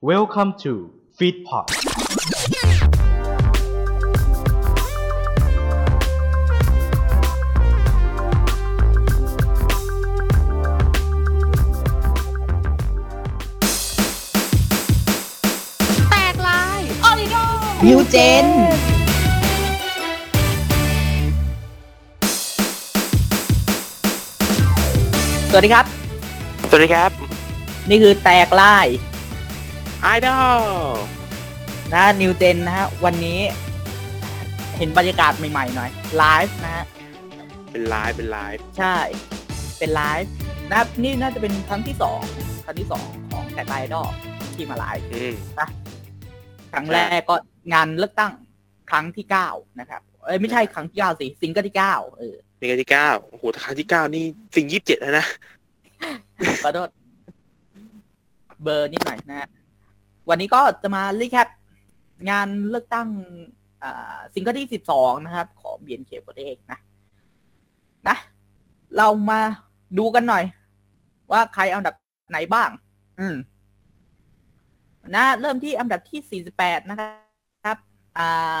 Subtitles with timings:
[0.00, 1.66] Welcome to Feedpot
[16.10, 17.36] แตกลาย ออริโน
[17.86, 18.46] นิวเจน
[25.50, 25.86] สวัสดีครับ
[26.68, 27.10] สวัสดีครับ
[27.90, 28.86] นี่คือแตกล่าย
[30.02, 30.60] ไอดอล
[31.94, 33.40] นะ new gen นะฮะวันนี้
[34.76, 36.84] เห็นบรรยากาศใหม่ๆหน่อยไลฟ์นะฮะ
[37.72, 38.96] เป็นไลฟ์เป็นไลฟ์ใช่
[39.78, 40.32] เป็นไลฟ์
[40.68, 42.20] นะครับนี่น่าจะเป็นครั้งที่สอง
[42.64, 44.12] ครั้งที่สองของแตกล่ายดอก
[44.56, 45.34] ที่มาไลฟ์อืม
[46.72, 47.34] ครั้งแรกก็
[47.72, 48.32] งานเลือกตั้ง
[48.90, 49.48] ครั้งที่เก้า
[49.80, 54.24] นะครับ เอ้ยไม่ใช่ครั้งที่เก้าสิซิงเกิลที่เก้าเออนี่ก็ที่เก้าโอ้โหครั้งที่เก้านี่
[54.56, 55.26] สิ่งยี่สิบเจ็ดแล้วนะ
[56.64, 56.88] ขอโทษ
[58.62, 59.48] เบอร์นิดหน่อยนะฮะ
[60.28, 61.48] วันนี้ก็จะมา recap
[62.30, 63.08] งานเลือกตั้ง
[63.82, 66.78] อ่าซิงเกิลที่สิบสองนะครับ ของ BNK โปรเอกนะ
[68.08, 68.16] นะ
[68.96, 69.40] เรามา
[69.98, 70.44] ดูกันหน่อย
[71.32, 71.94] ว่าใครอันดับ
[72.30, 72.70] ไหนบ้าง
[73.20, 73.36] อืม
[75.16, 77.02] นะ เริ่มที่อันดับที่สี่สิบแปดนะค
[77.66, 77.78] รับ
[78.18, 78.58] อ่า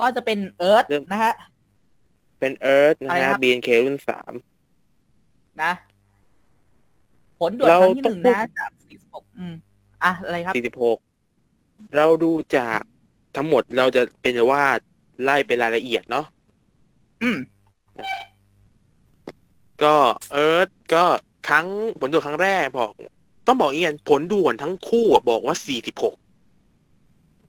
[0.00, 1.34] ก็จะเป็นเอิร์ธเริ่มนะฮะ
[2.40, 4.32] เป็นเอิร์ธนะอะไรคฮะรับ BNK รุ่นสาม
[5.62, 5.72] นะ
[7.38, 9.54] ผลด่วนเราครั้งที่หนึ่งต้องนะจากสี่สิบหกอืม
[10.04, 10.98] อะอะไรครับสี่สิบหก
[11.96, 12.80] เราดูจาก
[13.36, 14.64] ทั้งหมดเราจะเป็นว่า
[15.22, 16.26] ไล่เป็นรายละเอียดเนาะ
[17.22, 17.38] อืม
[19.82, 19.94] ก็
[20.32, 21.04] เอิร์ธก็
[21.48, 21.66] ครั้ง
[22.00, 22.90] ผลด่วนครั้งแรกบอก
[23.46, 26.14] ต้องบอกอย่างนี้ผลด่วนทั้งคู่อะบอกว่าสี่สิบหก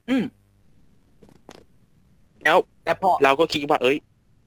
[0.09, 0.23] อืม
[2.43, 3.97] แล้วแต่พอเราก็คิดว่า เอ้ย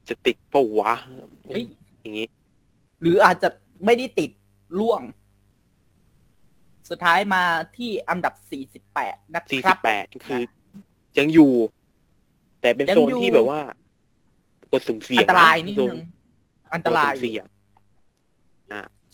[0.09, 0.92] จะติดปะวะ
[1.48, 1.64] เฮ้ย
[2.01, 2.27] อย่างนี้
[3.01, 3.48] หรืออาจจะ
[3.84, 4.31] ไม่ได้ติด
[4.79, 5.01] ล่วง
[6.91, 7.42] สุดท้ายมา
[7.77, 8.34] ที่อันดับ
[8.89, 10.42] 48 นะคสี่รัสิบบแปดคือ
[11.19, 11.53] ยังอยู่
[12.61, 13.61] แต่เป็นยังโซนอยู่ที่แบบว่า
[14.72, 15.98] กดสุ่มเสี่ยอังนตรายะนิดโซนึง
[16.74, 17.45] อันตรายกดสุ่มเสี่ยง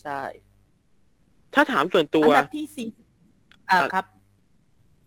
[0.03, 0.21] ใช่
[1.53, 2.89] ถ้าถามส่วนตัวอันดับที่สี่
[3.69, 4.05] อ่าอะครับ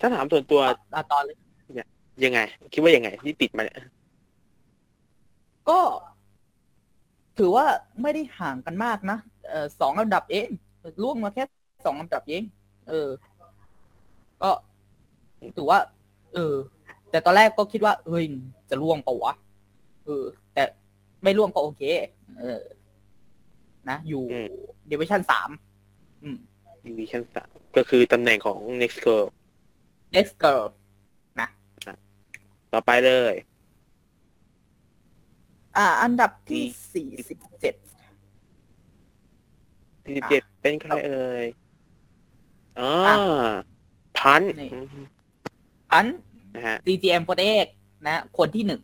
[0.01, 0.61] ถ้าถามส่วนตัว
[0.95, 1.37] อะต่อเลย
[2.25, 2.41] ยังไง
[2.73, 3.77] คิดว่ายังไง ที่ติดมาเนี่ย
[5.69, 5.81] ก็
[7.39, 7.67] ถือว่า
[8.03, 10.49] ไม่ได้ห่างกันมากนะเออสองอันดับเอง
[11.03, 11.45] ล่วงมาแค่
[11.87, 12.43] สองอันดับเอง
[12.89, 13.09] เออ
[14.43, 14.51] ก็
[15.57, 15.79] ถือว่า
[16.35, 16.55] เออ
[17.11, 18.25] แต่ตอนแรกก็คิดว่าเฮ้ย
[18.71, 19.33] จะร่วงปะวะ
[20.07, 20.63] เออ แต่
[21.23, 21.83] ไม่ร่วงก็โอเค
[22.41, 22.63] เออ
[23.89, 24.49] นะ อยู่อืม
[24.91, 25.51] ดิวิชั่นสาม
[26.23, 26.39] อืม
[26.87, 29.27] ดิวิชั่นสามก็คือตำแหน่งของ next girl
[30.17, 30.65] next girl
[32.73, 33.35] ต่อไปเลย
[35.77, 37.75] อ่า อันดับที่สี่สิบเจ็ด
[40.05, 41.45] ที่สิบเจ็ดเป็นใครเอ่ย
[42.81, 43.15] อ๋ออะ
[44.19, 45.07] พันนี่อืม
[45.93, 46.07] อัน
[46.55, 47.67] นะฮะ CGM โปรเอก
[48.07, 48.83] นะ คนที่หนึ่ง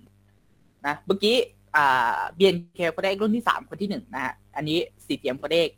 [0.87, 1.37] นะเมื่อกี้
[1.77, 5.71] อ่า BNK โปรเอกรุ่นที่สามคนที่หนึ่งนะฮะอันนี้ CGM โปรเอก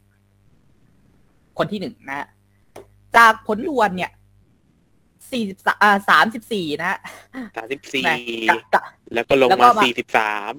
[1.58, 2.26] คนที่หนึ่งนะฮะ
[3.16, 4.10] จากผลรวนเนี่ย
[5.30, 6.98] สี่สิบอ่าสามสิบสี่นะฮะ
[7.56, 8.16] สามสิบสี่นะ
[8.50, 8.82] กับกับ
[9.14, 10.52] แล้วก็ลงแล้วก็มามา สี่สิบสาม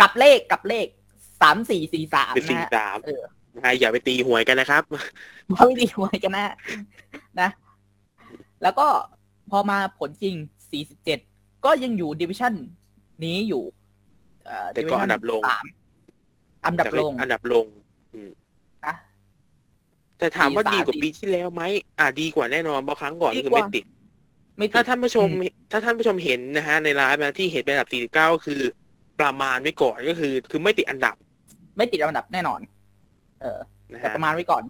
[0.00, 0.86] กับเลขกับเลข
[1.40, 3.22] สามสี่สี่สามเป็นสี่นะฮะ สาม เออ
[3.54, 4.82] นะฮะอย่าไปตีหวยกันนะครับ
[5.48, 6.54] ไม่ดีไว้กันนะ
[7.40, 7.50] นะ
[8.62, 8.86] แล้วก็
[9.50, 10.34] พอมาผลจริง
[11.00, 12.52] 47 ก็ยังอยู่ดิวิชั่น
[13.24, 13.62] นี้อยู่
[14.44, 15.64] เอ่อแต่ก็ division อันดับลงสาม
[16.66, 17.66] อันดับลง อันดับลง
[18.86, 18.94] นะ
[20.18, 21.62] แต่ถามว่าปีดีสามกว่าสิบปีที่แล้วไหม
[21.98, 23.84] อ่าดีกว่าแน่นอนเพราะครั้งก่อนดีก็คือกว่าไม่ติด
[24.58, 28.60] ไม่ติดถ้าท่านผู้ชมอืมถ้าท่านผู้ชมเห็นนะฮะ ในไลฟ์นะที่เห็นเป็นอันดับ 49ก็คือ
[29.20, 31.14] ประมาณไว้ก่อนก็คือ คือไม่ติดอันดับ
[31.76, 32.60] ไม่ติดอันดับแน่นอน
[33.40, 33.60] เออ
[33.92, 34.62] นะแต่ฮะประมาณไว้ก่อน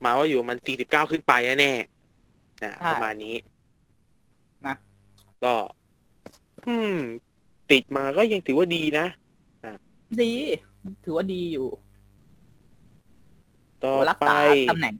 [0.00, 3.36] หมายว่าอยู่มัน 49 ขึ้นไปแน่ๆนะใช่ประมาณนี้
[4.66, 4.74] นะ
[5.44, 5.54] ก็
[6.66, 6.96] อืม
[7.70, 9.06] ติดมาก็ยังถือว่าดีนะ
[10.22, 10.32] ดี
[11.04, 11.68] ถือว่าดีอยู่
[13.82, 14.94] ต่อรักไปษาตำแหน่ง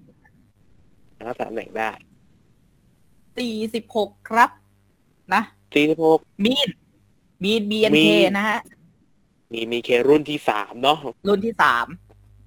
[1.29, 1.91] รักษาตำแหน่งได้
[4.11, 4.51] 46ครับ
[5.35, 5.43] นะ
[5.93, 6.69] 46 มีน
[7.45, 8.61] มีน BNK มีนนะฮะ
[9.53, 11.87] มีมีเครุ่นที่สามเนาะรุ่นที่สาม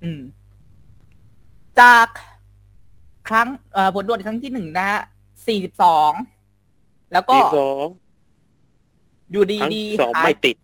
[0.06, 0.22] อืม
[1.80, 2.08] จาก
[3.30, 5.02] ครั้งเอ่อผลตรวจครั้งที่หนึ่งนะฮะ
[5.48, 6.12] สี่สิบสอง
[7.14, 7.88] แล้วก็สอง
[9.32, 10.56] อยู่ครั้งดีที่สองๆหายไม่ติด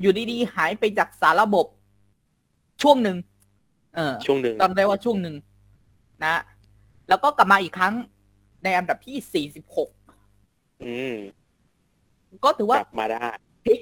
[0.00, 1.66] อยู่ดีๆหายไปจากสารระบบ
[2.82, 3.16] ช่วงหนึ่ง
[3.94, 5.34] เออ ช่วงหนึ่งต้องได้ว่าช่วงหนึ่ง
[6.24, 6.34] นะ
[7.08, 7.94] แล้วก็กลับมาอีกครั้ง
[8.62, 9.90] ในอันดับที่สี่สิบหก
[10.84, 11.16] อืม
[12.44, 13.24] ก็ถือกว่าลับมาได้
[13.64, 13.80] พลิก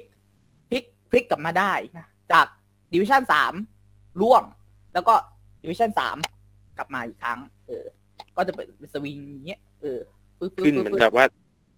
[0.71, 2.47] พลิกพลิกกลับมาได้นะจาก
[2.93, 3.55] ดิวิชั่นสาม
[4.21, 4.43] ร่วง
[4.95, 5.15] แล้วก็
[5.63, 6.17] ดิวิชั่นสาม
[6.77, 7.85] กลับมาอีกครั้ง เออ
[8.37, 9.99] ก็จะเป็นสวิงอย่างเงี้ยเออ
[10.39, 11.27] ปึ๊บปึ๊บขึ้นเหมือนปึ๊บแบบว่า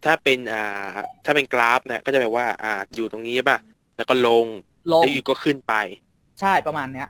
[0.04, 0.94] ถ้าเป็นอ่า
[1.24, 3.58] ถ้าเป็นกราฟเนี่ยก็จะแบบว่า อ่า อยู่ตรงนี้ใช่ป่ะ
[3.96, 4.46] แล้วก็ลง
[4.92, 5.74] ลงแล้วอยู่ก็ขึ้นไป
[6.40, 7.08] ใช่ประมาณเนี้ย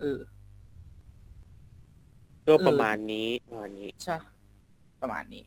[0.00, 0.18] เออ
[2.46, 4.16] ก็เออประมาณนี้ประมาณนี้ใช่
[5.02, 5.44] ประมาณนี้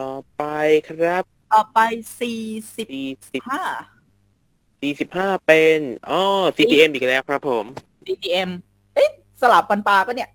[0.00, 0.42] ต่อไป
[0.88, 1.24] ครับ
[1.54, 1.78] ต่อไป
[2.20, 2.40] สี่
[2.76, 3.62] สิบสี่สิบห้า
[4.80, 5.78] สี่สิบห้าเป็น
[6.10, 6.20] อ๋อ
[6.56, 7.64] CPM อีกแล้วครับผม
[8.06, 8.67] CGM เอ๊ะ
[9.40, 10.30] สลับปันปลาปะเนี่ย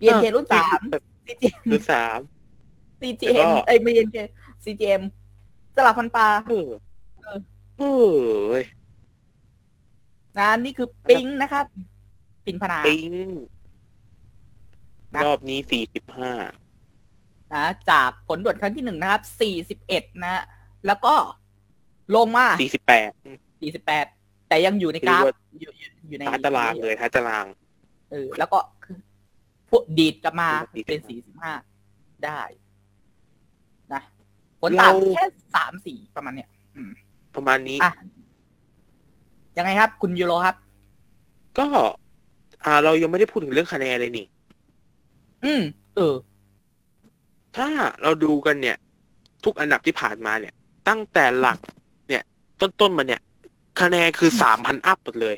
[0.00, 0.80] BNK รุ่นสาม
[1.26, 2.18] CGM รุ่นสาม
[3.00, 4.16] CGM แล้วก็เอ้ยไม่ BNK
[4.64, 5.02] CGM
[5.76, 6.68] สลับปันปลาเออ
[7.20, 7.38] เออ
[7.78, 7.82] เอ
[8.52, 8.62] อ
[10.38, 11.64] นะนี่คือปิงนะครับ
[12.44, 13.12] ปิงพนาปิ้ง
[15.14, 16.32] นะรอบนี้สี่สิบห้า
[17.54, 20.42] นะจากผลด่วนครั้งที่หนึ่งนะครับสี่สิบเอ็ดนะ
[20.86, 21.14] แล้วก็
[22.16, 23.10] ลงมาสี่สิบแปด
[23.60, 24.06] สี่สิบแปด
[24.48, 27.46] แต่ยังอยู่ในกราฟถือว่าอยู่อยู่อยู่ในท้ายตารางเลยท้ายตาราง
[28.14, 28.98] เออ แล้วก็คือ
[29.70, 31.52] พวกดีดกลับมาดีดเป็นกลับมาสี่สิบห้า
[32.24, 32.40] ได้
[33.92, 34.02] นะ
[34.60, 36.48] ผลต่างเราแค่สามสี่ประมาณเนี้ย
[37.34, 37.92] ประมาณนี้อะ
[39.56, 40.56] ยังไงครับ คุณยูโรครับ
[41.58, 41.66] ก็
[42.64, 44.26] อ่า เรายังไม่ได้พูดถึงเรื่องคะแนนเลยนี่
[45.44, 45.62] อืม
[45.96, 46.14] เออ
[47.56, 47.68] ถ้า
[48.02, 48.76] เราดูกันเนี่ย
[49.44, 50.54] ทุกอันดับที่ผ่านมาเนี่ย
[50.88, 51.58] ตั้งแต่หลัก
[52.08, 52.22] เนี่ย
[52.60, 53.20] ต้นๆมาเนี่ย
[53.80, 55.36] คะแนนคือสามพันอัพหมดเลย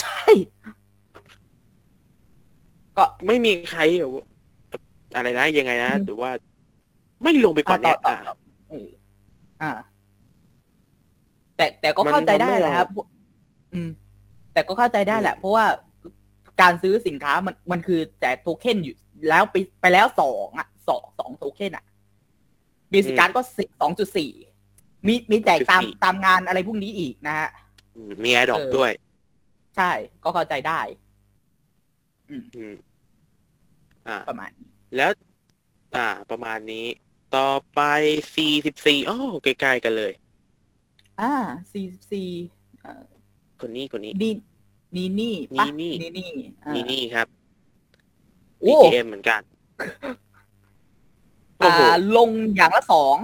[0.00, 0.26] ใช่
[3.26, 4.24] ไม่มีใครแบบว่า
[5.14, 6.30] อะไรนะยังไงนะอืมหรือว่า
[7.22, 8.34] ไม่ลงไปก่อนต่อเนี่ยต่ออะต่อ
[8.70, 8.88] เออ
[9.62, 9.70] อ่า
[11.56, 12.88] แต่แต่ก็มันเข้าใจได้ทำให้แหละครับ
[13.74, 13.90] อืม
[14.52, 15.64] แต่ก็เข้าใจได้แหละ เพราะว่า
[16.60, 18.96] การซื้อสินค้ามันมันคือแจกโทเค็นอยู่
[19.28, 21.84] แล้วไปไปแล้วสองอะสองสองโทเค็นอะ
[22.92, 23.40] มีสิการก็
[23.80, 24.30] สองจุดสี่
[25.06, 27.48] มีมีแจกตามตามงานอะไรพวกนี้อีกนะฮะ
[27.94, 28.90] อืมมีแอร์ดรอปเออด้วย
[29.76, 29.90] ใช่
[30.24, 30.80] ก็เข้าใจได้
[32.30, 32.74] อืม
[34.08, 35.12] อ่า ประมาณนี้แล้ว
[35.96, 36.86] อ่า ประมาณนี้
[37.36, 37.80] ต่อไป
[38.36, 40.12] สี่สิบสี่อ๋อใกล้ๆกันเลย
[41.20, 41.32] อ่า
[41.72, 42.28] สี่สี่
[43.60, 44.32] คนนี้คนนี้นี่
[44.96, 46.30] นี่นี่ปะนี่นี่นี่
[46.64, 47.26] อ่า นี่นี่ครับ
[48.60, 49.40] โอ้ BTM เหมือนกัน
[51.58, 53.16] โอ้อ่าโหลงอย่างละสอง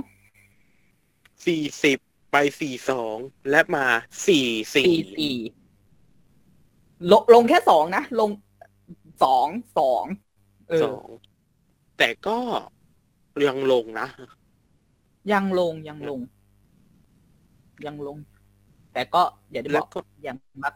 [1.47, 1.99] สี่สิบ
[2.31, 3.17] ไปสี่สอง
[3.51, 3.87] และมา
[4.27, 5.37] สี่สี่สี่สี่
[7.11, 8.31] ลงลงแค่สองนะ ลง
[9.21, 10.07] สองสอง
[10.69, 11.09] เออสอง
[11.97, 12.39] แต่ก็
[13.47, 14.07] ยังลงนะ
[15.33, 16.21] ยังลงยังลง
[17.85, 18.19] ยังลง
[18.93, 19.23] แต่ก็
[19.53, 20.75] อย่าได้บแล้อวกก็ยังรัก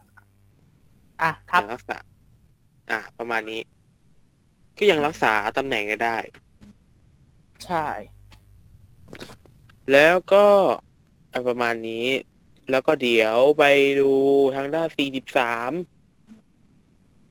[1.21, 1.97] อะครับยังรักษา
[2.89, 3.61] อ่าประมาณนี้
[4.77, 6.17] ก็ยังรักษาตำแหน่งได้
[7.63, 7.85] ใช่
[9.91, 10.37] แล้วก็
[11.33, 12.05] อะประมาณนี้
[12.69, 13.63] แล้วก็เดี๋ยวไป
[13.99, 14.03] ดู
[14.55, 15.71] ทางด้านสี่สิบสาม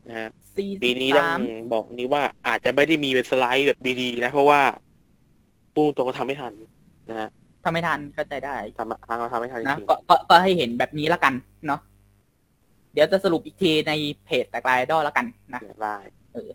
[0.06, 1.40] นะฮะ สี่ปีสิบนี้ต้อสางม
[1.72, 4.60] บอกนี้ว่าอาจจะไม่ได้มีเป็นสไลด์แบบดีๆ นะ เพราะว่า
[5.74, 6.52] ปูตรงก็ทำไม่ทัน
[7.10, 7.28] นะฮะ
[7.64, 11.34] ทำไม่ทันเข้าใจได้ ทำทางเราทำไม่ทันจนะริงก็ก็ก็ให้เห็นแบบนี้แล้วกัน
[11.66, 11.80] เนาะ
[12.92, 13.92] เดี๋ยวจะสรุปอีกทีใน
[14.24, 15.96] เพจแต่กลายดอแล้วกันนะได้
[16.32, 16.50] เออ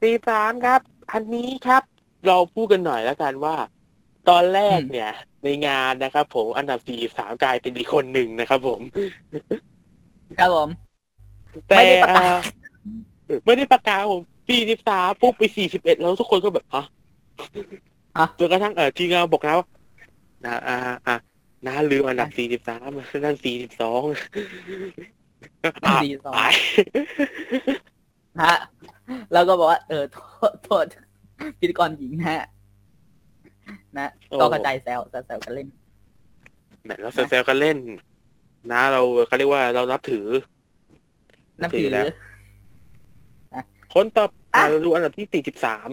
[0.00, 0.80] สี่สามครับ
[1.12, 1.82] อันนี้ครับ
[2.26, 3.56] เราพูดกันหน่อยแล้วกันว่า
[4.28, 5.10] ตอนแรกเนี่ย
[5.44, 8.80] ในงานนะครับผมอันดับสี่สามกลายเป็นอีกคนหนึ่งนะครับผม
[10.38, 10.68] ครับผม
[11.68, 12.59] แต่ไม่ได้ประกาศอ่าเออ
[13.44, 16.84] ไม่ได้ประกาศผมสี่สิบสามปุ๊บไปสี่สิบเอ็ดแล้วทุกคนก็แบบฮะ
[18.16, 19.66] ฮะจนกระทั่งเออทีมงานบอกนะว่า
[20.44, 20.76] นะอ่า
[21.06, 21.16] อ่า
[21.66, 22.88] นะลืมอันดับสี่สิบสาม
[23.24, 24.02] นั่นสี่สิบสอง
[26.04, 26.34] สี่สอง
[28.42, 28.54] ฮะ
[29.32, 30.18] แล้วก็บอกว่า เออโท
[30.50, 30.86] ษโทษ
[31.58, 32.42] พิธีกรหญิงนะฮะ
[33.98, 35.68] นะโอ้ก็เข้าใจแซวแซวแซวกันเล่น
[36.84, 37.78] แหมเราแซวๆกันเล่น
[38.72, 40.26] นะ เราเขาเรียกว่าเรานับถือ
[41.62, 42.04] นับถือแล้ว
[43.94, 45.88] คนต่ออะมาดูอันดับที่สี่สิบสาม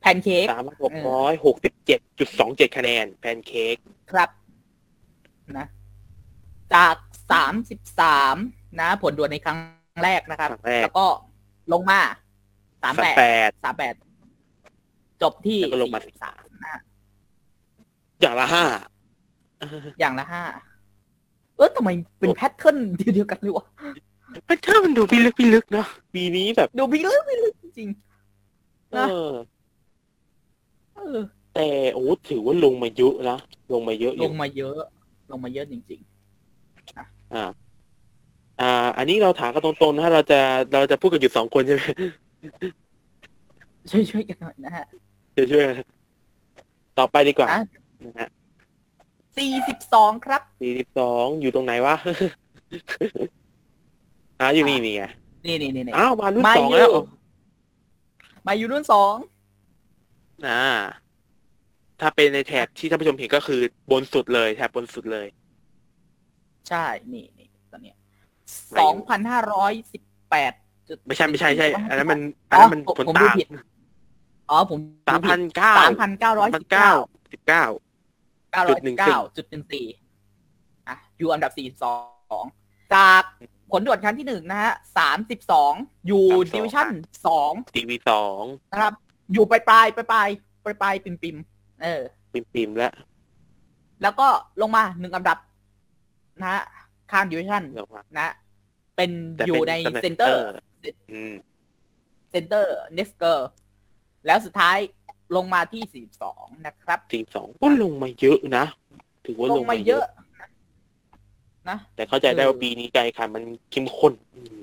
[0.00, 3.76] แพนเค้กสามหกร้อยหกสิบเจ็ดจุดสองเจ็ดคะแนน แพนเค้ก
[4.12, 4.28] ครับ
[5.56, 5.66] นะ
[6.74, 6.96] จาก
[7.32, 8.36] สามสิบสาม
[8.80, 9.58] นะ ผลด่วนในครั้ง
[10.04, 11.06] แรกนะครับครั้งแรกแล้วก็
[11.72, 12.00] ลงมา
[12.82, 13.94] สามสามแปดแปดสามแปด
[15.22, 16.80] จบที่แล้วก็ลงมาสามนะ
[18.20, 18.64] อย่างละห้า
[20.00, 20.44] อย่างละห้า
[21.56, 21.88] เออทำไม
[22.20, 22.76] เป็นแพทเทิร์น
[23.14, 23.66] เดียวกันเลยวะ
[24.46, 27.88] เฮ้ยถ้ามันดูพิลึกพิลึกเนาะปีนี้แบบ ดูพี่ลึกพี่ลึกจริง
[28.92, 29.32] เอนะอๆ
[30.96, 31.18] เออ
[31.54, 33.38] แต่โอ้ถือว่าลงมาเยอะนะ
[33.72, 34.78] ลงมาเยอะอลยู่งมาเยอะ
[35.30, 36.00] ลงมาเยอะจริง
[37.34, 37.44] อ่า
[38.60, 40.40] อ่าอันนี้เราถามกันตรงๆนะเราจะ
[40.72, 41.92] เราจะพูดกันอยู่สองคนใช่ไหมๆ
[43.90, 44.84] ช่วยช่วยกันหน่อยนะฮะ
[45.34, 45.76] เดี๋ยวช่วยกัน
[46.98, 47.60] ต่อไปดีกว่าอะ
[48.04, 48.28] นะฮะ
[49.36, 51.96] สี่สิบสองครับ สี่สิบสองอยู่ตรงไหนวะ
[54.40, 55.02] อ่าอยู่นี่นี่ไง
[55.46, 56.92] นี่นี่นี่นี่อ้าวมารุ่นมาสองอยู่แล้ว
[58.46, 59.14] มาอยู่รุ่นสอง
[60.48, 60.64] อ่า
[62.00, 63.60] ถ้าเป็นในแถบที่ท่านผู้ชมเห็นก็คือ
[63.90, 65.26] บนสุดเลยแถบบนสุดเลย
[66.68, 67.96] ใช่นี่นี่ตอนเนี้ย
[68.70, 70.52] ไม่สองพันห้าร้อยสิบแปด
[70.88, 72.20] จุดไม่ใช่ไม่ใช่ใช่อันนั้นมัน
[72.50, 73.46] อัอ๋นอนั้นมันผมผลผมดูต่างผิด
[74.50, 76.92] อ๋อผมสามพันเก้าสามพันเก้าร้อยพัสินบเก้าเก้า
[77.32, 77.64] สิบเก้า
[78.52, 79.86] เก้าร้อยสิบเก้าจุดหนึ่งสี่
[80.88, 81.94] อะอยู่อันดับสี่สอ
[82.42, 82.44] ง
[82.94, 83.22] จาก
[83.72, 85.72] ผลตรวจครั้งที่หนึ่งนะฮะสามสิบสอง
[86.06, 86.24] อยู่
[86.54, 86.88] ดิวิชั่น
[87.26, 88.94] สองทีวีสองนะครับ
[89.32, 90.28] อยู่ปลายปลายปลายปลาย
[90.64, 91.36] ปลายปลายปิมปิม
[91.82, 92.02] เออ
[92.32, 92.92] ปิมปิมๆแล้ว
[94.02, 94.28] แล้วก็
[94.60, 95.38] ลงมาหนึ่งอันดับ
[96.40, 96.62] นะฮะ
[97.12, 98.28] ข้างดิวิชั่นเดี๋ยวมานะ
[98.96, 100.42] เป็นแต่อยู่ในตำแหงเซนเตอร์
[101.12, 101.34] อืม
[102.30, 103.48] เซนเตอร์เนสเกอร์
[104.26, 104.78] แล้วสุดท้าย
[105.36, 108.64] ลงมาที่สี่สองนะครับทีมสองก็ลงมาเยอะนะ
[109.26, 110.21] ถือว่าลลงงมามาเยเยอะอะ
[111.68, 114.58] นะแต่เข้าใจได้เออว่าปีนี้การแข่งขันมันเข้มข้นอืม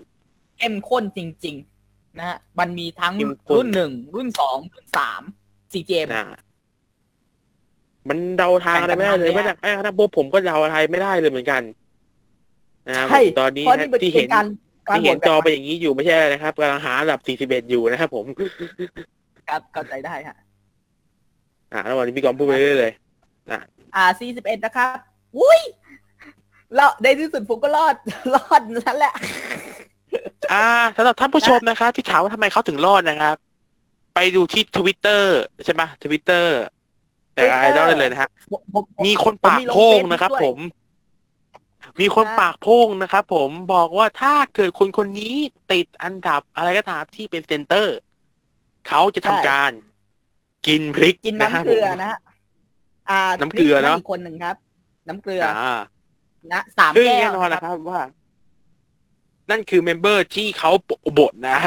[0.57, 1.55] เข้มข้นจริง
[1.87, 5.21] ๆ นะฮะมันมีทั้งเข้มข้นรุ่นหนึ่งรุ่นสองรุ่นสาม
[5.71, 6.25] ซีเจมนะ
[8.09, 11.61] มันเดาทางอะไรไม่ได้เลยแข่ไม่งกันได้ไอ้ถ้าพวกผมก็เดาอะไรไม่ได้เลยเหมือนกัน
[12.87, 14.45] นะครับใช่ตอนนี้เพราะนี่มันที่เป็เห็นนการ
[14.87, 18.25] การที่เห็นโหวตจอแบบไปอย่างนี้อยู่ไม่ใช่อะไรนะครับกำลังหาอันดับ41อยู่นะครับผม
[19.49, 20.37] ครับเข้าใจได้ฮะ
[21.73, 22.93] อ่าแล้ววันนี้พี่กอมพูดไปเรื่อยๆเลย
[23.95, 24.97] อ่าซีสิบเอ็ดนะครับ
[25.37, 25.59] อุ้ย
[26.75, 27.95] แล้วในที่สุดผมก็รอด
[28.35, 29.13] รอดนั่นแหละ
[30.53, 33.35] อ่าสำหรับท่านผู้ชมนะครับที่ถามว่าทำไมเขาถึงรอดนะครับ
[34.15, 36.57] ไปดูที่ทวิตเตอร์ใช่ไหมทวิตเตอร์
[37.33, 40.57] แต่ไอดอลได้เลยนะฮะผมผมมีคนผมปากมีลงโพ่งเฟซบุ๊กนะครับด้วยผม
[41.99, 45.35] มีคนนะปากโพ่งนะครับผมบอกว่าถ้าเกิดคนคนนี้
[45.71, 47.97] ติดอันดับอะไรก็ตามที่เป็นเซนเตอร์
[48.87, 49.71] เขาจะทำการ
[50.67, 52.19] กินพริกกินนะน้ำเกลือนะฮะ
[53.09, 54.55] อ่าน้ำเกลือเนอะอีกคนหนึ่งครับ
[55.07, 55.79] น้ำเกลืออ่า
[56.53, 58.01] นะสามซึ่งแก้แน่วนอนนะนะคครับรับว่า
[59.49, 60.71] นั่นคือเมมเบอร์ที่เขา
[61.19, 61.57] บทนะ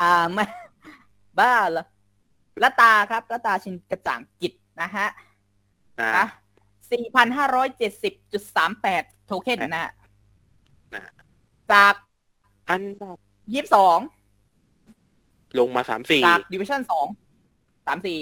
[0.00, 0.44] อ่าไม่
[1.38, 1.84] บ้าเหรอ
[2.62, 4.52] ละตาครับละตาชินกระจ่างกิจ
[4.82, 5.06] นะฮะ
[6.00, 6.26] อ่านะ
[6.92, 9.92] สี่พันห้าร้อยเจ็ดสิบจุดสามแปดโทเค็นนะฮะ
[10.94, 11.02] นะ
[11.72, 11.94] จาก
[12.70, 13.16] อันดับ
[13.52, 13.98] ยี่สิบสอง
[15.58, 17.06] ลงมาสามสี่จากดิวิชั่นสอง
[17.86, 18.20] สามสี่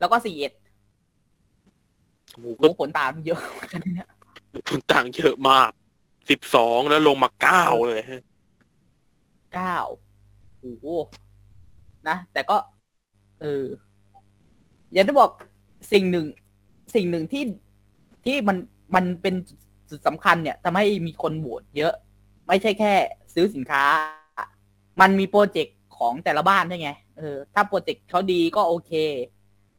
[0.00, 0.52] แล้วก็สี่เอ็ด
[2.36, 4.08] โอ้โหโหก็ผลตามเยอะเหมือนกันเนี่ย
[4.68, 5.70] ผลต่างเยอะมาก
[6.30, 8.02] สิบสองแล้วลงมาเก้าเลย
[9.54, 9.76] เก้า
[10.60, 10.86] โอ้โห
[12.08, 12.56] นะ แต่ก็
[13.40, 13.64] เออ
[14.92, 15.30] อย่างที่บอก
[15.92, 16.26] สิ่งหนึ่ง
[16.94, 17.44] สิ่งหนึ่งที่
[18.24, 18.56] ที่มัน
[18.94, 19.34] มันเป็น
[19.90, 21.94] จุดสำคัญเนี่ยทำให้มีคนโหวตเยอะ
[22.46, 22.92] ไม่ใช่แค่
[23.34, 23.84] ซื้อสินค้า
[25.00, 28.92] มันมีโปรเจกต์ของแต่ละบ้านด้วยไง เออ ถ้าโปรเจกต์เขาดีก็โอเค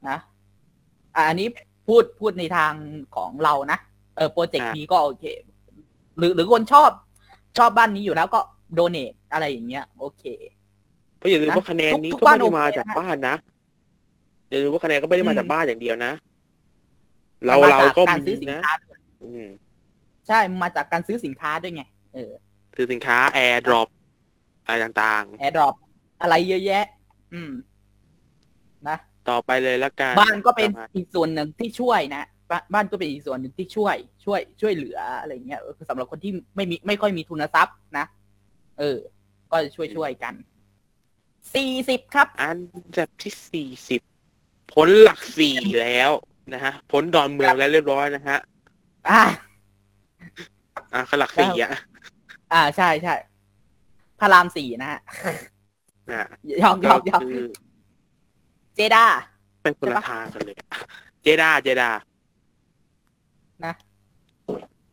[0.10, 0.18] นะ
[1.16, 1.48] อะอันนี้
[1.88, 2.74] พูดพูดในทาง
[3.16, 3.80] ของเรานะ
[4.18, 5.26] เออโปรเจกต์อะดีก็โอเค
[6.18, 6.90] หรือหรือคนชอบ
[7.58, 8.40] ชอบบ้านนี้อยู่แล้วก็
[8.74, 10.24] โดเนทอะไรอย่างเงี้ย โอเค
[11.18, 13.36] เพราะอย่าลืมนะว่าคะแนนนี้ทุกก็บ้านไม่ได้มาโอเคจากนะบ้านนะ
[14.50, 16.12] อย่าลืมว่าคะแนนก็ไม่ได้มาอืมจากบ้านอย่างเดียวนะ
[17.46, 19.46] เรามันมเราจากก็การมีซื้อสินนะค้าด้วยอืม
[20.28, 22.32] ใช่มาจากการซื้อสินค้าด้วยไง เออ
[22.76, 23.88] ซื้อสินค้าแอร์ดรอป
[24.66, 25.76] อะไรต่างแอร์ดรอป
[26.22, 26.86] อะไรเยอะแยะ
[27.34, 27.52] อืม
[28.88, 38.06] นะๆ ต่อไปเลยละกันบ้านก็เป็นประมาณอีกส่วนหนึ่งที่ช่วยนะบ้านบ้านก็เป็นอีกส่วนหนึ่งที่ช่วย ช่วย ช่วยเหลืออะไรเงี้ยเออสำหรับคนที่ไม่มีไม่ค่อยมีทุนทรัพย์นะ
[38.80, 38.98] เออ
[39.52, 40.34] ก็จะช่วยช่วยกัน
[41.56, 42.58] สี่สิบครับ อัน
[42.98, 44.02] ดับที่สี่สิบ
[44.74, 46.12] พ้นหลักสี่แล้ว
[46.54, 48.38] นะฮะพ้นดอนเมืองแล้วเรียบร้อยนะฮะ
[49.10, 49.24] อ่า
[50.94, 51.72] อะขหลักสี่อะ
[52.54, 53.16] อ่าใช่ใช่
[54.20, 55.00] พระรามสี่นะฮะ
[56.12, 56.28] นะ
[56.64, 57.46] ยอกยก็อกยอกคือ
[58.78, 59.06] เจด้า
[59.64, 60.66] เป็นคนใช่ละปะ ทางกันเลยอะ
[61.22, 61.90] เจดา เจดา
[63.66, 63.74] นะ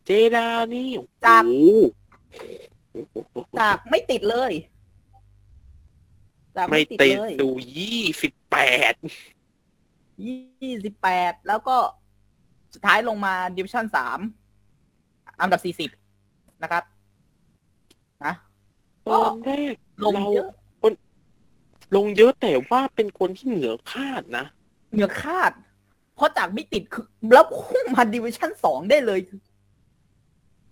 [0.05, 1.43] เจดานี่โอ้โหจาก
[2.91, 4.51] โอ้โหจากไม่ติดเลย
[6.55, 8.57] จากไม่ไม่ติดติดเลยดูยี่สิบแป
[8.91, 8.93] ด
[10.25, 11.77] ยี่สิบแปดแล้วก็
[12.73, 14.19] สุดท้ายลงมาดิวิชั่นสาม
[15.41, 15.89] อันดับสี่สิบ
[16.63, 16.83] นะครับ
[18.25, 18.33] นะ
[19.07, 20.49] ตอนแรกลงเราเยอะ
[21.95, 24.45] ลงเยอะแต่ว่าเป็นคนที่เหนือคาดนะ
[24.93, 25.51] เหนือคาด
[26.15, 29.39] เพราะจากไม่ติดคือแล้วพุ่งมาดิวิชั่นสองได้เลยคือ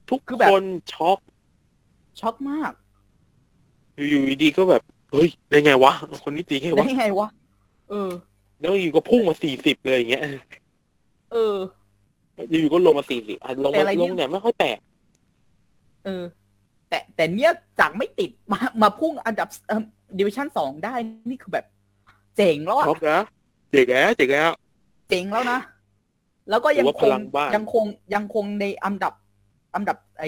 [0.09, 1.19] ทุกคือแบบคนช็อก
[2.19, 2.73] ช็อกมาก
[3.95, 7.27] อยู่ๆดีๆก็แบบ เฮ้ย ได้ไงวะ คนนี้ตีไงได้วะไงวะ
[7.89, 8.09] เออ
[8.59, 10.23] แล้วอยู่ก็พุ่งมาสี่สิบเลยอย่างเงี้ย
[11.31, 11.55] เออ
[12.49, 14.77] อยู่ๆก็ลงมาสี่สิบลงแต่มาอะไรลเนี่ยงเนี่ยไม่ค่อยแตก
[16.05, 16.23] เออ
[16.93, 19.47] แต่แต่เนี้ยจากไม่ติดมามาพุ่งอันดับ
[20.19, 20.93] ดิวิชั่นสองได้
[21.29, 21.65] นี่คือแบบ
[22.37, 23.21] เจ๋งแล้วอะช็อกนะ
[23.71, 24.51] เจ๋งแล้วเจ๋งแล้ว
[25.09, 25.59] เจ๋งแล้วนะ
[26.49, 27.85] แล้วก็ยังถือว่าคพงลังบ้านยังคง
[28.15, 29.13] ยังคงในอันดับ
[29.75, 30.23] อันดับไอ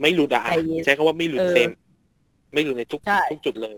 [0.00, 1.70] ไม่หลุดอะไอ้ใช้คำว่าไม่หลุดเออเต็ม
[2.52, 3.76] ไม่หลุดในทุกใช่ทุกจุดเลย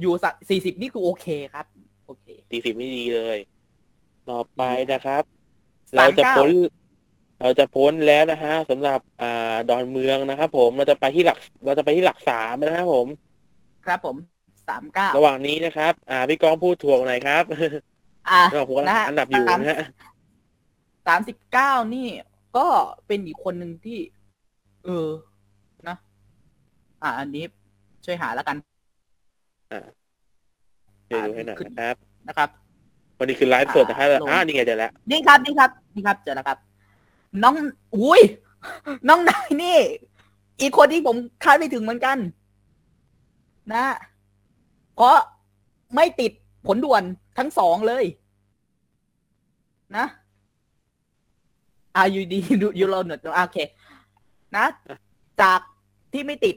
[0.00, 0.12] อยู่
[0.48, 1.66] สี่สิบนี่คือโอเคครับ
[2.06, 3.38] โอเคตีสิบไม่ดีเลย
[4.30, 4.62] ต่อไป
[4.92, 5.22] นะครับ
[5.96, 6.50] สามเก้าเราจะพ้น
[7.40, 13.06] เราจะพ้นแล้วนะฮะสำหรับอ่าดอนเมืองนะครับผมเราจะไปที่หลัก เราจะไปที่หลักสามนะครับผม
[13.86, 14.16] ครับผม
[14.68, 17.44] สามเก้าระหว่างนี้นะครับ อ่าพี่กองพูดถ่วงหน่อยครับ
[18.28, 19.78] อะระหว่างผมกำลังนะฮะอันดับอยู่นะฮะ
[21.06, 22.08] สามสิบเก้านี่
[22.56, 22.66] ก็
[23.06, 23.98] เป็นอีกคนหนึ่งที่
[24.84, 25.08] เออ
[25.88, 25.96] นะ
[27.02, 27.44] อะอันนี้
[28.04, 28.56] ช่วยหาแล้วกัน
[31.06, 31.96] เดี๋ยวดูให้หน่อยนะครับ
[32.28, 32.48] นะครับ
[33.18, 36.58] วันนี้คือไลฟ์สดนะครับอ่าลงอ่านี่ไงเจอแล้วนี่ครับนี่ครับนี่ครับเจอแล้วครับ
[37.42, 37.54] น้อง
[37.96, 38.22] อุ้ย
[39.08, 39.78] น้องนายนี่
[40.60, 42.18] อีกคนที่ผมคาดไม่ถึงเหมือนกัน
[43.72, 43.86] นะ
[44.94, 45.16] เพราะ
[45.94, 46.32] ไม่ติด
[46.66, 47.02] ผลด่วน
[47.38, 48.04] ทั้งสองเลย
[49.96, 50.06] นะ
[51.96, 53.58] อายูดีดูยูโรเนตโอเค
[54.56, 54.64] นะ
[55.40, 55.60] จาก
[56.12, 56.56] ที่ไม่ติด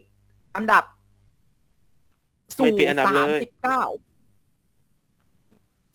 [0.56, 0.84] อันดับ
[2.58, 2.68] สู่
[3.08, 3.82] สามสิบเก้า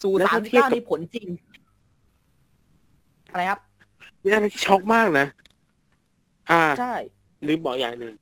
[0.02, 1.28] สู่สามสิบเก้านี่ผลจริง
[3.30, 3.60] อะไรครับ
[4.24, 5.26] นี่อะไรที่ช็อกมากนะ
[6.50, 6.94] อ่า ใช่
[7.46, 8.14] ลืมบอกอย่างหนึ่ง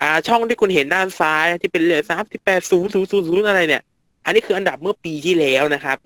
[0.00, 3.82] อ่า ช่องที่คุณเห็นด้านซ้ายที่เป็นเหลือสามที่แปดศูนย์ศูนย์ศูนย์ศูนย์อะไรเนี่ย
[4.24, 5.98] อันนี้คืออันดับเมื่อปีที่แล้วนะครับ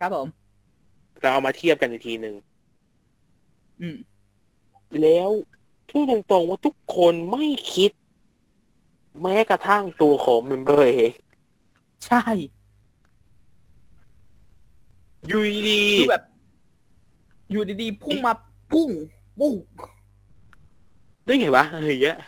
[0.00, 0.26] ครับผม
[1.20, 2.34] เราเอามาเทียบกันอีกทีหนึ่ง
[3.80, 3.96] อืม
[5.02, 5.30] แล้ว
[5.90, 7.90] พูดตรงๆว่าทุกคนไม่คิด
[9.22, 11.12] แม้กระทั่งตัวของ member เอง
[12.06, 12.22] ใช่
[15.26, 15.38] อยู่
[15.68, 16.22] ดีคือแบบ
[17.50, 18.32] อยู่ดีๆ พุ่งมา
[18.72, 18.90] ปุ้ง
[19.40, 22.18] ปุ้งๆได้ไงวะอะไรอย่างเงี้ย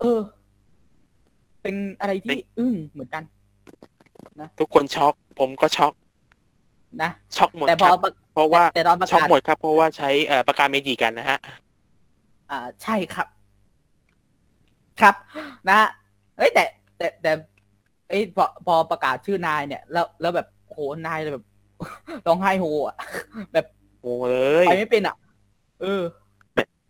[0.00, 0.20] เออ
[1.62, 3.22] เป็นอะไรที่อึ้งเหมือนกัน
[4.58, 5.92] ทุกคนช็อก ผมก็ช็อก
[7.02, 11.38] นะช็อกหมดแต่พคอรับประเพราะว่าแต่ตอนประช็อกกาศหมดครับ เพราะว่าใช้เอ่อปากกาเมจิกันนะฮะ
[12.50, 13.28] อ่า ใช่ครับ
[15.00, 15.14] ครับ
[15.68, 15.88] นะฮะ
[16.36, 16.64] เอ้ยแต่
[16.98, 17.32] แต่แต่
[18.08, 21.44] เอ้ยพอพอประกาศชื่อนายเนี่ย แล้วแล้วแบบโหนายเลยแบบ
[22.26, 22.96] ร้องไห้โฮอะ
[23.52, 23.66] แบบ
[24.00, 25.16] โอ้เลยไปไม่เป็นอะ
[25.80, 26.02] เออ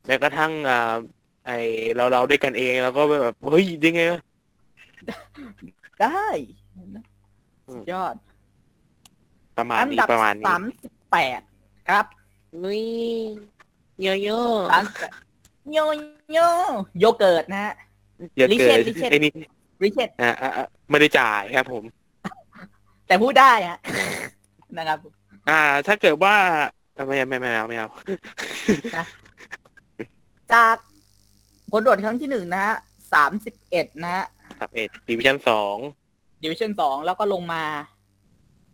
[0.06, 0.94] แม้กระทั่งอ่า
[1.46, 1.50] ไอ
[1.96, 4.22] เราเราด้วยกันเองแล้วก็แบบเฮ้ยยังไงวะ
[6.02, 6.26] ได้
[6.96, 7.04] นะ
[7.68, 8.14] อืมสุดยอด
[9.58, 11.40] ประมาณอันนี้ดับประมาณนี้สามสิบแปด
[11.88, 12.06] ครับ
[12.64, 12.84] นี่
[14.02, 15.12] เยอะเยอะสามสิบแปด
[15.72, 15.78] โย
[16.32, 16.38] โย
[16.98, 17.74] โยเกิร์ตนะฮะ
[18.36, 19.32] อย่าเกิด Richard Richard ไอ้นี่
[19.82, 21.84] ริเชตอ่าอ่าอ่าไม่ได้จ่ายครับผม
[23.06, 23.78] แต่พูดได้ฮะ
[24.78, 24.98] นะครับ
[25.48, 26.68] อ่า ถ้าเกิดว่าอะ
[27.06, 27.88] ไม่ไม่ไม่เอาไม่เอา
[30.52, 30.76] จาก
[31.70, 32.76] ผลตรวจครั้งที่หนึ่งนะฮะ
[33.12, 34.26] สามสิบเอ็ดนะฮะ
[34.58, 35.76] ครับเอ็ดดิวิชั่นสอง
[36.42, 37.64] ดิวิชั่นสองแล้วก็ลงมา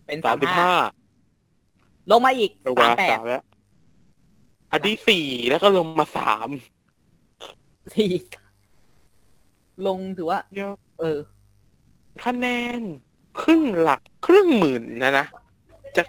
[0.06, 0.74] เป็นสาสามมสิบห้าห้า
[2.10, 3.44] ลงมาอีกลงสามมาแปดสามแล้ว
[4.70, 6.48] อันที่สี่แล้วก็ลงมาสาม
[7.94, 8.12] สี่
[9.86, 11.18] ลงถือว่าเยอะเออ
[12.24, 12.46] คะแน
[12.78, 12.80] น
[13.42, 15.26] ขึ้นหลักครึ่งหมื่นนะนะ
[15.96, 16.02] จะ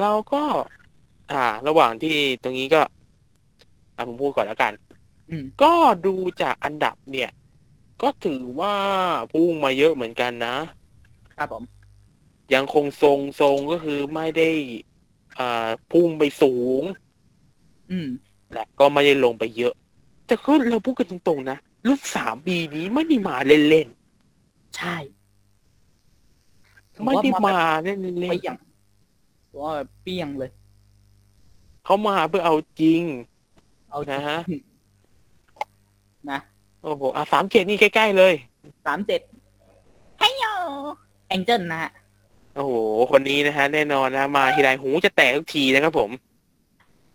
[0.00, 0.42] เราก็
[1.32, 2.82] อ่า ระหว่างที่ตรงนี้ก็
[3.96, 4.72] อะผมพูดก่อนแล้วกัน
[5.30, 5.72] อืมก็
[6.06, 7.30] ดูจากอันดับเนี่ย
[8.02, 8.74] ก็ถือว่า
[9.32, 10.56] พุ่งมาเยอะเหมือนกันนะ
[11.36, 11.64] ครับผม
[12.54, 14.50] ยังคงทรงทรงก็คือไม่ได้
[15.38, 16.82] อ่าพุ่งไปสูง
[17.90, 18.08] อืม
[18.52, 19.74] และก็ไม่ได้ลงไปเยอะ
[20.26, 23.88] แต่ก็เราพูดกันตรงๆนะรุ่นสามปีนี้ไม่ได้มาเล่น
[24.76, 28.56] ใช่ๆไม่ได้มาเล่นเปี้ยง
[29.60, 33.02] ว่าเปี้ยงเลยๆเขามาเพื่อเอาจริง
[33.90, 34.38] เอานะฮะ
[36.30, 36.38] นะ
[36.82, 38.34] โอ้โหอะสามเจ็ดนี่ใกล้ๆเลย
[38.86, 39.20] สามเจ็ด
[40.18, 40.44] ให้โย
[41.28, 41.92] แองเจิลนะฮะ
[42.54, 42.72] โอ้โห
[43.10, 46.10] คนนี้นะฮะ แน่นอนนะมาทีไรหูจะแตกทุกทีนะครับผม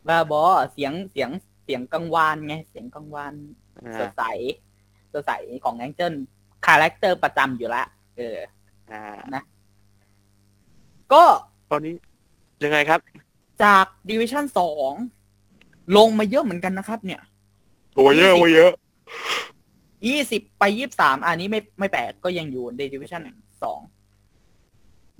[0.07, 0.41] บ้าบอ
[0.73, 1.29] เสียงเสียง
[1.63, 3.33] เสียงกังวานไง เสียงกังวาน
[3.77, 4.23] อ่สดใส
[5.13, 5.31] สดใส
[5.63, 6.13] ของแองเจิล
[6.65, 7.83] character ประจำอยู่ละ
[8.17, 8.37] เออ
[8.91, 9.41] อ่า
[11.13, 11.23] ก็
[11.71, 11.95] ตอนนี้
[12.63, 12.99] ยังไงครับ
[13.63, 14.93] จากดิวิชั่นสอง
[15.97, 17.21] ลงมาเยอะเหมือนกันนะครับ เนี่ย
[17.95, 18.71] โอ้เยอะโอ้เยอะ
[20.07, 23.21] ยี่สิบไปยี่สามอันนี้ไม่ไม่แปลกก็ยังอยู่ในดิวิชั่น
[23.63, 23.79] สอง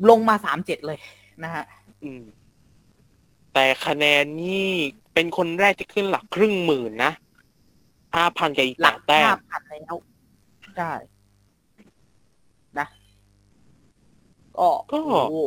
[0.10, 1.00] ลงมาสามเจ็ดเลย
[1.44, 1.66] นะฮะ
[2.04, 2.24] อืม
[3.54, 4.68] แต่คะแนนนี่
[5.14, 7.12] เป็นคนแรกที่ขึ้นหลักครึ่งหมื่นนะ
[8.16, 9.96] ห้าพันกับอีกหลักแต้ห้ามพันแล้ว
[10.78, 10.92] ใช่
[12.80, 12.88] นะ
[14.58, 15.38] ก็ก็โอ้โห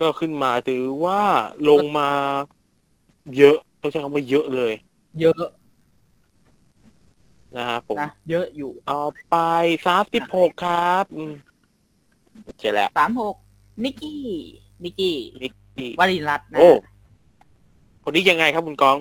[0.00, 1.20] ก็ขึ้นมาถือว่า
[1.68, 2.10] ลงมา
[3.36, 4.72] เยอะต้องใช้คำว่าเยอะเลย
[5.20, 5.46] เยอะ
[7.56, 9.36] นะครับผมนะเยอะอยู่ต่อไป
[9.86, 11.32] สามสิบหกครับอืม
[12.58, 13.34] เจอแล้วสามหก
[13.84, 14.22] นิกกี้
[14.84, 15.16] นิกกี้
[15.78, 16.70] นี่วรินทร์รัตน์นะโอ้
[18.02, 18.96] คนนี้ยังไงครับคุณกอง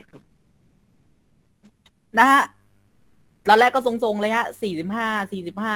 [2.19, 2.43] นะฮะ
[3.47, 5.75] ตอนแรกก็ทรงๆเลยฮะสี่สิบห้าสี่สิบห้า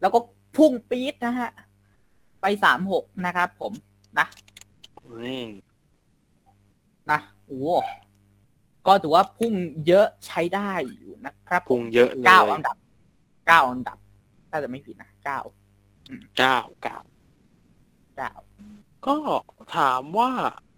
[0.00, 0.18] แล้วก็
[0.56, 1.50] พุ่งปี๊ดนะฮะ
[2.40, 3.72] ไปสามหกนะครับผม
[4.18, 4.26] นะ
[5.10, 5.48] อืม
[7.10, 7.66] นะโอ้โห
[8.86, 9.52] ก็ถือว่าพุ่ง
[9.86, 12.76] เยอะใช้ได้อยู่นะครับพุงเยอะเลยเก้าอันดับ
[13.46, 13.98] เก้าอันดับ
[14.50, 15.40] ถ้าจะไม่ผิดนะเก้า
[16.38, 16.98] เก้าเก้า
[18.16, 18.32] เก้า
[19.06, 19.16] ก็
[19.76, 20.30] ถามว่า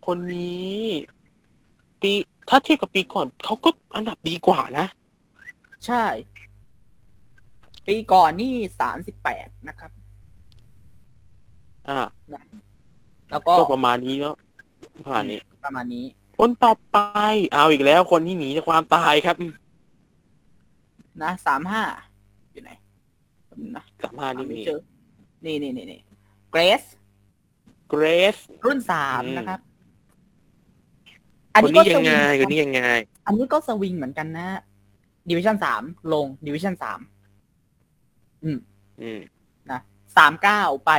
[0.06, 0.78] คนนี้
[2.00, 2.12] ปี
[2.48, 4.86] ถ้าเทียบกับปีก่อนเขาก็อันดับดีกว่านะ
[5.86, 6.04] ใช่
[7.86, 9.90] ปีก่อนนี่สามสิบแปดนะครับ
[11.88, 12.00] อ่า
[13.30, 14.36] แล้วก็ก็ประมาณนี้เนาะ
[15.04, 16.04] ประมาณนี้ ประมาณนี้
[16.38, 16.98] คนต่อไป
[17.54, 19.36] เอาอีกแล้ว คนที่หนีจากความตายครับ
[21.22, 21.82] นะสามห้า
[22.52, 22.70] อยู่ไหน
[23.46, 24.80] แป๊บนึงนะสามห้านี่ไม่มีเจอ
[25.44, 26.00] นี่นี่นี่นี่
[26.50, 26.82] เกรส
[27.88, 29.60] เกรส รุ่นสามอืม นะครับ
[31.62, 32.80] คนนี้ยังไงสควินนี้ยังไง
[33.26, 34.46] อันนี้ก็สวิงเหมือนกันนะ
[35.28, 37.00] ดิวิชั่นสามลงดิวิชั่นสาม
[38.44, 38.58] อืม
[39.02, 39.20] อืม
[39.70, 39.80] นะ
[40.16, 40.92] สามเก้าไป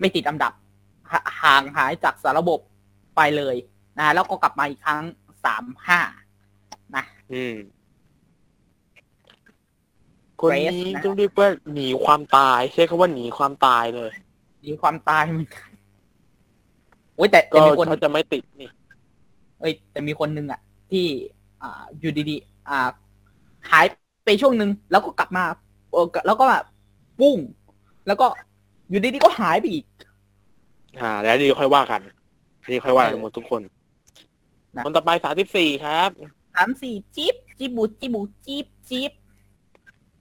[0.00, 0.52] ไม่ติดอันดับ
[1.10, 2.60] ห่างหายจากสารระบบ
[3.16, 3.56] ไปเลย
[3.98, 5.02] นะแล้วก็กลับมาอีกครั้ง
[5.44, 6.00] สามห้า
[6.96, 7.56] นะ อืม
[10.40, 14.10] คนนี้ Grace นะ ต้องเรียกว่าหนีความตาย ใช้คำว่าหนีความตายเลย
[14.64, 15.70] มีความตายเหมือนกัน
[17.16, 18.70] โอ้ยแต่แต่ก็มีคน เขาจะไม่ติดนี่
[19.60, 21.06] เอ้ยแต่มีคนหนึ่งอะที่
[21.62, 22.88] อ่าอยู่ดีๆอ่า
[23.70, 23.86] หาย
[24.24, 25.44] ไปช่วงหนึ่งแล้วก็กลับมา
[25.92, 26.64] เออแล้วก็แบบ
[27.20, 27.38] ปุ้ง
[28.06, 28.26] แล้วก็
[28.90, 29.84] อยู่ดีๆก็หายไปอีก
[31.00, 32.00] อ่า แล้วนี่ค่อยว่ากัน
[32.70, 33.62] นี่ค่อยว่ากันเออหมดทุกคน
[34.76, 36.10] นะ คนต่อไปสามสิบสี่ครับ
[36.54, 39.12] สามสี่จิ๊บจิบูจิบูจิ๊บจิ๊บ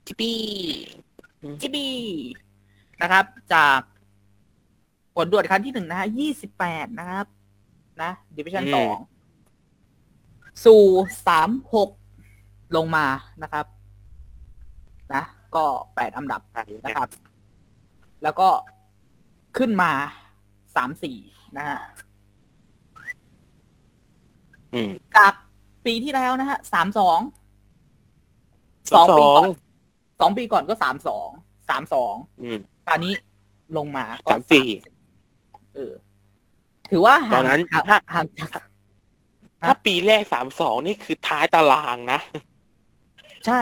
[0.06, 0.40] จิปี้
[1.62, 1.88] จิบี
[3.02, 3.80] นะครับ จาก
[5.16, 7.26] ผลตรวจครั้งที่หนึ่งนะฮะยี่สิบแปดนะครับ
[8.02, 8.98] นะดิวิชั่นสอง
[10.66, 10.84] สู่
[11.28, 11.90] สามหก
[12.76, 13.06] ลงมา
[13.44, 13.66] นะครับ
[15.14, 15.24] นะ
[15.56, 16.42] ก็แปดอันดับ
[16.86, 17.10] นะครับ
[18.24, 18.50] แล้วก็
[19.58, 19.92] ขึ้นมา
[20.76, 21.18] สามสี่
[21.58, 21.80] นะฮะ
[24.74, 25.34] อืมจาก
[25.86, 27.20] ปีที่แล้วนะฮะสามสอง
[28.94, 29.50] สองปีสอก่งอน
[30.20, 31.30] สองปีก่อนก็สามสอง
[31.70, 33.14] สามสองอืมตอนนี้
[33.78, 34.68] ลงมาก็สามสี่
[35.76, 35.94] เออ
[36.92, 38.50] ถือว่าห่างตอนนั้นห่างถ้าห่างจาก
[39.64, 42.20] ถ้าปีแรกสามสองนี่คือท้ายตารางนะ
[43.46, 43.62] ใช่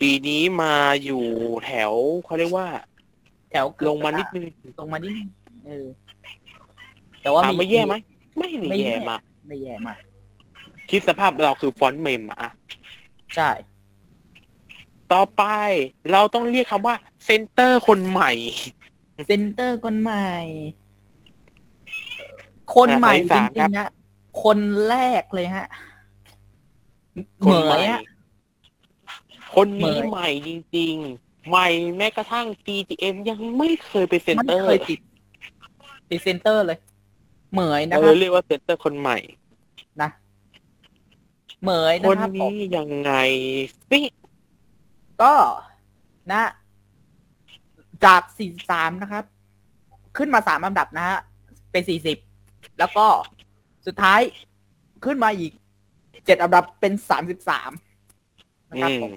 [0.00, 1.24] ปีนี้มาอยู่
[1.64, 1.92] แถว
[2.24, 4.46] เขาเรียกว่าแถวเกือบลงมานิดนึง
[4.80, 5.28] ลงมานิดนึง
[5.66, 5.86] เออ
[7.22, 7.94] แต่ว่าถามว่าแย่ไหม
[8.38, 9.98] ไม่ได้ไม่แย่แย่มากไม่แย่มาก
[10.90, 12.50] คิดสภาพเราคือฟอนต์เมมอะ
[13.34, 13.50] ใช่
[15.12, 15.44] ต่อไป
[16.12, 18.32] เราต้องเรียกคำว่า เซนเตอร์คนใหม่
[19.26, 20.30] เซนเตอร์คนใหม่
[22.76, 23.88] คนใหม่อะจสามริครังบๆนะ
[24.42, 25.66] คนแรกเลยฮะ
[27.44, 28.02] คเหมนใหม่ยฮะ
[29.54, 35.00] คนนี้เหมยใหม่จริงๆ ใหม่แม้กระทั่ง TGM ยังไม่เคยไปเซนมันเตอร์เคยติด
[36.08, 36.78] ติดเซนเตอร์เลย
[37.52, 39.18] เหมยนะเราคเลรับยเรียกว่าเซนเตอร์คนใหม่
[40.02, 40.10] นะ
[41.62, 43.12] เหมยคนะนครับผม นี้ยังไง
[43.90, 44.00] สิ
[45.22, 45.34] ก็
[46.32, 46.42] นะ
[48.04, 48.22] จาก
[48.62, 49.24] 43 นะครับ
[50.16, 51.18] ขึ้นมาสามอันดับนะฮะ
[51.72, 51.82] เป็น
[52.28, 53.06] 40 แล้วก็
[53.86, 54.20] สุดท้าย
[55.04, 55.52] ขึ้นมาอีก
[56.26, 56.92] เจ็ดอันดับเป็น
[57.86, 59.12] 33 นะครับอืมผม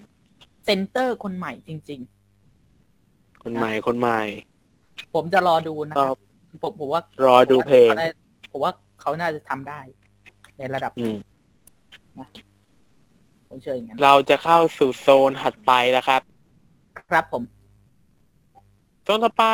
[0.66, 2.02] เซนเตอร์คนใหม่จริง
[3.44, 6.18] คนใหม่คนใหม่ๆผมจะรอดูนะคครัรับบ
[6.64, 8.10] ผมผมว่ารอดูเพลง ขาน่า
[8.52, 8.72] ผมว่า
[9.02, 9.80] เขาน่าจะทำได้
[10.58, 11.18] ในระดับอืม
[13.48, 16.22] ผมเชื่ออย่างนั้นเราจะเข้าสู่โซนถัดไปแล้วครับ
[17.12, 17.44] ครับผม
[19.04, 19.46] โซนต่อไป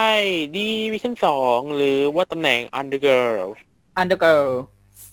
[0.55, 3.45] ดีวิชั่นสองหรือว่าตำแหน่ง Undergirl
[4.01, 4.49] Undergirl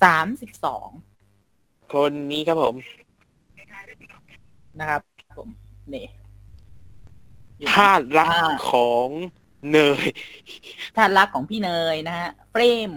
[0.02, 2.74] 32คนนี้ครับผม
[4.78, 5.02] นะครับ
[5.38, 5.48] ผม
[5.92, 6.21] นี่อยู่
[7.70, 9.08] ธาตุรักอ่าของ
[9.72, 10.06] เนย
[10.96, 12.90] ท่านรักของพี่เนยนะฮะเฟรม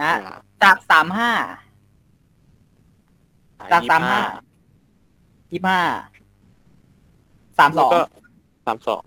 [0.00, 0.12] นะ
[0.62, 1.32] จากสามห้า
[3.72, 4.20] จากสามห้า
[5.50, 5.80] ยี่ห้า
[7.58, 7.90] สามสอง
[8.66, 9.02] สามสอง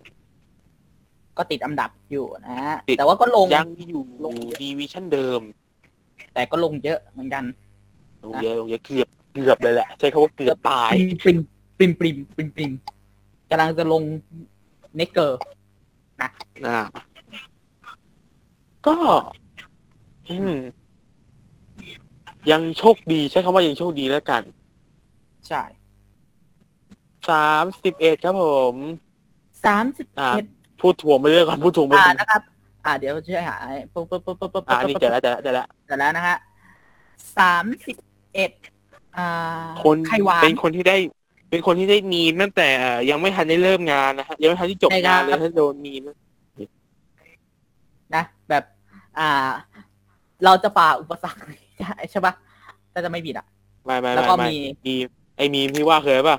[1.38, 5.42] ก็ติดอันดับอยู่นะฮะติดแต่ว่าก็ลงยังอยู่ลงเยอะดีวิชั่นเดิม
[6.34, 7.44] แต่ก็ลงเยอะเหมือนกัน
[8.26, 10.92] ลงเยอะลงเยอะเกือบเกือบเลยแหละ ใช้คำว่าเกือบตาย
[11.24, 11.40] ปริม
[11.78, 12.95] ปริมปริมปริมปริมปริม
[13.50, 14.04] กำลังจะลง
[14.96, 15.40] เนกเกอร์
[16.22, 16.30] นะ
[18.88, 18.96] ก็
[20.30, 20.56] อืม
[22.52, 24.42] ยังโชคดีใช้คำว่ายังโชคดีแล้วกัน
[25.48, 25.64] ใช่
[27.30, 28.76] สามสิบเอ็ดครับผม
[29.66, 30.46] สามสิบอ่าเอ็ด
[30.82, 32.42] พูดถ่วงไปเรื่อยก่อนพูดถ่วงไปอ่าเรื่อยนะครับ
[32.86, 33.56] อ่า เดี๋ยวช่วยหา
[33.94, 36.38] ปุ๊บปุ๊บปุ๊บปุ๊บปุ๊บอ่านี่เจอแล้วเจอแล้วเจอแล้วแต่แล้วนะฮะ
[37.38, 37.96] สามสิบ
[38.34, 38.52] เอ็ด
[39.18, 39.28] อ่า
[39.84, 40.98] คนไข่หวานเป็นคนที่ได้
[41.50, 46.08] เป็นคนที่ได้มีมตั้งแต่เอ่อยังไม่ทันได้เริ่มงานนะฮะยังไม่ทันที่จบงานเลยถ้าโดนมีม
[48.16, 48.64] นะ แบบ
[49.20, 49.30] อ่า
[50.46, 51.42] เราจะฝ่าอุปสรรค
[51.80, 52.34] ได้ใช่ปะ
[52.94, 53.46] ถ้าจะไม่ผิดอะ
[53.86, 54.94] ไม่ไม่แล้วไม่ก็ไม่มีมี
[55.38, 56.38] ไอ้มีมที่ว่าเคยป่ะ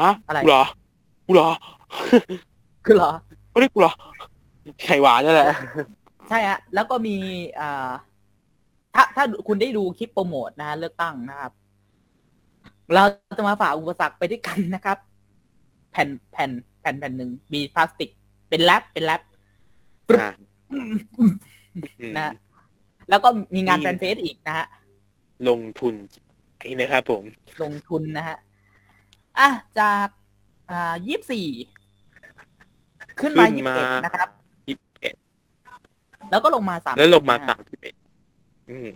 [0.00, 0.64] ฮะอะไรกูเหรอ
[1.26, 1.50] กูเหรอ
[2.84, 3.12] คือเหรอ
[3.50, 3.92] ไม่ได้กูเหรอ
[4.84, 5.48] ไข่หวานนั่นแหละ
[6.28, 7.16] ใช่ฮะแล้วก็มี
[7.60, 7.90] อ่า
[8.94, 11.52] ถ้าถ้าคุณได้ดูคลิปโปรโมทนะฮะเลือกตั้งนะครับ
[12.92, 13.02] เรา
[13.38, 14.98] จะมาฝ่าอุปสรรคไปด้วยกันนะครับ
[15.92, 18.10] แผ่นแผ่นแผ่นแผ่นหนึ่งมีพลาสติก
[18.48, 19.22] เป็นแรปเป็นแรป
[20.20, 20.32] อะ
[20.72, 20.78] อื
[22.10, 22.32] มนะ
[23.08, 24.66] แล้วก็มีงานมีแฟนเฟสอีกนะฮะ
[25.48, 25.94] ลงทุน
[26.66, 27.22] นี่นะครับผม
[27.62, 28.38] ลงทุนนะฮะ
[29.38, 30.08] อะจาก
[30.70, 31.48] อ่ายี่สี่
[33.20, 34.28] ขึ้นมาขึ้นยี่มาสิบเอ็ดนะครับ
[34.68, 35.14] ยี่สิบเอ็ด
[36.30, 37.94] แล้วก็ลงมาสามแล้วลงมานะฮะสามสิบเอ็ด
[38.70, 38.88] อืม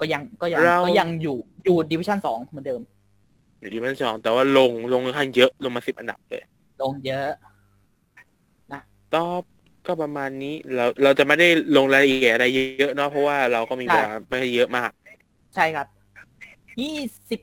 [0.00, 2.80] ก็ยังก็ยังเราก็ยังอยู่อยู่ดิวิชั่นสองเหมือนเดิม
[3.60, 6.42] อยู่ที่มันสองแต่ว่าลงลงค่อนข้างเยอะลงมาสิบอันดับเลย
[6.82, 7.28] ลงเยอะ
[9.14, 9.42] ตอบ
[9.86, 12.46] ก็ประมาณนี้เราเราจะไม่ได้ลงรายละเอียดอะไร
[12.78, 14.90] เยอะเนาะเพราะว่าเราก็มีเวลาไม่ได้เยอะมาก
[15.54, 15.86] ใช่ครับ
[16.80, 16.96] ยี่
[17.30, 17.40] สิบ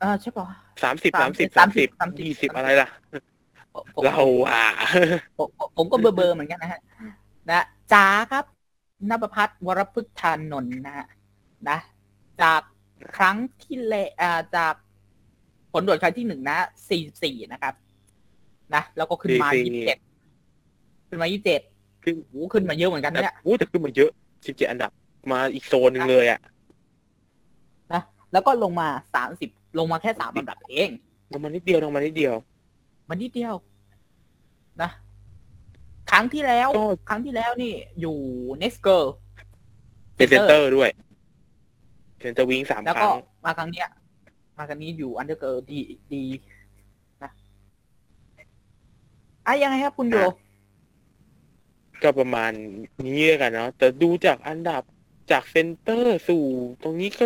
[0.00, 0.46] เออใช่ป่ะ
[0.82, 2.88] สามสิบสามสิบสาสามมสิสิบบสามสิบยี่สิบอะไรล่ะ
[3.74, 4.64] ผมผมเราอะ
[5.38, 6.80] ผมผมผมก็เบอร์เบอร์เหมือนกันนะฮะ
[7.50, 8.44] นะจ๋าครับ
[9.10, 11.06] นภพัฒน์วรพฤกษ์ธานนท์นะฮะ
[11.70, 11.78] นะ
[12.42, 12.60] จาก
[13.16, 14.74] ครั้งที่เลอ่าจาก
[15.72, 17.74] ผลตรวจครั้งที่หนึ่งนะสี่สี่นะครับ
[18.74, 19.98] นะแล้วก็ขึ้นมา44ยี่สิบเจ็ด
[21.08, 21.60] ขึ้นมายี่สิบเจ็ด
[22.04, 24.10] ขึ้นโอ้โหขึ้นมาเยอะเหมือนกันแต่นะเนี่ยอู้แต่ขึ้นมาเยอะ
[24.46, 24.90] สิบเจ็ดอันดับ
[25.32, 26.40] มาอีกโซนหนึ่งเลยอะ
[27.92, 28.02] นะ
[28.32, 30.90] แล้วก็ลงมาสามสิบลงมาแค่สามอันดับเอง
[31.32, 32.34] ลงมานิดเดียวลงมานิดเดียว
[33.08, 33.54] มันนิดเดียว
[34.82, 34.90] นะ
[36.10, 38.16] ครั้งที่แล้วก็ครั้งที่แล้วนี่อยู่
[38.62, 39.06] next girl
[40.16, 40.90] เป็นเซนเตอร์ด้วย
[42.26, 43.10] เซนเตอร์ซิงสามแล้วคก็รั้ง
[43.44, 43.88] มาครั้งเนี้ย
[44.56, 45.80] มาครั้งนี้อยู่ under girl ดี
[46.12, 46.24] ดี
[47.22, 47.30] นะ
[49.46, 50.16] อะยังไงครับคุณโย
[52.02, 52.52] ก็ประมาณ
[53.06, 54.82] นี้แล้วกันเนาะแต่ดูจากอันดับ
[55.30, 56.44] จากเซนเตอร์สู่
[56.82, 57.24] ตรงนี้ก็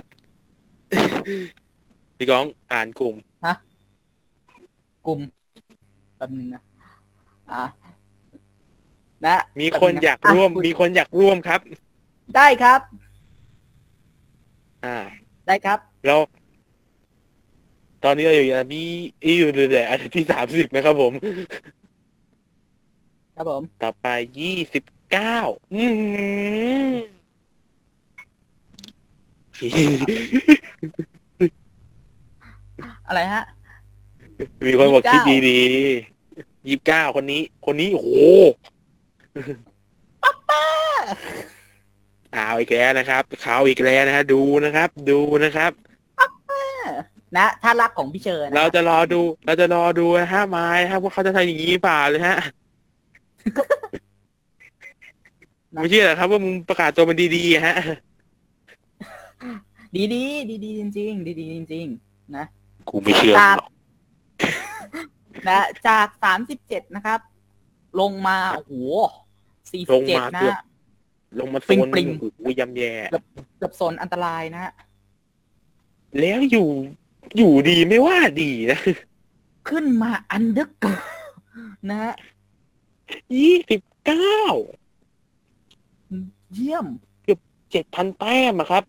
[2.16, 3.14] พี่ก้องอ่านกลุ่ม
[5.06, 5.20] กลุ่ม
[6.16, 6.62] แบบนึงนะ
[7.50, 7.64] อะ
[9.24, 11.60] นะมีคนอยากร่วม อะมีคนอยากร่วมครับ
[12.36, 12.80] ได้ครับ
[14.84, 14.96] อ่า
[15.46, 16.16] ได้ครับ เรา
[18.04, 21.12] ตอนนี้เราอยู่อันที่อยู่เลยอันดับที่สามสิบนะครับผม
[23.34, 24.06] ครับผม ต่อไป
[24.40, 25.36] ยี่สิบเก้า
[25.74, 25.84] อื
[26.92, 26.94] ม
[33.06, 33.44] อะไรฮะ
[34.66, 38.10] มีคนบอกคิด29ดีๆยี่สิบเก้าคนนี้ คนนี้โอ้โห
[40.50, 40.64] ข่า
[42.52, 45.72] วอีกแล้วนะครับข่าวอีกแล้วนะฮะดูนะครับ ดูนะครับ
[47.36, 52.36] นะถ้ารักของพี่เชิญนะเราจะรอดู เราจะรอดูนะฮะไม้นะครับว่าเขาจะทำอย่างนี้หรือเปล่าเลยฮะ
[55.72, 57.76] ไม่เชื่อเหรอครับ ว่ามึงประกาศตัวมันดีๆฮะ
[59.94, 62.44] ดีดีดีดีจริง ๆ ดีดีจริง ๆ นะ
[62.88, 63.70] กูไม่เชื่อจากหรอก
[65.48, 67.20] นะจากสามสิบเจ็ดนะครับ
[68.00, 68.72] ลงมาโอ้โห
[69.72, 70.56] สี่ลสิบงเจ็ดมานะเกือบ
[71.38, 72.92] ลงมาโซนปริงๆ โอ้โหยำแย่
[73.58, 74.72] เกือบโซนอันตรายนะฮะ
[76.20, 76.68] แล้วอยู่
[77.36, 78.78] อยู่ดีไม่ว่าดีนะ
[79.68, 80.86] ขึ้นมาอันเดอร์เก
[81.90, 82.14] นะฮะ
[83.38, 84.40] ยี่สิบเก้า
[86.54, 86.86] เยี่ยม
[87.72, 88.82] เจ็ดพันแต้มอะครับ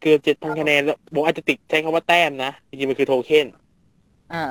[0.00, 3.46] เกือบเจ็ดพันคะแนนแล้วบอกอาจจะติดใช้คำว่าแต้มนะ จริงๆ มันคือโทเค็น
[4.32, 4.44] อ่า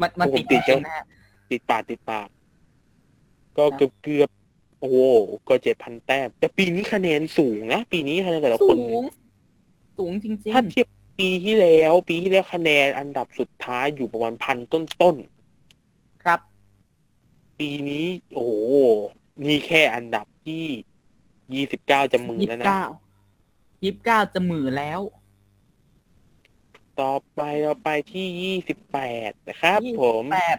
[0.00, 1.04] มันมันผมติดติดเอจังงนะฮะ
[1.50, 2.28] ติดปากติดปาก
[3.56, 4.30] ก็ครับเกือบเกือบ
[4.82, 4.98] โอ้โห
[5.48, 9.04] ก็เจ็ดพันแต้ม แต่ปีนี้คะแนนสูงนะ ปีนี้คะแนนแต่ละคสูนง
[9.98, 10.86] สูงจริงถ้าเทียบ
[11.18, 18.52] ปีที่แล้ว ปีที่แล้วคะแนนอันดับสุดท้ายอยู่ประมาณพันต้นๆ ครับๆปีนี้โอ้โห
[19.46, 20.66] นี่แค่อันดับที่
[21.54, 22.84] ยี่สิบเก้าจะหมื่นยี่แล้วสิบนะเก้า
[23.82, 25.00] ยี่สิบเก้าจะหมื่นแล้ว
[27.00, 30.58] ต่อไปเราไปที่ยี่สิบแปดนะครับยี่ผมแปด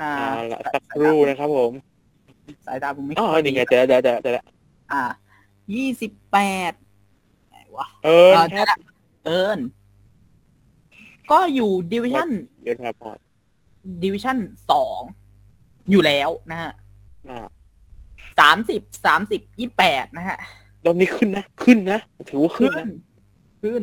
[0.00, 1.72] อ่าอ่าละสักครู่นะครับผม
[2.66, 4.44] สายตาผมไม่อ๋อค่อยนี่ไงดีเจอแล้วเจอแล้วเจอแล้ว
[4.92, 5.02] อ่า
[5.74, 6.38] ยี่สิบแป
[6.70, 6.72] ด
[7.48, 8.78] ไหนวะเออเออครับ
[9.24, 9.58] เอิญ
[11.30, 12.30] ก็อยู่ดิวิชั่น
[12.62, 13.12] เดี๋ยวครับพอ
[14.02, 14.38] ดิวิชั่น
[14.70, 15.00] สอง
[15.90, 16.72] อยู่แล้วนะฮะ
[17.28, 17.46] อ่า
[18.40, 20.38] สามสิบสามสิบยี่แปดนะฮะ
[20.84, 22.86] รอบนี้ขึ้นนะ ขึ้นนะ ถือว่าขึ้ขึ้นนนะ
[23.62, 23.82] ขึ้น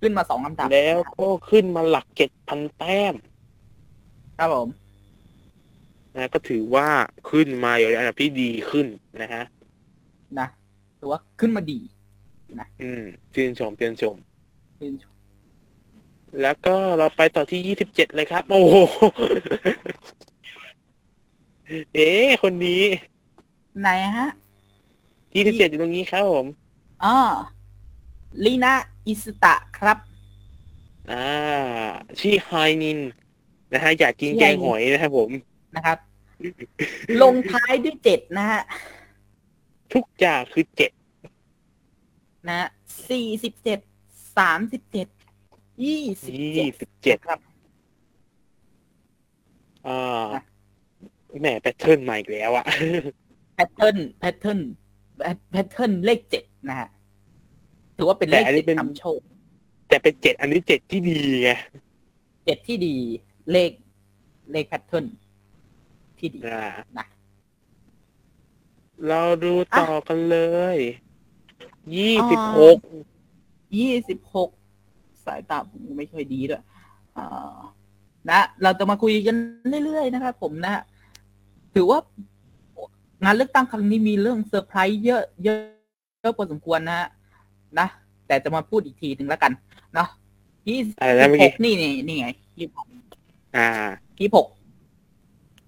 [0.00, 3.14] ขึ้นมาสองลำดับแล้วก็ขึ้นมาหลักเจ็ดพันแต้ม
[4.38, 4.68] ครับผม
[6.16, 6.88] นะก็ถือว่า
[7.30, 8.86] ขึ้นมาอยู่ในอันดับที่ดีขึ้น
[9.22, 9.42] นะฮะ
[10.38, 10.46] นะ
[10.98, 11.80] ถือว่าขึ้นมาดี
[12.82, 13.02] อืม
[13.34, 14.16] ชื่นชมชื่นชม
[14.78, 15.14] ชื่นชม
[16.42, 18.76] แล้วก็เราไปต่อที่ยี่สิบเจ็ดเลยครับ โอ้โห
[21.94, 22.82] เอ๊ะคนนี้
[23.80, 24.28] ไหนฮะ
[25.34, 26.46] ยี่สิบเจ็ดอยู่ตรงนี้ครับผม
[27.04, 27.16] อ๋อ
[28.44, 28.74] ลีนา
[29.06, 29.98] อิสตะครับ
[31.10, 31.26] อ่า
[32.18, 32.50] ชีไฮ
[32.82, 32.98] นิน
[33.72, 35.30] นะฮะอยากกินชื่อแกไฮนิงนหอยนะครับผม
[35.76, 35.98] นะครับ
[37.22, 38.62] ลงท้ายด้วยเจ็ดนะฮะ
[39.94, 40.92] ทุกอย่างคือเจ็ด
[42.48, 42.68] นะฮะ
[43.10, 43.78] สี่สิบเจ็ด
[44.38, 45.08] สามสิบเจ็ด
[45.84, 47.40] ยี่สิบยี่เจ็ดสิบเจ็ดครับ
[49.86, 49.98] อ่า
[50.32, 50.40] อะ
[51.40, 52.64] แหม pattern ใหม่อีกแล้วอะ
[53.54, 54.60] pattern pattern
[55.50, 56.88] pattern เลขเจ็ดนะฮะ
[57.96, 59.20] ถือว่าเป็นเลขแต่อันนี้เจ็ดเป็นนำโชค
[59.88, 61.50] แต่เป็นเจ็ดอันนี้เจ็ดที่ดีไง
[62.44, 62.94] เจ็ดที่ดี
[63.52, 63.70] เลข
[64.52, 65.06] เลข pattern
[66.22, 67.06] ที่ดีอ่านะ
[69.08, 70.38] เราดูต่อกันเล
[70.76, 70.78] ย
[71.96, 72.78] ยี่สิบหก
[73.78, 74.50] ยี่สิบหก
[75.24, 76.62] สายตาผมไม่ค่อยดีด้วย
[77.16, 77.58] อ่า
[78.30, 79.36] นะ เราจะมาคุยกัน
[79.84, 80.82] เรื่อยๆนะครับผมนะ
[81.74, 81.98] ถือว่า
[83.24, 85.60] งานเลือกตั้งครั้งนี้มีเรื่องเซอร์ไพรส์เยอะเยอะ
[86.20, 87.08] เยอะพอสมควรนะฮะ
[87.78, 87.86] นะ
[88.26, 89.52] แต่จะมาพูดอีกทีหนึ่งแล้วกัน
[89.94, 90.08] เนาะ
[90.68, 92.86] ยี่สิบอะไรนะเมื่อหกี้กนี่นี่นี่ไงยี่สิบหก
[93.56, 93.68] อ่า
[94.20, 94.46] ยี่สิบหก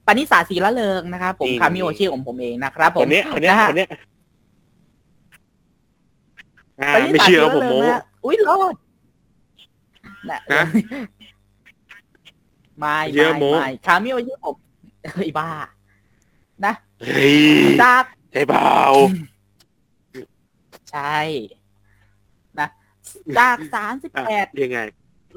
[0.07, 3.90] ปณิสาสีละเริงนะครับผมนี่คามิโอชื่อของผมเองนะครับผคมนเนี้ยคนเนี้ยะฮะคนเนี้ย
[6.81, 8.75] อ่าปณิไม่สาเชื่อสีว่าละผมเริงโม้นะฮะอุ้ยรอด
[10.31, 10.62] นะฮะ
[12.79, 14.57] ไม่เยอะไม่โม้ไม่คามิโอชื่อผม
[15.14, 15.49] เฮ้ยบ้า
[16.64, 17.37] นะเฮ้ย
[17.83, 18.75] จากใช่เปล่า
[20.90, 21.19] ใช่
[22.59, 22.69] นะ
[23.38, 24.79] จากสามสิบอะแปดยังไง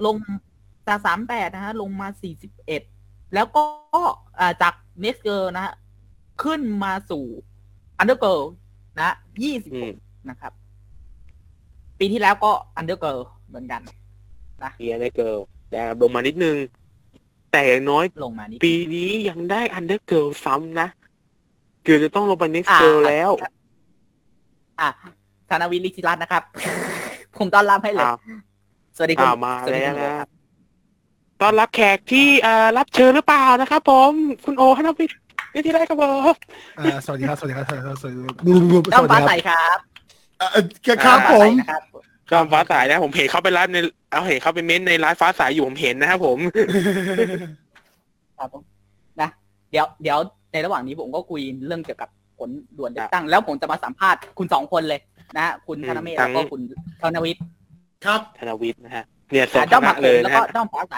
[0.05, 0.15] ลง
[0.87, 2.81] จากสามแปดนะฮะ ลงมาสี่สิบเอ็ด
[3.33, 3.63] แล้วก็
[4.39, 5.73] อ่าจาก next girl นะฮะ
[6.43, 7.25] ขึ้นมาสู่
[7.97, 8.39] under girl
[8.99, 9.09] นะ
[9.43, 9.91] ยี่สิบอืม
[10.29, 10.53] นะครับ
[11.99, 13.81] ปีที่แล้วก็ under girl เหมือนกัน
[14.77, 15.35] under girl
[15.71, 16.55] แต่ลงมานิดนึง
[17.51, 20.87] แต่อย่างน้อยลงมานี่ปีนี้ยังได้ under girl ซ้ำนะ
[21.83, 23.31] เกือบจะต้องลงไป next อ่า girl แล้ว
[24.79, 24.89] อะ
[25.49, 26.43] ธนวิทย์ลิขิตรัตน์นะครับ
[27.37, 28.17] ผมต้อนรับให้เลยอ้าว
[28.95, 30.36] สวัสดีคุณอ้าวมาสวัสดีแล้วคุณนะ
[31.41, 34.11] ต้อนรับแขกที่เอ่อรับเชิญหรือเปล่านะครับผม
[34.45, 35.17] คุณโอฮานวิทย์
[35.53, 36.33] นี่ที่ไรครับผม
[36.79, 38.31] อ่าสวัสดีครับ สวัสดีครับสวัสดีครับสวัสดีครั
[38.81, 39.79] บต้องฟ้าใสสวัสดีครับครับ
[40.39, 40.59] เอ่อ
[41.05, 41.81] ครับฟ้าผใสมนะครับ
[42.31, 43.77] จอมฟ้าสายนะผมเห็นเขาไปไลฟ์ใน
[44.11, 46.37] เอาเห็นเขาไปเม้นต์ในไลฟ์ฟ้าสายอยู่ผมเห็นนะครับผม
[48.37, 48.63] ครับผม
[49.21, 49.29] นะ
[49.71, 50.17] เดี๋ยวเดี๋ยว
[50.51, 54.99] ในระหว่างนี้ผมก็คุยเรื่องเกี่ยวกับผลด่วนเลือกตั้ง แล้วผมจะมาสัมภาษณ์คุณสองคนเลย
[55.35, 56.61] นะฮะคุณอืมธนเมธทั้แล้วง ก็คุณ
[57.01, 57.43] ธนวิทย์
[58.05, 60.95] ครับธนวิทย์นะฮะเนี่ยสอ่าดด้อมคผัณะกเลยแล้วนะก็ฮะด้อมฟ้าใส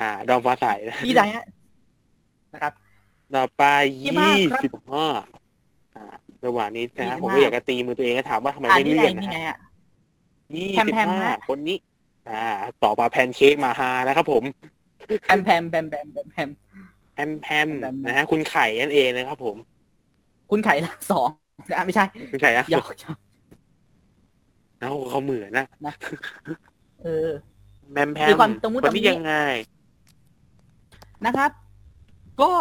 [0.00, 1.44] อ่า ดอมฟ้าสายนะพี่ใดฮะ
[2.52, 2.72] นะครับ
[3.34, 3.62] ต่อไป
[4.02, 5.06] ยี่ยี่สิบห้าครับสิบห้า
[5.94, 6.04] อ่า
[6.46, 9.56] ระหว่างนี้นะฮะยี่สิบผมห้าก็อยากจะตีมือตัวเองก็ถามว่าทำไมอ่าไม่นี่เลื่ไงอนนะนี่ไงฮะฮะ
[10.54, 11.76] ยี่แพมสิบแพมห้าฮะคนนี้
[12.28, 12.44] อ่า
[12.82, 14.44] ต่อมาแพนเค้กมาฮานะครับผม
[15.24, 16.50] แพมแพมแพมแพมแพมแพม
[17.14, 19.56] แพมแพมแพมนะฮะคุณไข่นั่นเองนะครับผม
[20.50, 21.28] คุณไข่ละสอง
[21.76, 23.18] อะไม่ใช่คุณไข่อะหยอกหยอก
[24.80, 25.64] เอ้าเขาเหมือนนะ
[27.02, 27.30] เออ
[27.92, 29.32] แมมแพมมีความตะมุคนตะมินี้ยังไง
[31.26, 31.50] นะครับ
[32.42, 32.52] ก็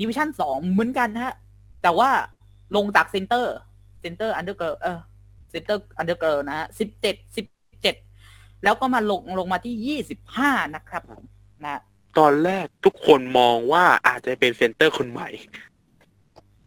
[0.00, 1.34] ดิวิชั่นสองเหมือนกันนะฮะ
[1.82, 2.10] แต่ว่า
[2.76, 3.54] ลงจากเซนเตอร์
[4.00, 4.98] เซนเตอร์อันเดอร์เกิร์เออ
[5.50, 7.46] เซนเตอร์อันเดอร์เกิร์นะฮะสิบเจ็ดสิบ
[7.82, 7.94] เจ็ด
[8.64, 11.22] แล้วก็มาลงลงมาที่ยี่สิบห้านะครับผม
[11.64, 11.80] นะ
[12.18, 15.28] ตอนแรกทุกคนมองว่าอาจจะเป็นเซนเตอร์คนใหม่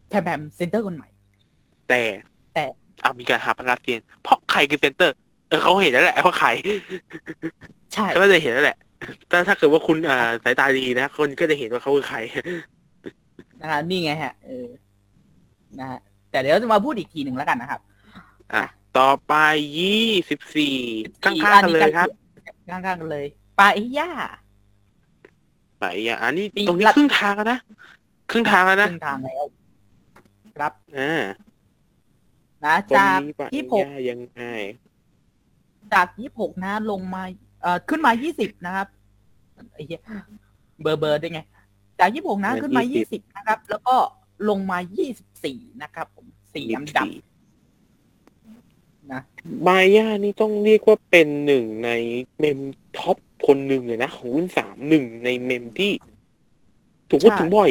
[0.08, 1.08] แพมแพมเซนเตอร์คนใหม่
[1.88, 2.02] แต่
[2.54, 2.64] แต่
[3.02, 5.14] เอามีการหาพนักเรียนเพราะใครคือเซนเตอร์
[5.48, 6.48] เออเขาเห็นแล้วแหละว่าใคร
[7.92, 8.78] ใช่เขาก็จะเห็นแล้วแหละ
[9.28, 12.18] แต่ถ้าเกิดว่าคุณอ่าสายตาดีนะคนก็จะเห็นว่าเขาคือใคร
[13.60, 14.68] นะฮะนี่ไงฮะ เออ
[15.78, 17.80] นะฮะแต่เดี๋ยวจะมาพูดอีกทีหนึ่งแล้วกันนะครับ
[18.54, 18.64] อะ
[18.98, 19.34] ต่อไป
[19.78, 20.76] ยี่สิบสี่
[21.24, 22.08] ข้างๆกันเลยครับ
[22.70, 23.26] ข้างๆกันเลย
[23.58, 24.10] ปาอิย่า
[25.78, 27.58] ไปอะอันนี้ปีตรงนี้ละครึ่งทางแล้วนะ
[28.30, 29.44] ครึ่งทางแล้วคนะรึ่งทางแล้ว
[30.56, 31.22] ครับอ่า
[32.64, 34.42] นะคนจากนี้ปะยี่หกย่ายังไง
[35.92, 37.22] จากยี่หกนะลงมา
[37.60, 38.86] เอ่อขึ้นมายี่สิบนะครับ
[39.72, 40.00] ไอ้เหี้ย
[40.82, 41.40] เบอร์เบอร์ได้ไง
[41.98, 43.94] จากยี่หกนะขึ้นมายี่สิบนะครับ แล้วก็
[44.48, 47.06] ลงมายี่สิบสี่นะครับผมสี่อันดับ
[49.12, 49.22] นะ
[49.66, 51.90] บาย่านี่ต้องเรียกว่าเป็นหนึ่งใน
[52.38, 52.60] เมม
[52.98, 53.16] top
[53.46, 55.92] คนหนึ่งเลยนะ ของรุ่นสามหนึ่งในเมมที่
[57.08, 57.70] ถูกพูดใช่ถึงบ่อย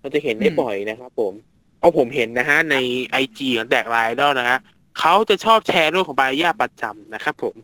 [0.00, 1.32] เราจะเห็นได้อืมบ่อยนะครับผม
[1.80, 2.76] เอาผมเห็นนะฮะ ใน
[3.10, 4.58] ไอจีของแดกไลน์แล้วนะฮะ
[4.98, 7.54] เขาจะชอบแชร์รูปของบาย่าประจำนะครับผม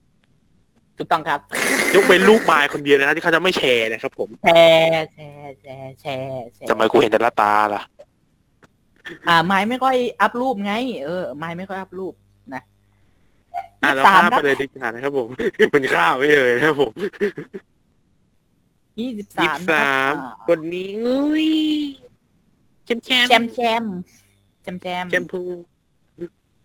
[0.99, 1.41] ถูกต้องครับ
[1.95, 7.83] ยกเป็นลูกไมายคนเดียวนะที่เขาจะไม่แชร์นะครับผม แชร์แชร์แชร์แชร์แชร์ทำไมกูเห็นแต่ละตาล่ะ
[9.29, 10.73] อ่าไม้ไม่ค่อยอัพรูปไง
[11.05, 12.15] เออไม้ไม่ค่อยอัพรูป
[12.55, 12.63] นะ
[13.83, 15.29] อะยี่เราสามข้ามครัไปบเลยดีกว่านะครับผม
[15.73, 16.93] เป็นข้าวไม่เลยนะครับผม
[18.99, 20.13] ยี่สิบยี่สาสิมบสาม
[20.49, 21.49] คนนี้อุ้ย
[22.85, 23.85] แชมแชมแชมแชม
[24.63, 25.43] แชมแชมแชมพู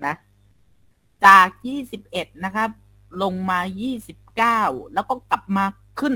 [0.05, 0.13] นะ
[1.25, 2.69] จากยี่สิบเอ็ดนะครับ
[3.21, 4.61] ลงมายี่สิบเก้า
[4.93, 5.65] แล้วก็กลับมา
[5.99, 6.13] ขึ้น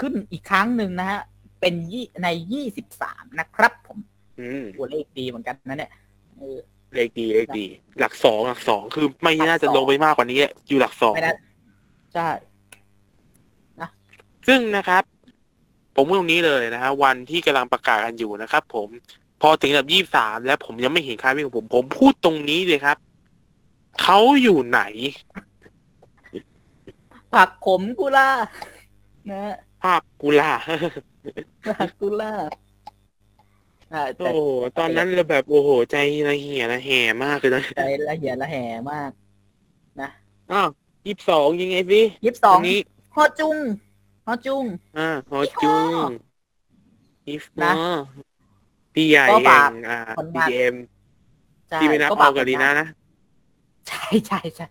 [0.00, 1.20] ขึ้นอีกครั้งหนึ่งนะฮะ
[1.60, 3.98] เป็นยี่ในยี่สิบสามนะครับผม
[4.40, 5.90] อืมตัวเลขดีเหมือนกันนะเนี่ย
[6.36, 6.58] เออ
[6.94, 7.66] เลขดีเลขดี
[8.00, 10.38] หลักสองหลักสองคือไม่หลักน่าจะสองลงไปมากกว่านี้
[10.68, 11.34] อยู่หลักสองไม่ได้
[12.14, 12.28] ใช่
[14.48, 15.02] ซึ่งนะครับ
[15.96, 18.88] ผมพูดตรงนี้เลยนะฮะวันที่กำลังประกาศกันอยู่นะครับ ผม
[19.42, 22.96] พอถึงแบบยี่สามแล้วผมยังไม่เห็นค่าวิ่งของผม ผมพูดตรงนี้เลยครับ
[24.02, 24.82] เขาอยู่ไหน
[27.32, 28.30] ผักขมกุล่า
[29.30, 29.42] นะ
[29.82, 30.52] ภาพกุลา
[31.66, 32.32] ผักกุล่า
[33.92, 35.96] อ่าแต่โอ้โหตอนนั้นเราแบบโอ้โห ใจ
[36.28, 39.10] ระเหี่ยระแห่มากเลยนะใจละเหียละแห่มาก
[40.00, 40.08] นะ
[40.52, 40.68] อ้าว
[41.06, 42.78] ยี่สิบสองยังไงสิยี่สิบสองนนี้
[43.14, 43.56] ฮอจุง
[44.26, 44.64] ฮอจุง
[44.98, 45.74] อ่าฮอจุ
[46.06, 46.08] ง
[47.26, 47.72] อีฟนะนะ
[48.94, 50.74] พี่ใหญ่ก็แห่ฝากงอ่าคนพีมาเอ็ม
[51.70, 52.86] ใช่ที่ไม่นับก็เอาฝากกับลีน่านะ
[53.88, 54.66] ใช่ใช่ใช่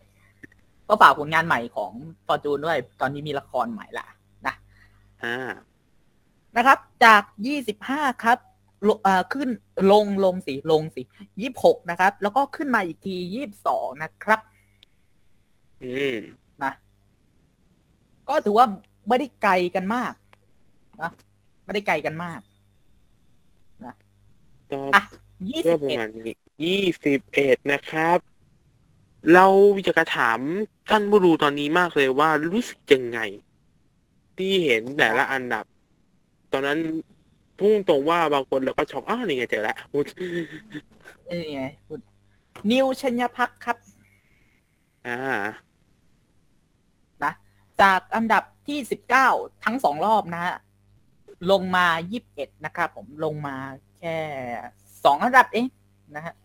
[0.87, 1.91] ก็ฝากผลงานใหม่ของ
[2.25, 4.07] ฟอร์จูนด้วย ตอนนี้มีละครใหม่ละ
[4.45, 4.55] นะ
[5.23, 5.51] อ่า
[6.57, 8.37] นะครับ จากยี่สิบห้าครับ
[8.87, 9.49] ลงเอ่อขึ้น
[9.91, 11.01] ลงลงสิลงสิ
[11.41, 14.39] ยี่สิบหกนะครับ แล้วก็ขึ้นมาอีกทียี่สิบสองนะครับ
[15.83, 16.17] อืม
[16.63, 16.71] นะ
[18.29, 18.65] ก็ถือว่า
[19.07, 20.13] ไม่ได้ไกลกันมาก
[21.01, 21.11] นะ
[21.65, 22.41] ไม่ได้ไกลกันมาก
[24.71, 25.01] ก็อะ
[25.49, 28.19] ยี่ก็สิบประเอ็ดมาณนี้ยี่สิบเอ็ดนะครับ
[29.33, 29.45] เรา
[29.83, 30.39] อยากจะถาม
[30.89, 33.19] ท่านผู้ดูตอนนี้มากเลยว่ารู้สึกยังไง
[34.37, 35.65] ที่เห็นแต่ละอันดับ
[36.51, 36.79] ตอนนั้น
[37.59, 40.05] พุ่งตรงว่าบางคนเราก็ช็อกอ้าวนี่ไงเจอแล้วพูด
[41.29, 41.99] นี่ไงคุณ
[42.71, 43.77] นิวชัญญพักครับ
[45.07, 45.17] อ่า
[47.23, 47.33] นะ
[47.81, 49.27] จากอันดับที่สิบเก้า
[49.63, 50.55] ทั้งสองรอบนะฮะ
[51.51, 53.55] ลงมายี่สิบเอ็ดนะครับผมลงมา
[53.97, 54.17] แค่
[55.03, 55.65] สองอันดับเอง
[56.15, 56.44] นะฮะน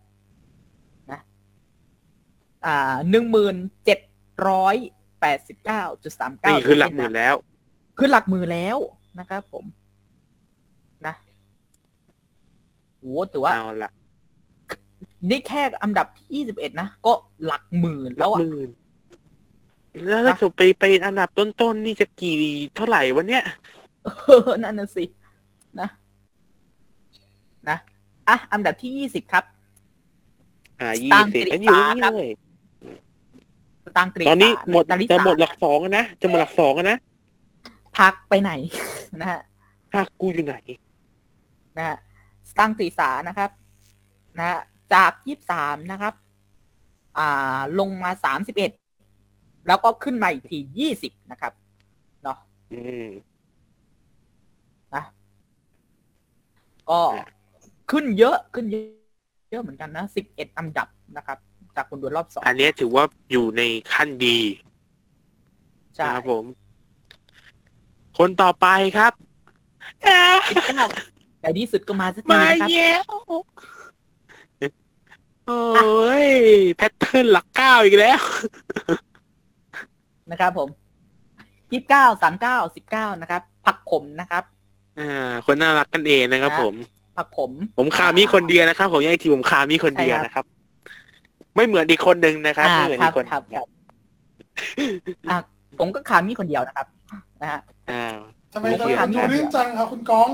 [2.65, 3.55] อ่าหนึ่งหมื่น
[3.85, 3.99] เจ็ด
[4.47, 4.75] ร้อย
[5.21, 7.35] แปดสิบเก้าจุดสามเก้านี่คือหลักหมื่นแล้ว
[7.97, 8.77] คือหลักหมื่นแล้ว
[9.19, 9.65] นะครับผม
[11.05, 11.13] นะ
[12.99, 13.91] โหถือว่าเอาละ
[15.29, 17.13] นี่แค่อันดับที่ยี่สิบเอ็ดนะ ก็
[17.45, 18.69] หลักหมื่นหลัแล้กวอะหมื่น
[20.07, 22.35] แล้วถ้าเกิดไปไปอันดับต้นๆนี่จะกี่
[22.75, 23.43] เท่าไหร่วะเนี่ย
[24.03, 24.09] เอ
[24.45, 25.05] อนั่นน่ะสิ
[25.79, 25.89] นะ
[27.69, 27.77] นะ
[28.29, 29.43] อะอันดับที่ยี่สิบครับ
[30.81, 32.50] อ่าสยี่ตางค์สิบกฤษอันอยู่ฎานี่ครับเลยส
[33.97, 36.97] ตางค์กรีตอนนี้ษาหมดนาริจะตาหมดหลักสองแล้วนะจะหมดหลักสองแล้วนะ
[37.97, 38.51] พักไปไหน
[39.19, 39.41] นะฮะ
[39.91, 40.55] ถ้ากูอยู่ไหน
[41.77, 41.97] นะฮะ
[42.49, 43.49] สตางค์กรีษานะครับ
[44.37, 44.59] นะฮะ
[44.93, 46.13] จากยี่สามนะครับ
[47.17, 48.71] อ่าลงมาสามสิบเอ็ด
[49.67, 51.53] แล้วก็ขึ้นมาอีกทียี่สิบนะครับ
[52.23, 52.37] เนาะ
[52.73, 53.09] อืม
[54.95, 55.03] นะ
[56.89, 56.99] ก็
[57.91, 58.87] ขึ้นเยอะขึ้นเยอะ
[59.51, 61.37] เยอะเหมือนกันนะสิบเอ็ดอันดับนะครับ
[61.75, 63.61] จากคนดูรอบสองอันเนี้ยถือว่าอยู่ใน
[63.93, 64.39] ขั้นดี
[65.95, 66.43] ใช่นะครับผม
[68.17, 68.67] คนต่อไป
[68.97, 69.13] ครับ
[70.05, 70.19] อ่า
[70.49, 70.85] สิบเก้า
[71.41, 73.03] แต่ที่สุดก็มาสักทีมานะครับแล้ว
[75.47, 76.27] โอ้ย
[76.75, 78.21] แพทเทิร์นหลักเก้าอีกแล้ว
[80.31, 80.69] นะครับผม
[81.71, 84.43] ยี่สิบเก้าสามเก้าสิบเก้านะครับ ผักขมนะครับ
[84.99, 86.75] อ่า คนน่ารักกันเองนะครับนะผม
[87.17, 90.45] ผักขม ผมคามีคนเดียวนะครับผมยังไอทีผมคามีคนเดียวใช่ครับนะครับ
[91.55, 93.67] ไม่เหมือนอีกคนหนึ่งนะครับอ่าไม่เหมือนครัอีบกคนครับครับ
[95.29, 95.37] อะ
[95.79, 96.87] ผมก็ขามีคนเดียวนะครับ
[97.41, 98.05] นะฮะอ่า
[98.53, 100.29] ทำไมโอทำเคไมคุณดูรื่นจังครับคุณก้อง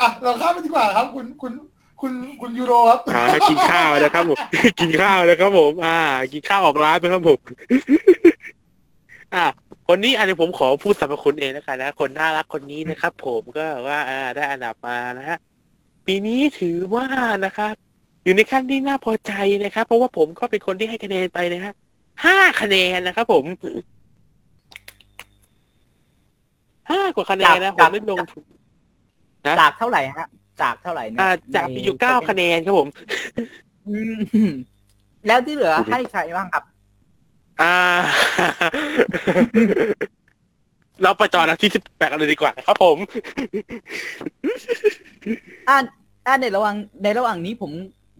[0.00, 1.52] อะเราข้ามไปดีกว่าครับ คุณคุณ
[2.00, 4.38] คุณคุณยูโรครับอ่ากินข้าวนะครับผม
[4.80, 5.98] กินข้าวนะครับผม อ่า
[6.32, 7.38] กินข้าวออกร้านไปครับผม
[9.34, 9.44] อ่า
[9.88, 15.38] คนนี้อันนี้ผมขอพูดสรรพคุณเองนะครับนะ คนน่ารักคนนี้นะครับ ผมก็ว่าอ่าได้อันดับมานะฮะ
[16.06, 17.06] ปีนี้ถือว่า
[17.44, 17.74] นะครับ
[18.24, 19.32] อยู่ในขั้นที่น่าพอใจ
[19.64, 21.72] นะครับ เพราะว่าผมก็เป็นคนที่ให้คะแนนไปนะฮะ
[22.24, 23.44] ห้าคะแนนนะครับ ผม
[26.90, 28.44] ห้ากว่าคะแนนนะผมไม่ลงทุน
[29.46, 30.28] นะจากเท่าไหร่ฮะ
[30.62, 32.88] จากเท่าไหร่ในอ่าจากมีอยู่เก้าคะแนนครับผม
[33.88, 33.96] อื
[34.48, 34.52] ม
[35.26, 36.64] แล้วที่เหลือให้ใครบ้างครับ
[37.62, 37.76] อ่า
[41.02, 42.96] เราไปจอนะที่สิบแปดกันเลยดีกว่านะครับผม
[45.68, 45.76] อ่า
[46.26, 47.70] อ่าในระหว่างในระหว่างนี้ผม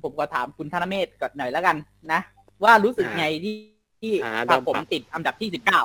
[0.02, 1.76] ผมก็ถามคุณธนเมธก่อนหน่อยแล้วกัน
[2.12, 2.20] นะ
[2.64, 3.56] ว่ารู้สึกไงที่
[4.00, 5.82] ที่อ่าผักผมครับ ติดอันดับที่สิบเก้า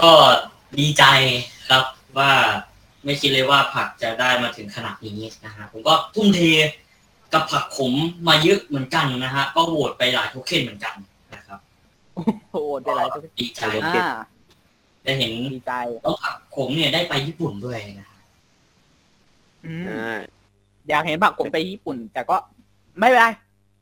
[0.00, 0.12] ก็
[0.78, 1.04] ดีใจ
[1.68, 1.84] ครับ
[2.18, 2.30] ว่า
[3.04, 6.40] ไม่คิดเลยว่าผักจะได้มาถึงขนาดนี้นะฮะผมก็ทุ่มเท
[7.32, 7.92] กับผักขม
[8.28, 11.17] มาเยอะเหมือนกันนะฮะก็โหวตไปหลายโทเค็นเหมือนกันนะครับ
[12.18, 14.08] โอ้โหได้หลายตัวดีใจอ่า
[15.04, 15.72] ได้เห็นดีใจ
[16.04, 18.20] ต้องผักขมเนี่ยได้ไปญี่ปุ่นด้วยนะฮะ
[19.66, 20.18] อืมอ่า
[20.88, 22.36] อยากเห็นผักผมไปญี่ปุ่น แต่ก็
[22.98, 23.26] ไม่เป็นไร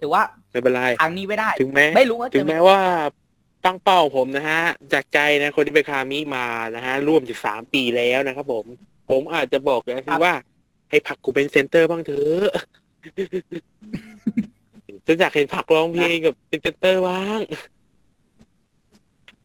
[0.00, 2.78] ถือว่าไม่เป็นไรครั้งนี้ไม่ได้ ถึงแม้ไม่รู้ว่าถึจะงแม้ว่า
[3.64, 4.60] ตั้งเป้าผมนะฮะ
[4.92, 8.64] จากใจนะคนที่ไปคามิมานะฮะ ร่วมจะสามปีแล้วนะครับผม
[9.10, 10.34] ผมอาจจะบอกนะคือว่า
[10.90, 12.48] ให้ผักกูเป็นเซนเตอร์บ้างเถอะ
[15.06, 17.40] จะอยากเห็นผักร้องเพลงกับเป็นเซนเตอร์บ้าง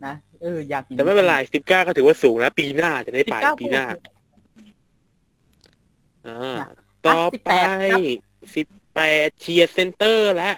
[0.06, 4.02] นะเอออยากห็แต่ไม่เป็นไรสิบเก้าก็ถือว่าสูงแล้วปีหน้าจะได้ไป19ปีหน้าพูด
[6.28, 6.70] อ่านะ
[7.06, 8.00] ต่อไป18ครับ
[8.56, 10.56] สิบแปดเชียร์เซนเตอร์แล้ว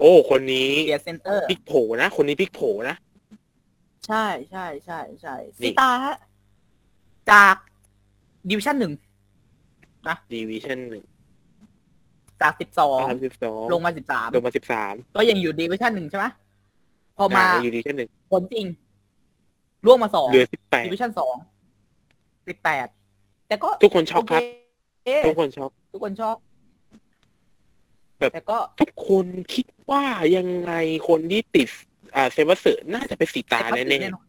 [0.00, 1.72] โอ้ คนนี้เกียร์เซนเตอร์พลิกโผ
[2.02, 2.96] นะ คนนี้พลิกโผนะ
[4.06, 6.16] ใช่ใช่ใช่ใช่นี่ซิตาฮะ
[7.30, 7.56] จาก
[8.48, 8.92] ดิวิชั่นหนึ่ง
[10.32, 11.04] ดีวิชั่นหนึ่ง
[12.42, 16.26] จากสิบสองสามสิบสองลงมาสิบสามลงมาสิบสามก็ยังอยู่ดิวิชั่นหนึ่งใช่ไหม
[17.18, 18.66] พอมาอยู่ดีวิชั่นหนึ่งผลจริง
[19.86, 21.34] ร่วงมาสองเหลือสิบแปดดิวิชั่นสอง
[22.48, 22.86] สิบแปด
[23.48, 26.36] แต่ก็ทุกคนช็อกครับโอเคทุกคนช็อกทุกคนช็อก
[28.18, 30.02] แบบแต่ก็ทุกคนคิดว่า
[30.36, 30.72] ยังไง
[31.08, 31.68] คนที่ติด
[32.16, 34.26] อ่าเซเวอร์เซอร์น่าจะเป็นซิตาแน่นอน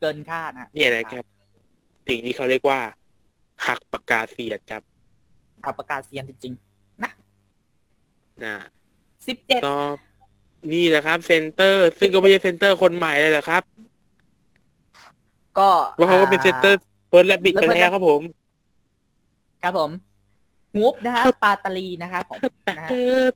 [0.00, 1.24] เกินคาดนะๆเนี่ยนะครับ
[2.08, 2.80] สิ่งที่เขาเรียกว่า
[3.66, 4.82] หักปากกาเซียนครับ
[5.64, 6.54] หักปากกาเซียนจริง
[7.02, 9.76] นะๆสิบเจ็ดต่อ
[10.72, 13.62] นี่แหละครับ เซนเตอร์ ซึ่งก็ไม่ใช่เซนเตอร์คนใหม่เลยแหละครับ
[15.58, 16.78] ก็เพราะเขาก็เป็นเซนเตอร์
[17.08, 18.20] First Rabbit ไปแล้วครับผม
[19.62, 19.90] ครับผม
[20.78, 22.94] งูบนะฮะปาตาลีนะครับผมนะฮะเอ
[23.24, 23.26] อ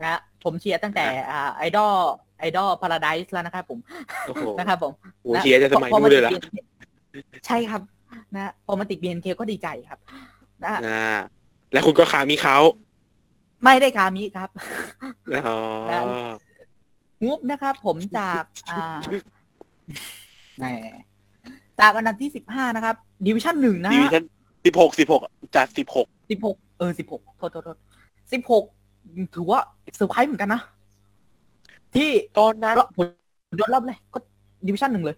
[0.00, 1.94] นะฮะผมเชียร์ตั้งแต่อ่าไอดอล
[2.38, 3.78] ไอดอลพาราไดซ์แล้วนะครับผม
[4.26, 7.82] โอ้โหนะครับผมโหเชียร์จะสมัยนู้นเลยเหรอพอมาติด BNK ใช่ครับ
[8.34, 9.98] นะพอมาติด BNK ก็ดีใจครับ
[10.64, 11.18] นะอ่า
[11.72, 12.56] แล้วคุณก็ขามีเขา
[13.64, 14.50] ไม่ได้คามิครับ
[15.46, 15.56] อ๋อ
[17.24, 18.96] งูบนะครับ ผมจากอ่า
[20.58, 20.64] แหม
[21.80, 22.96] จากอันดับที่สิบห้านะครับ
[23.26, 24.24] ดิวิชั่นหนึ่งนะดิวิฮะ ชั่น
[24.64, 25.20] สิบหกสิบหก
[25.56, 27.76] จากสิบหกสิบหกเออสิบหกโทษโทษโทษ
[28.32, 28.64] สิบหก
[29.34, 29.60] ถือว่า
[29.96, 30.62] เซอร์ไพรส์เหมือนกันนะ
[31.94, 33.06] ที่ตอนนั้นรอบผล
[33.60, 34.18] ยอดรอบเลย ก็
[34.66, 35.16] ดิวิชั่นหนึ่งเลย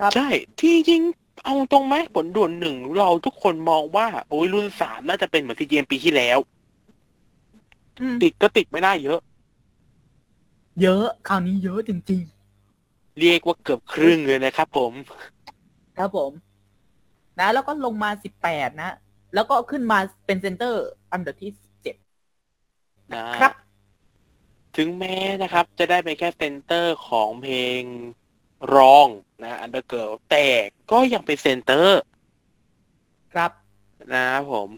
[0.00, 0.28] ครับ ใช่
[0.60, 1.02] ที่จริง
[1.44, 6.57] เอาตรงไหมผลด่วนหนึ่งเราทุกคนมองว่า โอ้ยรุ่นสามน่าจะเป็นเหมือน CGM ปีที่แล้วอืม
[8.22, 9.20] ติดก็ติดไม่ได้เยอะ
[10.82, 12.22] เยอะ คราวนี้เยอะจริง
[13.18, 16.32] เรียกว่าเกือบครึ่งเลยนะครับผมๆครับผม
[17.38, 18.90] นะ แล้วก็ลงมาสิบแปดนะ
[19.34, 21.96] แล้วก็ขึ้นมาเป็น center อันดับที่เจ็ด
[23.14, 23.52] นะครับ
[24.76, 27.82] ถึงแม้นะครับ จะได้ไปแค่ center ของเพลง
[28.74, 29.08] รอง
[29.42, 30.46] นะ Under Girls แต่
[30.90, 32.00] ก็ยังเป็น center
[33.34, 33.52] ครับ
[34.14, 34.68] นะครับผม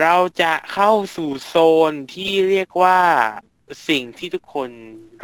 [0.00, 1.54] เราจะเข้าสู่โซ
[1.90, 2.98] นที่เรียกว่า
[3.88, 4.70] สิ่งที่ทุกคน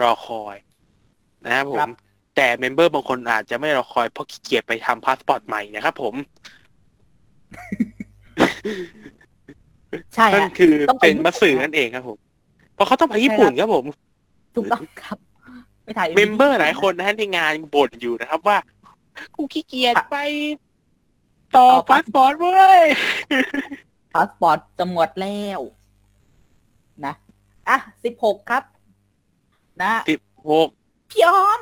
[0.00, 0.56] รอคอย
[1.46, 1.90] นะครับผม
[2.36, 6.14] แต่ member บางคนอาจจะไม่รอคอยเพราะขี้เกียจไปทำพาสปอร์ตใหม่นะครับผม
[10.14, 12.18] ใช่นั่นฮะคือต้องไปเป็นญี่ปุ่นมาสื่อนั่นเองครับผม
[12.74, 13.84] เพราะเขาต้องไปญี่ปุ่นครับผม
[14.54, 15.18] ถูกต้องครับ
[15.84, 18.58] ไม่ถ่าย member หลายคนนะฮะในงานบ่นอยู่นะครับว่า
[19.34, 20.16] กูขี้เกียจไป
[21.56, 22.82] ต่อพาสปอร์ตเว้ย
[24.12, 25.60] พาสปอร์ตจะหมดแล้ว
[27.04, 27.14] นะ
[27.68, 28.64] อะสิบหกครับ
[29.82, 30.68] นะสิบหก
[31.10, 31.60] พี่ออม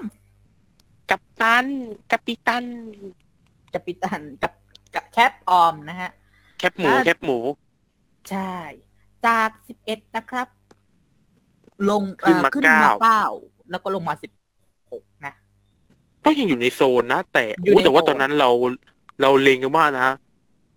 [1.11, 1.67] กัปตัน
[2.11, 2.65] กัปปิตัน
[3.73, 4.53] จะปิตัน กับ
[4.95, 6.11] กับแคปออมนะฮะ
[6.59, 7.39] แคปหมูอะแคปหมู
[8.31, 8.53] ใช่
[9.27, 10.49] จากสิบเอ็ดนะครับ
[11.91, 13.25] ลงขึ้นมาเอ่อขึ้นเก้ามาเก้า
[13.71, 14.33] แล้วก็ลงมาสิบ
[14.91, 15.35] หกนะ
[16.25, 18.51] ก็ยังอยู่ในโซนนะ แต่อยู่ในโอ้แต่ว่าโซนตอนนั้นเรา
[19.21, 20.09] เราเล็งกันว่านะ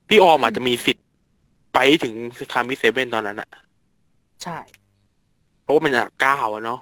[0.10, 1.06] พี่ออมอาจจะมีสิทธิ์
[1.74, 2.16] ไปถึง
[2.52, 3.50] คามิเซเว่นตอนนั้นอะ
[4.42, 4.58] ใช่
[5.64, 6.80] เพราะว่ามันอันดับเก้าอะเนาะ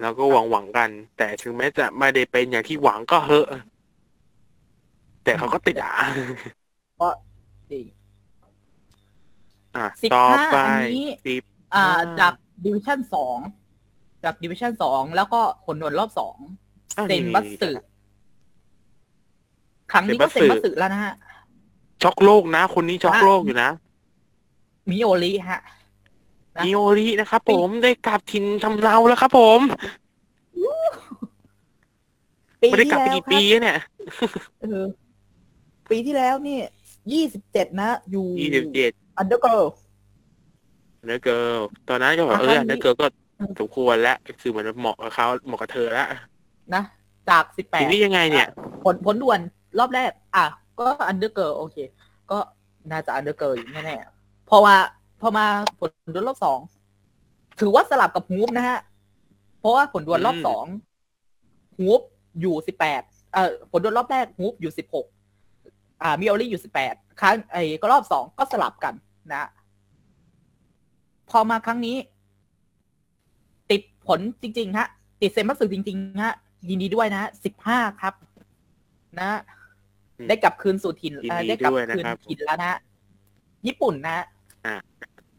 [0.00, 3.48] แล้วก็หวังหวังๆกัน แต่ถึงแม้จะไม่ได้เป็นอย่างที่หวังก็เหอะ
[5.24, 5.92] แต่เขาก็ติดอะ
[7.00, 7.08] ก็
[7.70, 7.80] ดี
[9.74, 11.42] อะสิบต่อห้าไปอันนี้ สิบ
[11.74, 12.32] อ่า อ่า จาก
[12.64, 13.38] ดิวิชั่นสอง
[14.24, 16.36] จากดิวิชั่นสองแล้วก็ผลโหวตรอบสอง
[16.96, 17.70] อ่าเซนนี่บัสสึ
[19.92, 21.14] ครั้งนี้ก็เซเซนนบับัสสสึสึแล้วนะฮะ
[22.06, 23.70] ช็อกโลกนะ คนนี้ช็อกอะโลกอยู่นะ
[24.90, 25.60] มิโอริฮะ
[26.56, 29.60] นะมิโอรินะครับผมได้กลับทินทำเนาแล้วครับผม
[32.62, 33.78] ปีไม่ได้ที่กลับไปแล้วกี่คปีรับเนี่ย
[34.60, 34.84] เออ
[35.90, 36.58] ปีที่แล้วนี่
[37.12, 39.60] ยี่สิบเจ็ดนะ อยู่ยี่สิบเจ็ดอันเดอร์เกิล
[41.04, 43.06] เนื้อเกิลตอนนั้นก็แบบอะเออครั้งนี้เนื้อเกิลก็
[43.60, 46.08] สมควรแล้วคือเหมือนเหมาะกับเขาเหมาะกับเธอแล้ว
[46.74, 46.82] นะ
[47.28, 48.48] จากสิบแปทีดนี้ยังไงเนี่ย
[48.84, 49.40] ผลผลด่วน
[49.78, 50.44] รอบแรก อะ
[50.80, 51.76] ก็อันเดอร์เกิโอเค
[52.30, 52.38] ก็
[52.90, 54.76] น่าจะอันเดอร์เกิอยู่แน่ๆพอมา
[55.20, 55.46] พอมา
[55.78, 56.58] ผลด่วนรอบสอง
[57.60, 58.78] ถือว่าสลับกับฮูปนะฮะ
[59.60, 60.66] เพราะว่าผลด่วนรอบอืมสอง
[61.78, 62.00] ฮูป
[62.40, 63.02] อยู่สิบแปด
[63.32, 65.06] เอ่อผลด่วนรอบแรกฮูปอยู่สิบหก
[66.02, 68.94] อ่ามิโอลี่อยู่สิบแปดครั้งไอ้ก็รอบสองก็สลับกัน
[69.32, 69.48] นะ
[71.30, 71.96] พอมาครั้งนี้
[73.70, 74.86] ติดผลจริง ๆ ฮะ
[75.22, 76.34] ติดเซมัสสึจริง ๆ ฮะ
[76.68, 78.14] ยินดีด้วยนะสิบห้าครับ
[79.20, 79.55] นะอืม
[80.28, 82.78] ได้กลับคืนสู่ถิ่นยินเอ่อดีได้กลับด้วยนะคืนครับถิ่นแล้วนะฮะ
[83.66, 84.18] ญี่ปุ่นนะ
[84.66, 84.78] ฮะ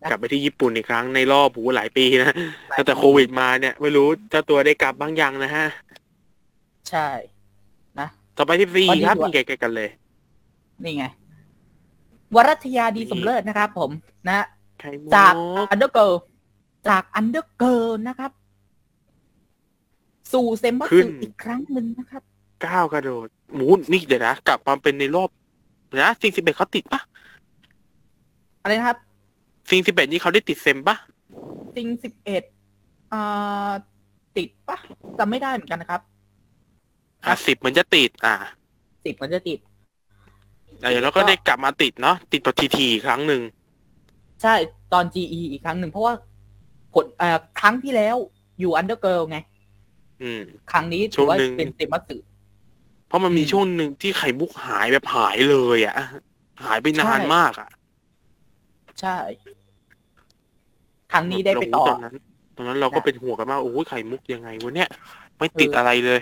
[0.09, 2.33] กลับไปที่ญี่ปุ่นอีกครั้งในรอบหูหลายปีนะ
[2.69, 5.65] หลายตั้งแต่ปีโควิดมาเนี่ย ไม่รู้เจ้าตัวได้กลับบ้างยังนะฮะ
[6.89, 7.07] ใช่
[7.99, 8.07] นะ
[8.37, 9.89] ต่อไปที่ซีวันนี้ครับด่วนนี่ใกล้ๆกันเลย
[10.83, 11.05] นี่ไง
[12.35, 13.91] วรัตยาดีสมเลิศนะครับผม
[14.27, 14.45] นะ
[14.79, 15.33] ไข่มุกจาก
[15.69, 16.11] อันเดอร์เกิล
[16.89, 18.31] จากอันเดอร์เกิลนะครับ
[20.33, 22.23] สู่เซมัสขึ้นสึอีกครั้งหนึ่งนะครับ
[22.65, 25.29] ก้าวกระโดดหมูนี่เดี๋ยวนะกลับมาเป็นในรอบ
[26.01, 27.01] นะซิงสิบเอ็ดเขาติดปะ
[28.61, 28.97] อะไรนะครับ
[29.69, 30.95] ซิงสิบเอ็ดนี่เขาได้ติดเซมปะ
[31.75, 32.43] ซิงสิบเอ็ด
[33.13, 33.71] อ่า
[34.37, 34.77] ติดปะ
[35.19, 36.01] จำไม่ได้เหมือนกันนะครับ
[37.25, 38.35] อะสิบเหมือนจะติด อ่า
[39.05, 39.59] สิบมันจะติด
[41.03, 43.41] แล้วก็ได้กลับมาติดเนาะติดปทีทีครั้งหนึ่ง
[44.41, 44.55] ใช่
[44.93, 46.13] ตอน GE อีกครั้งหนึ่งเพราะว่า
[46.93, 48.15] ผลเอ่อครั้งที่แล้ว
[48.59, 49.37] อยู่ Under Girls ไง
[50.21, 50.41] อืม
[50.71, 52.17] ครั้งนี้ถือว่าช่วงหนึ่งเป็นเซ็มบัตสึ
[53.07, 55.95] เพราะมันมีอืมช่วงหนึ่งที่ไข่มุกหายแบบหายเลยอะ
[56.65, 57.69] หายไปนานใช่มากอะ
[59.01, 59.17] ใช่
[61.11, 62.15] ครั้งนี้ได้ไปต่อเรารู้ตอนนั้น
[62.55, 64.89] ตอนนั้นเราก็นะเป็นห่วงกันมากโอ้ยไข่มุกยังไงวะเนี่ย
[65.37, 66.21] ไม่ติดเออออะไรเลย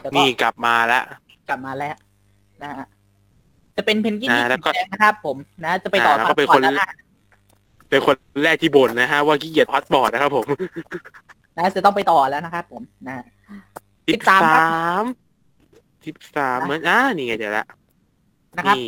[0.00, 1.04] แล้วก็นี่กลับมาแล้ว
[1.48, 1.94] กลับมาแล้ว
[2.62, 2.86] นะฮะ
[3.76, 6.88] จะเป็นเพนกวินอ่าที่แล้วก็สีแดงนะครับผมนะ จะไปต่ออ่าแล้วก็เป็นพาสปอร์ตคนแล้วนะ
[7.88, 10.46] เป็นคนแรกที่บ่นนะฮะว่าขี้เกียจพาสปอร์ตนะครับผม
[11.56, 13.24] นะจะต้องไปต่อแล้วนะครับผมนะ
[14.06, 15.04] สิสิบบสาสามม
[16.06, 17.66] สิบสามนะเหมือนอ่านี่ไงเดี๋ยวละ
[18.56, 18.86] นะครับนี่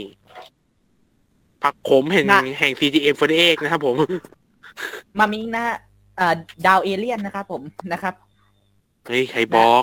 [1.63, 3.97] ผักขมแห่งนะแห่ง CGM 4 8 นะครับผม
[5.19, 5.77] มามิงนะฮะ
[6.17, 6.35] เอ่อ
[6.67, 7.63] ดาวเอเลียนนะครับผม
[7.93, 8.15] นะครับ
[9.07, 9.83] เฮ้ยใครบอก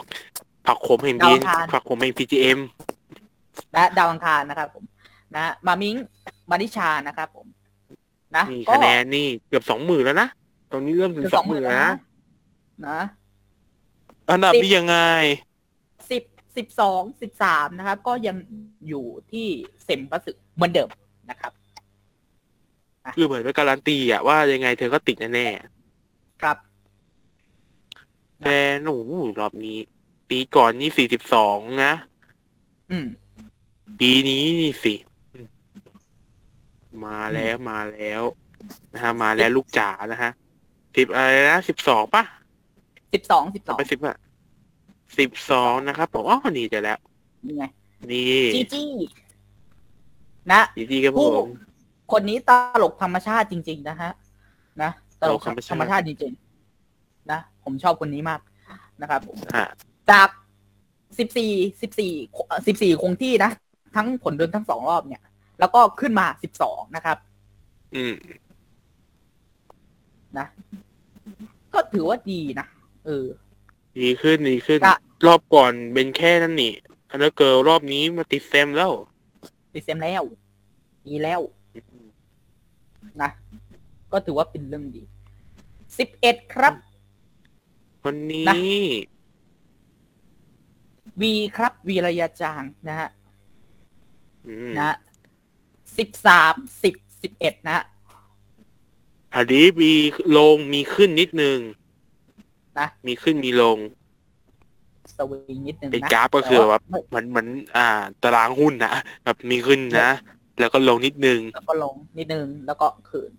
[0.68, 2.60] ผักขมแห่งดาวดีอังคารผักขมแห่ง CGM
[3.74, 4.84] และดาวอังคารนะครับผม
[5.36, 5.96] นะมามิง
[6.50, 7.48] มานิชานะครับผม
[8.36, 10.28] นะนี่ก็คะแนนนี่เกือบสองหมื่นแล้วนะ
[10.72, 11.92] ตอนนี้เริ่มถึงคือสสอองงหหมื่มื่นนแล้วแล้วนะนะ
[12.88, 13.00] นะ
[14.30, 14.98] อันดับสิบนี้ยังไง
[16.12, 16.24] สิบ
[16.58, 18.38] สิบสองสิบสามนะครับ ก็ยัง
[18.88, 19.48] อยู่ที่
[19.84, 20.90] เซมปัสสึเหมือนเดิม
[21.30, 21.52] นะครับ
[23.16, 25.48] คือเหมือนเป็นการันตีอะว่ายังไงเธอก็ติดแน่
[26.42, 28.96] ครับๆแต่หนู
[29.40, 29.78] รอบนี้
[30.30, 31.94] ปีก่อนนี่สี่สิบสองนะ
[32.92, 33.08] อืม
[34.00, 34.96] ปีนี้นี่สิ
[37.06, 38.22] มาแล้วมาแล้ว
[38.94, 40.32] นะฮะมาแล้วลูกจ๋านะฮะ
[40.96, 42.24] สิบอะไรนะสิบสองปะ
[43.14, 44.18] สิบสองสิบสต่อองไปสิบอะ
[45.18, 47.00] สิบสองนะครับผมอ๋อนี่เจะแล้ว
[47.46, 47.64] นี่ไง
[48.12, 48.90] นี่จีจี้
[50.52, 51.48] นะดีดีครับผผู้ม
[52.12, 52.52] คนนี้ต
[52.84, 54.12] ลกธรรมชาติจริง ๆ นะฮะ
[54.82, 54.92] นะ
[55.22, 58.42] ตลกตลกธรรมชาติธรรมชาติจริงๆนะผมชอบคนนี้มาก
[59.02, 59.64] นะครับผมอะ
[60.12, 60.30] จาก
[61.20, 61.52] สิบสี่
[61.82, 62.14] สิบสี่
[62.68, 63.52] สิบสี่คงที่นะ
[63.96, 65.22] ทั้งผลเดินทั้งสองรอบเนี่ย
[65.60, 67.18] แล้วก็ขึ้นมาสิบสองนะครับ
[67.96, 68.16] อืม
[70.38, 70.48] นะ
[71.74, 72.68] ก็ถือว่าดีนะ
[73.06, 73.28] เออ
[74.00, 74.98] ดีขึ้นดีขึ้นกะ
[75.28, 76.74] รอบก่อนเป็นแค่นั่นนี่
[77.10, 78.92] Under Girls รอบนี้มาติดเซ็มแล้ว
[79.74, 80.24] ติดเซ็มแล้ว
[81.08, 81.42] ดีแล้ว
[83.22, 83.30] นะ
[84.12, 85.04] ก็ถือว่าเป็นเรื่องดี
[85.98, 86.74] สิบเอ็ดครับ
[88.06, 88.56] วันนี้นะ
[91.22, 93.10] วีครับ วีระยาจางนะฮะ
[94.48, 94.96] อืมนะ
[95.98, 97.84] สิบสามสิบสิบเอ็ดนะฮะ
[99.36, 99.92] อันนี้มี
[100.38, 101.58] ลงมีขึ้นนิดนึง
[102.80, 103.78] นะมีขึ้นมีลง
[105.18, 107.88] สวิงนิดนึงเป็นนะกราฟก็คือแต่แบบเหมือนเหมือนอ่า
[108.24, 108.94] ตารางหุ้นนะ
[109.26, 110.10] แบบมีขึ้นนะ
[110.60, 113.32] แล้วก็ลงนิดนึง แล้วก็ลงนิดนึงแล้วก็คืน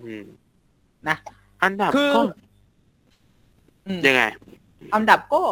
[0.00, 0.24] อืม
[1.08, 1.16] นะ
[1.62, 2.20] อันดับคือก็
[3.86, 4.22] อืมยังไง
[4.94, 5.42] อันดับก็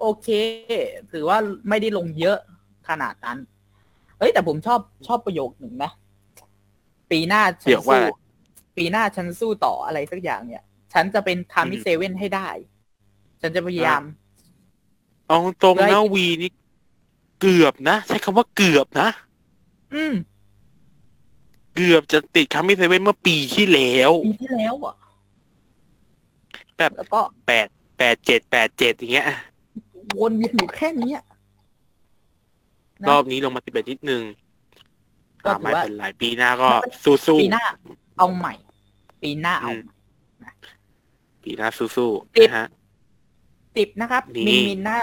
[0.00, 0.28] โอเค
[1.12, 1.38] ถือว่า
[1.68, 2.38] ไม่ได้ลงเยอะ
[2.88, 3.38] ขนาดนั้น
[4.18, 5.90] เฮ้ยแต่ผมชอบชอบประโยคหนึ่งนะ
[7.10, 8.02] ปีหน้าฉัเดี๋นยวว่าสู้
[8.78, 10.62] ปีหน้าฉันสู้ต่ออะไรสักอย่างเนี่ย
[10.92, 12.48] ฉันจะเป็นทามิอืมเซเว่นให้ได้
[13.40, 14.02] ฉันจะพยายาม
[15.28, 16.50] เอาตรงเพื่อให้นะวีนี่
[17.40, 19.08] เกือบนะ ใช้คำว่าเกือบนะ
[19.94, 20.14] อืม
[21.74, 24.94] เกือบจะติดคัมมิ่เซเว่นเมื่อปีที่แล้วปีที่แล้วอะ
[26.76, 27.66] แบบแล้วก็แปด
[27.98, 29.26] แปดเจ็ดแปดเจ็ดอย่างเงี้ย
[30.20, 31.18] วนเวียนอยู่แค่เนี้ย
[33.04, 34.22] นะรอบนี้ลงมาติดแบบนิดนึง
[35.44, 36.70] ก็อ่าถืไม่อว่าเป็นไรปีหน้าก็
[37.02, 37.62] สู้สู้ปีหน้า
[38.18, 38.54] เอาใหม่
[39.22, 39.82] ปีหน้าเอาอืม
[40.38, 40.50] ใหม่
[41.42, 42.68] ปีหน้าสู้สู้ติดนะฮะ
[43.76, 44.98] สิบนะครับนี่มินมินนะ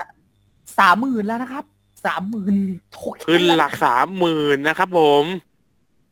[0.80, 1.66] สามหมื่นแล้วนะครับ
[2.06, 2.56] สามหมื่น
[2.92, 5.24] โทเค็ขึ้นแล้วหลักสามหมื่นนะครับผม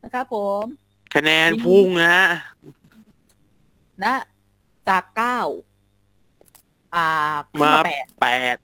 [0.04, 0.64] นะครับผม
[1.14, 2.26] คะแนนพุ่งนะฮะ
[4.04, 4.14] นะ
[4.88, 5.38] จากเก้า
[6.94, 7.06] อ่า
[7.50, 8.56] ขึ้นมามาแปดแปด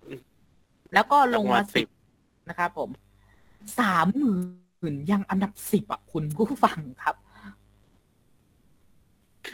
[0.95, 1.89] แล้วก็ลงมาจังหวะสิบ
[2.49, 2.91] นะครับผม
[3.81, 4.39] สามหมื่
[4.93, 7.15] นยังอันดับสิบอะคุณผู้ฟังครับ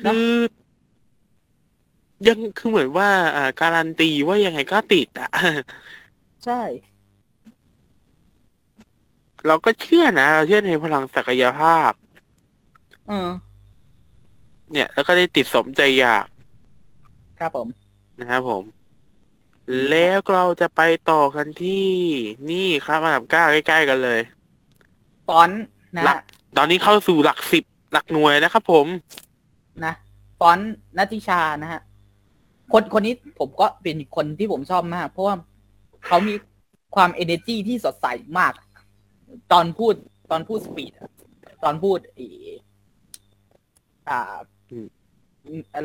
[0.04, 0.30] คือ
[2.26, 5.28] ยังคือเหมือนว่า อ่า การันตีว่ายังไงก็ติดอะ
[6.44, 6.60] ใช่
[9.46, 11.92] เราก็เชื่อนะ เราเชื่อในพลังศักยภาพ
[13.08, 13.30] เออ
[14.72, 16.26] เนี่ย แล้วก็ได้ติดสมใจอยาก
[17.38, 17.68] ครับผม
[18.20, 18.62] นะครับผม
[19.88, 20.80] แล้วเราจะไป
[21.10, 21.88] ต่อกันที่
[22.50, 24.20] นี่ครับอันดับเก้าใกล้ๆกันเลย
[25.28, 25.62] ฟอนต์
[25.96, 26.18] นะหลัก
[26.56, 28.86] ตอนนี้เข้าสู่หลักสิบหลักหน่วยนะครับผม
[29.84, 29.94] นะ
[30.38, 31.80] ฟอนต์นัทธิชานะฮะ
[32.72, 35.34] คนคนนี้ผมก็เป็นอีกคนที่ผมชอบมาก เพราะว่า
[36.06, 36.34] เขามี
[36.96, 38.06] ความเอเนจีที่สดใส
[38.38, 38.52] มาก
[39.52, 39.94] ตอนพูด
[40.30, 41.10] ตอนพูดสปีดอะ
[41.64, 42.48] ตอนพูดเออ
[44.08, 44.20] อ่า
[44.70, 44.86] อืม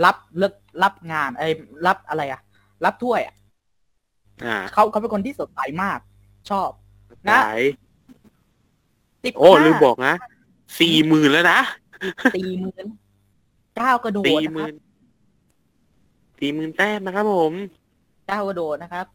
[0.06, 1.52] รับเลิกรับงานไอ้ย
[1.88, 2.42] รับอะไรอะ
[2.86, 3.36] รับถ้วยอะ
[4.46, 6.00] อ่าเขาเขาเป็นคนที่สดใสมาก
[6.50, 6.70] ชอบ
[7.30, 7.64] นะหลาย
[9.24, 10.14] สิบโอ้ลืมบอกนะ
[10.80, 11.60] สี่หมื่นแล้วนะ
[12.36, 12.86] ตีหมื่น
[13.78, 14.74] เก้ากระโดสี่ดนะหครัมื่บน
[16.40, 17.54] สี่หมื่นแต้มนะครับผม
[18.28, 19.06] เก้ากระโดดนะครับ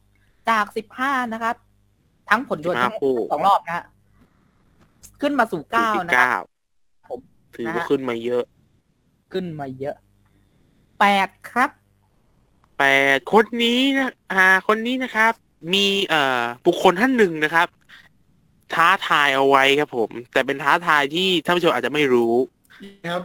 [0.49, 1.57] จากสิบห้านะครับ
[2.31, 3.85] ทั้งผลโดน15ทั้งคู่สองรอบนะฮะ
[5.21, 6.35] ขึ้นมาสู่สี่เก้าสิบนะครับ เก้า
[7.09, 7.21] ผม
[7.55, 8.45] ถือนะว่าฮะขึ้นมาเยอะ
[9.33, 9.97] ขึ้นมาเยอะ
[11.01, 11.71] แปดครับ
[12.79, 12.85] แป
[13.17, 15.33] ดคนนี้นะอ่า คนนี้นะครับ
[15.73, 17.69] มีเอ่อบุคคลท่านหนึ่งนะครับ
[18.75, 22.35] ท้าทายเอาไว้ครับผม แต่เป็นท้าทายที่ท่านผู้ชมอาจจะไม่รู้
[23.11, 23.23] ครับ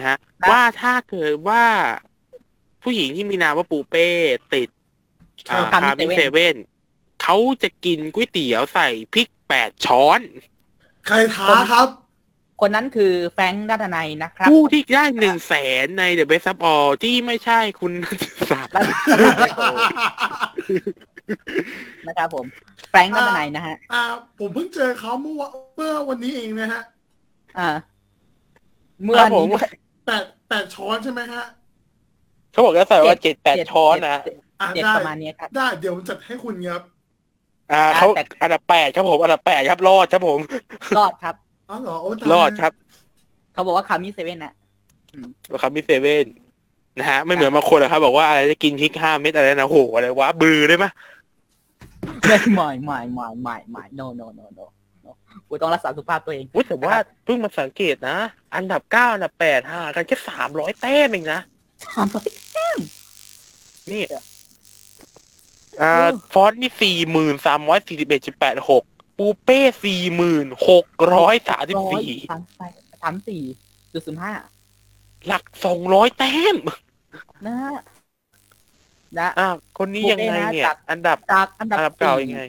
[0.00, 1.64] นะฮะครับว่าถ้าเกิดว่า
[2.82, 4.08] ผู้หญิงที่มีนามว่าปูเป้
[4.54, 4.68] ติด
[5.50, 6.56] อ่าครับคามิเซเว่น
[7.22, 10.20] เขาจะกินก๋วยเตี๋ยวใส่พริกแปดช้อน
[11.06, 11.88] ใครท้าครับ
[12.60, 18.74] คนนั้นคือแฟรงค์ดัตนัยนะครับ ผู้ที่ได้หนึ่งแสนใน The Best of All ที่ไม่ใช่คุณนัทศักดิ์
[22.06, 22.46] นะครับผม
[22.90, 24.02] แฟรงค์ดัตนัยนะฮะ อ่า
[24.38, 26.82] ผมเพิ่งเจอเขาเมื่อวะเมื่อวันนี้เองนะฮะ
[27.58, 27.68] อ่า
[29.04, 29.58] เมื่อครับผมนี้
[30.06, 31.44] แปดแปดช้อนใช่ไหมฮะ
[32.52, 36.82] เขาบอกจะใส่ว่าเจ็ดแปดเจ็ช้อนนะเจ็ดอ่าเจ็ดได้ประมาณเนี้ยครับ ได้เดี๋ยวผมจัดให้คุณครับ
[37.72, 40.40] อ่าเขาแต่ อันดับแปดครับผมอันดับแปดครับรอดครับผม
[40.98, 41.34] รอดครับ
[41.70, 42.72] อ๋อเหรอโอ้ตายรอดครับ
[43.52, 44.54] เขาบอกว่าคามิเซเว่นนะ
[45.62, 46.26] ครับมิเซเว่น
[46.98, 50.86] นะฮะไม่เหมือนบางคนนะครับ บอกว่าอะไรจะกินพริกห้าเม็ดอะไรนะโหอะไรวะบือได้ไหม
[52.26, 54.66] ไม่ไม่ไม่ไม่ไม่ไม่ no no no no no
[55.48, 58.18] กูต้องรักษาสุขภาพตัวเองอุ๊ยแต่ว่าเพิ่งมาสังเกตนะ
[58.54, 61.40] อันดับเก้าอันดับแปดห่างกันแค่สามร้อยแต้มเองนะ
[61.94, 62.16] ถามไป
[63.90, 64.02] นี่
[65.82, 68.82] อ่าฟอนต์นี่สี่หมื่นสามร้อยสี่สิบเอ็ดจุดแปดหก
[69.18, 72.62] ปูเป้สี่หมื่นหกร้อยสามสิบร้อยสี่สามไป
[73.02, 73.42] สามสี่
[73.92, 74.32] จุดศูนย์ห้า
[75.26, 76.56] หลักสองร้อยแต้ม
[77.46, 77.78] นะฮะ
[79.18, 82.40] นะอ่าคนนี้ยังไงเนี่ยจากอันดับจากอันดับอันดับเก่าสี่ยังไง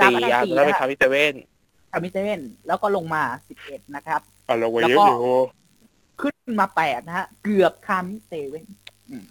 [0.00, 5.18] จากสี่อันดับอะสี่แล้วไปนะคามิเซเว่นคามิเซเว่นแล้วก็ลงมาสิบเอ็ดนะครับอะลงไปแล้วเยอะก็อยู่
[6.20, 8.66] ขึ้นมาแปดนะฮะ เกือบคามิเซเว่น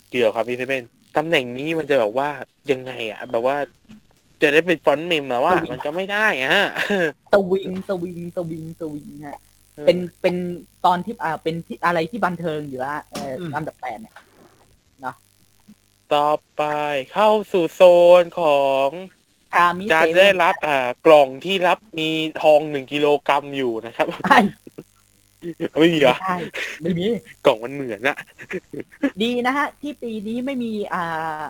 [0.09, 0.83] เกี่ยวครับพี่เซเว่น
[1.17, 2.29] ตำแหน่งนี้มันจะแบบว่า
[2.71, 3.57] ยังไงอะแบบว่า
[4.41, 6.67] จะได้เป็นฟอนต์เมมแล้วว่า มันก็ไม่ได้อะ
[7.33, 9.39] สวิงสวิงสวิงสวิงฮะ
[9.85, 10.35] เป็นเป็น
[10.85, 14.15] ตอนที่อ่าเป็นที่อะไรที่บันเทิงอยู่ละเอออมอันดับแปดเนี่ย
[16.13, 16.63] ต่อไป
[17.13, 17.81] เข้าสู่โซ
[18.21, 18.87] นของ
[19.55, 22.09] คามิจะเซเว่นได้รับอ่ากล่องที่รับมี
[22.41, 24.37] ทองหนึ่งกิโลกรัมอยู่นะครับใช่
[25.79, 26.35] ไม่มีเหรไม่อใช่
[26.81, 27.05] ไม่มี
[27.45, 28.17] กล่องมันเหมือนอะ
[29.21, 31.43] ดีนะฮะ ที่ปีนี้ไม่มีอ่า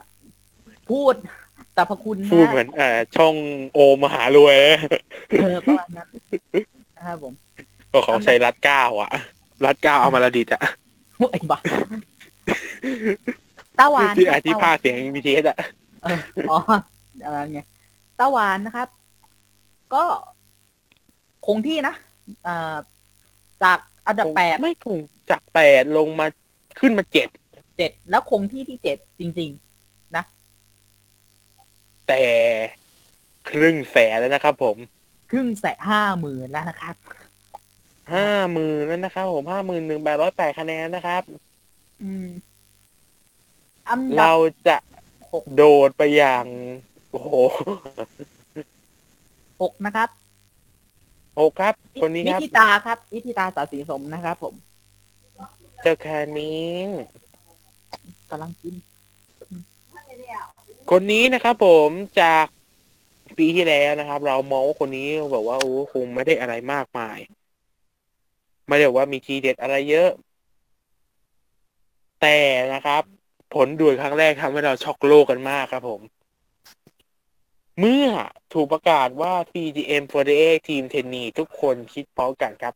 [0.89, 1.13] พูด
[1.75, 3.35] สรรพคุณนะพูดเหมือนอ่าช่อง
[3.73, 4.57] โอมหารวย
[5.41, 6.07] เออประมาณนั้น
[6.97, 7.33] นะครับผม
[7.91, 9.11] ก็ของใช้รัดเก้าอะ
[9.65, 10.61] รัดเก้าเอามาระดิตอะ
[11.31, 11.59] ไอ้บ้า
[13.79, 15.57] ตาหวานที่คอารับที่ตาหภาวานคเสียง BTS อะ
[16.03, 16.57] เอออ๋อ
[17.25, 17.59] อะไรไง
[18.19, 18.87] ตาหวานนะครับ
[19.93, 20.03] ก็
[21.45, 21.95] คงที่นะ
[22.47, 22.75] อ่า
[23.63, 24.99] จากอันดับแปดไม่คง
[25.29, 26.27] จากแปดลงมา
[26.79, 27.27] ขึ้นมาเจ็ด
[27.77, 29.51] เจ็ดแล้วคงที่ที่เจ็ดจริง
[32.07, 32.23] แต่
[33.49, 36.95] ครึ่งแสนแล้วนะครับผมๆครึ่งแสนห้าหมื่นแล้วนะครับ
[38.13, 41.23] ห้าหมื่นแล้วนะครับผมห้าหมื่นหนึ่งแปดร้อยแปดคะแนนนะครับ
[42.03, 42.27] อืม
[43.89, 44.37] อันดัเราบ
[44.67, 44.77] จะ
[45.31, 46.45] หกโดดไปอย่าง
[47.15, 47.35] โอ้โห
[49.61, 50.09] หกนะครับ
[51.35, 54.53] โอ้ครับ คนนี้นิครับธิตาครับนิธิตาสาสีสมนะครับผม
[55.81, 56.71] เจ้าแค่นี้
[58.29, 58.75] กำลังกิน
[60.91, 61.89] คนนี้นะครับผม
[62.21, 62.45] จาก
[63.37, 67.17] ปีที่แล้วนะครับ เรามองว่าคนนี้แบบว่าโอ้คงไม่ได้อะไรมากมาย
[68.67, 70.09] ไม่ได้ว่ามีทีเด็ดอะไรเยอะ
[72.21, 72.37] แต่
[72.73, 73.03] นะครับ
[73.55, 76.01] ผลด่วนครั้งแรกทำให้เราช็อกโลกกันมากครับผม
[77.79, 78.05] เมื่อ
[78.53, 80.03] ถูกประกาศว่า CGM
[80.35, 82.73] 48 ทีมเทนนีทุกคนคิดพร้อมกันครับ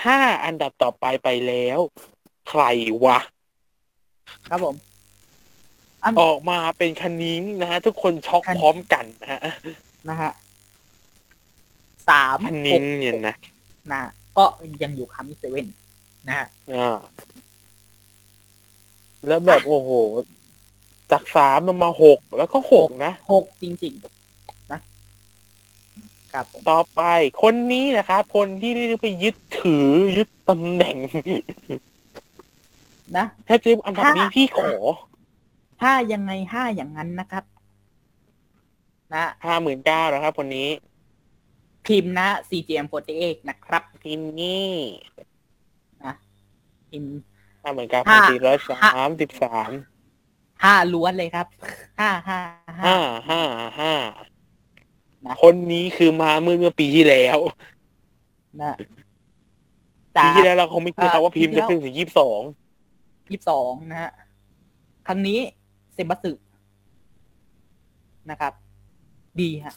[0.00, 1.78] ถ้าอันดับต่อไปไปแล้ว
[2.48, 2.62] ใคร
[3.04, 3.18] วะ
[4.48, 4.76] ครับผม
[6.20, 9.40] ออกมาเป็นคันนิ้งนะฮะ ทุกคนช็อกพร้อมกันนะฮะ
[10.08, 10.32] นะฮะ
[12.08, 13.36] สามคันหนิ้กงเนี่ยนะ
[13.92, 14.02] นะ
[14.36, 14.44] ก็
[14.82, 15.66] ยังอยู่คามิเซเว่น
[16.28, 16.98] นะฮะอ่า
[19.26, 19.90] แล้วแบบโอ้โห
[21.12, 23.94] จากสามลงมาหกแล้วก็หกนะหกจริง
[24.32, 24.80] ๆ นะ
[26.32, 27.02] ครับผมต่อไป
[27.42, 30.96] คนนี้นะครับ คนที่ได้ไปยึดถือยึดตำแหน่ง
[33.16, 34.72] นะแทบจะอันดับนี้พี่ขอ
[35.82, 37.44] ห้ายังไงห้าอย่างนั้นนะครับ
[39.14, 40.68] นะห้าหมื่นเก้านะครับ คนนี้
[41.86, 44.70] พิมพ์นะ CGM48 นะครับ พิมพ์นี่
[46.90, 47.14] พิมพ์
[47.62, 49.70] ห้าหมื่นเก้าพัห้านสี่ร้อยสามสิบสาม
[50.64, 51.46] ห้าล้วนเลยครับ
[52.00, 52.40] ห้าห้า
[52.84, 52.96] ห้า
[53.28, 53.92] ห้าห้าห้า
[55.24, 57.38] นะคนนี้คือมาเมื่อเมื่อปีที่แล้ว
[58.62, 58.84] นะปี
[60.16, 62.40] จากที่แล้วเราคงไม่คิดครับเอ่อว่าพิมพ์ปีที่จะแล้วขึ้นถึงยี่สิบสอง
[63.30, 64.12] ยี่สิบสองนะฮะ
[65.06, 65.38] ครั้งนี้
[65.94, 66.32] เซมบัสึ
[68.30, 68.52] นะครับ
[69.40, 69.74] ดีฮะ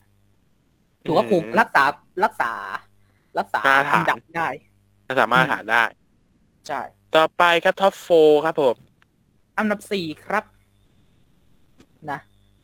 [1.06, 1.84] ถือว่าคุมรักษา
[2.24, 2.52] รักษา
[3.40, 3.62] รักษา
[3.94, 4.48] อันดับได้
[5.20, 5.84] สามารถหาได้
[6.68, 6.82] ใช่
[7.16, 8.08] ต่อไปครับท็อปโฟ
[8.46, 8.76] ครับผม
[9.58, 10.55] อันดับสี่ครับนะ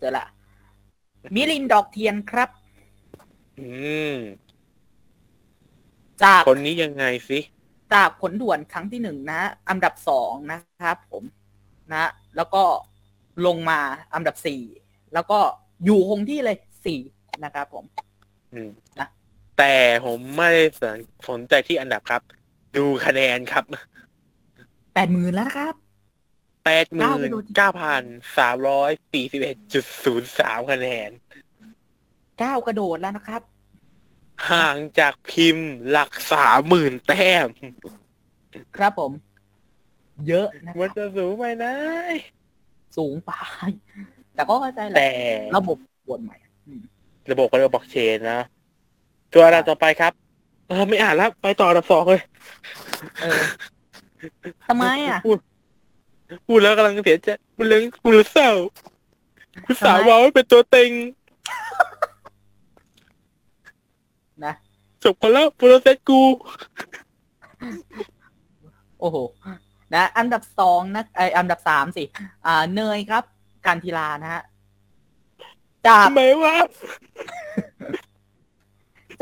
[0.02, 0.28] เจอละ
[1.36, 2.49] มิลินดอกเทียนครับ
[3.60, 3.68] อื
[4.14, 4.16] ม
[6.24, 7.39] จากคนนี้ยังไงสิ
[7.93, 11.24] จากผลด่วนครั้งที่หนึ่งนะ อันดับสองนะครับผม
[11.93, 12.64] นะ แล้วก็
[13.45, 13.80] ลงมา
[14.14, 14.62] อันดับสี่
[15.14, 15.39] แล้วก็
[15.86, 16.99] อยู่คงที่เลยสี่
[17.43, 17.86] นะครับผม
[18.54, 19.08] อืมนะ
[19.58, 19.74] แต่
[20.06, 20.64] ผมไม่ได้
[21.30, 22.22] สนใจที่อันดับครับ
[22.78, 23.64] ดูคะแนนครับ
[24.93, 25.76] แปดหมื่นแล้วนะครับ
[26.64, 28.03] แปดหมื่นเก้าพัน
[28.38, 31.12] สามร้อยสี่สิบเอ็ดจุดศูนย์สามคะแนน
[32.39, 33.41] เก้ากระโดดแล้วนะครับ
[34.49, 37.47] ห่างจากพิมพ์หลักสามหมื่นแต้ม
[38.76, 39.12] ครับผม
[40.28, 41.74] เยอะนะคมัรันบจะสูงไปนะ
[42.97, 43.32] สูงไป
[44.36, 45.09] แต่ก็เข้าใจแหละแต่
[45.55, 46.36] ระบบปวดใหม่
[47.32, 48.39] ระบบก็เรียกว่าบล็อกเชนนะ
[49.34, 50.14] ตัวอันดับต่อไปครับ
[50.68, 52.22] เออไม่อ่านแล้ว ไปต่ออันดับสองเลย
[53.20, 53.43] เออ
[54.68, 55.20] ทำไมอะ
[56.32, 58.52] พูดพูดแล้วกำลังเสียใจมันเรื่องกูรู้เศร้า
[59.66, 60.92] กูสาวทำไมบอกว่าเป็นตัวเต็ง
[64.46, 64.54] นะ
[65.04, 66.22] จบกันแล้วโปรเซสกู
[69.00, 69.18] โอ้โห
[69.94, 72.04] นะ อันดับสองนะไอยอันดับสามสิ
[72.46, 73.24] อ่า เนยครับ
[73.66, 74.44] การทีลานะฮะ
[75.88, 76.56] จากทำไมวะ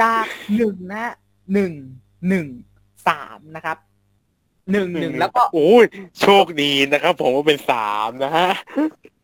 [0.01, 1.13] จากหนึ่งนะฮะ
[1.53, 1.71] หนึ่ง
[2.29, 2.47] หนึ่ง
[3.07, 3.77] สามนะครับ
[4.71, 5.85] หนึ่งหนึ่งแล้วก็โอ้ย
[6.21, 8.49] โชคดีนะครับ ผมว่าเป็นสามนะฮะ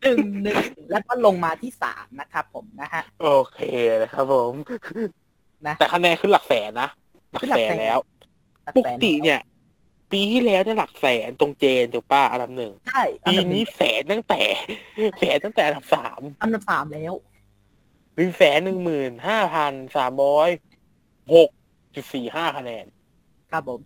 [0.02, 0.56] หนึ่งหนึ่ง
[0.90, 3.60] แล้วก็ลงมาที่สามนะครับผมนะฮะ โอเค
[4.02, 4.52] นะครับ ผม
[5.66, 6.88] นะแต่คะแนนขึ้นหลักแสนนะ
[7.32, 7.98] หลักขึ้นหลัแสกนแสนแล้ว
[8.66, 9.40] นักปกแสนติเนี่ย
[10.12, 14.42] ปีที่แล้วเนี่ยหลักแสนตรงเจนถูกป้าอันดับหนึ่งใช่อันปีดับหนี้นี้แสนตั้งแต่
[15.18, 17.14] แสนตั้งแต่อันดับสามอันดับสามแล้ว
[18.16, 20.48] หนึ่งแสนหนึ่งหมื่นห้าพันสามร้อย
[21.34, 21.50] หก
[21.94, 22.86] จุดสี่ห้าคะแนน
[23.50, 23.80] ครับผม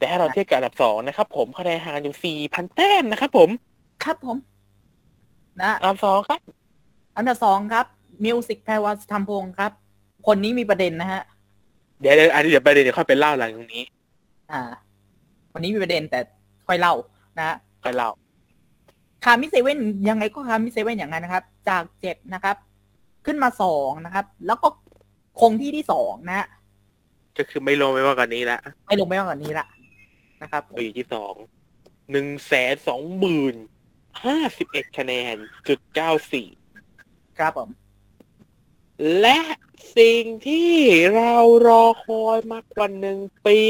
[0.00, 3.48] แต่ถ้าเราเทียบกับอันดับสองนะครับ ผมคะแนนห่างกันอยู่สี่พันแต้มนะครับผม
[4.04, 4.36] ครับผม
[5.62, 6.40] นะอันดับสองครับ
[7.16, 7.86] อันดับสองครับ
[8.24, 9.72] มิวสิกแพรวัสธรรมพงศ์ครับ
[10.26, 11.22] คนนี้มีประเด็นนะฮะ
[12.00, 13.84] เดี๋ยวเดี๋ยวอันนี้เดี๋ยวประเด็นเดี๋ยวค่อยไปเล่าหลังตรงนี้
[14.52, 14.62] อ่า
[15.52, 16.20] วันนี้มีประเด็นแต่
[16.66, 16.94] ค่อยเล่า
[17.38, 18.10] นะฮะค่อยเล่า
[19.24, 19.78] คามิเซเว่น
[20.08, 22.56] ยังไงก็คามิเซเว่นอย่างนั้นนะครับ จากเจ็ดนะครับ
[23.26, 24.68] ขึ้นมาสองนะครับ แล้วก็
[25.40, 26.46] คงที่ที่สองนะฮะ
[27.38, 29.66] ก็คือไม่ลงไปมากกว่านี้ละไม่ลงไปมากกว่านี้ละ
[30.42, 31.34] นะครับไปอยู่ที่สอง
[32.10, 33.54] หนึ่งแสนสองหมื่น
[34.24, 35.36] ห้าสิบเอ็ดคะแนน
[35.68, 36.48] จุดเก้าสี่
[37.38, 37.70] ครับผม
[39.20, 39.40] และ
[39.98, 40.74] สิ่งที่
[41.14, 41.34] เรา
[41.66, 43.60] รอคอยมากกว่าหนึ่งปี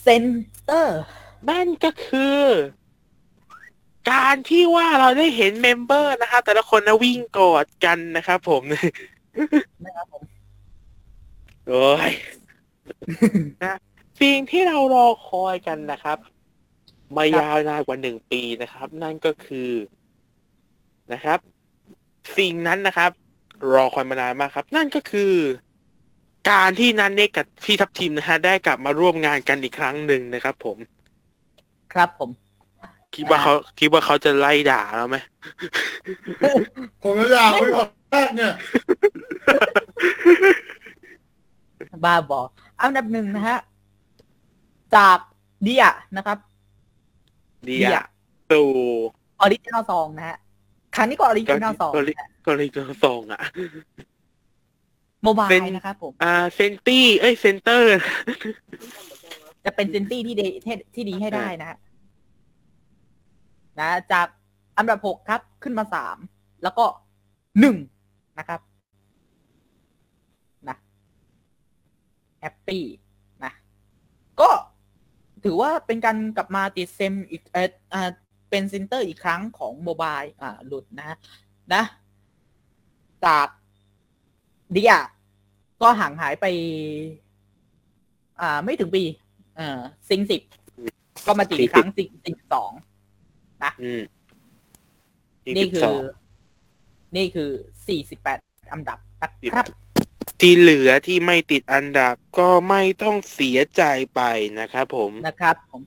[0.00, 1.02] center
[1.50, 2.42] นั่นก็คือ
[4.10, 8.62] การที่ว่าเราได้เห็น member นะครับแต่ละคนนะวิ่งกอดกันนะครับผม
[9.84, 10.22] นะครับผม
[11.68, 12.12] โอ้ย
[13.62, 13.74] นะ
[14.20, 16.18] สิ่งที่เรารอคอยกันนะครับ
[17.16, 19.70] มายาวนานกว่าหนึ่งปีนะครับ นั่นก็คือ
[21.12, 21.38] นะครับ
[22.38, 23.10] สิ่งนั้นนะครับ
[23.72, 25.34] รอคอยมานานมากครับ นั่นก็คือ
[26.50, 30.76] การที่นันเนกกับพี่ทัพทีมนะฮะได้กลับมาร่วมงานกันอีกครั้งหนึ่งนะครับ ผม
[31.92, 32.30] ครับผม
[33.14, 35.16] คิดว่าเขาคิดว่าเขาจะไล่ด่าเราไหม
[37.02, 38.52] ผมจะด่าไปก่อนแรกเนี่ย
[42.04, 42.40] บ้าบอ
[42.80, 43.58] อันดับหนึ่งนะฮะ
[44.96, 45.18] จาก
[45.62, 45.84] เดีย
[46.16, 46.38] นะครับ
[47.68, 48.06] ดีเดียอะ
[48.52, 48.68] ตู่
[49.40, 50.38] ออริจินอลซองนะฮะ
[50.94, 52.14] ครั้งนี้ก็ออริจินอลซองก็เลย
[52.46, 53.40] ก็เลยจะส่งอะ
[55.22, 57.98] โมบายเป็น นะครับผม อ่าเซนตี้เอ้ยเซนเตอร์
[59.64, 61.78] จะเป็นเซนตี้ที่ดีที่ที่ดีให้ได้นะฮะ
[63.80, 64.26] นะจาก
[64.78, 66.16] อันดับหกครับขึ้นมาสาม
[66.62, 66.84] แล้วก็
[67.60, 67.76] หนึ่ง
[68.38, 68.60] นะครับ
[70.68, 70.76] นะ
[72.40, 73.01] แฮปปี้นะก็
[75.44, 78.10] ถือว่าเป็นการกลับมาติดเซมอีกเอออ่า
[78.50, 81.16] เป็น center อีกครั้งของโมบายอ่าหลุดนะ
[81.74, 81.82] นะ
[83.24, 83.48] จาก
[84.72, 84.94] เดีย
[85.82, 86.46] ก็ห่างหายไป
[88.40, 89.02] อ่า ไม่ถึงปี
[89.56, 90.42] เอ่อซิงสิบ
[91.26, 92.72] ก็มาติดอีกครั้งซิงซิงสอง
[93.82, 94.02] อืม
[95.56, 95.82] นี่คือ
[96.50, 97.50] 22นี่คือ
[97.88, 98.38] สี่สิบแปด
[98.72, 99.66] อันดับนะครับ
[100.44, 103.82] ที่เหลือที่ไม่ติดอันดับก็ไม่ต้องเสียใจ
[104.14, 104.20] ไป
[104.60, 105.80] นะครับผมนะครับผม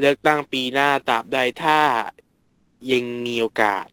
[0.00, 1.80] เลือกตั้งปีหน้าตราบใดถ้า
[2.90, 3.86] ยังมีโอกาส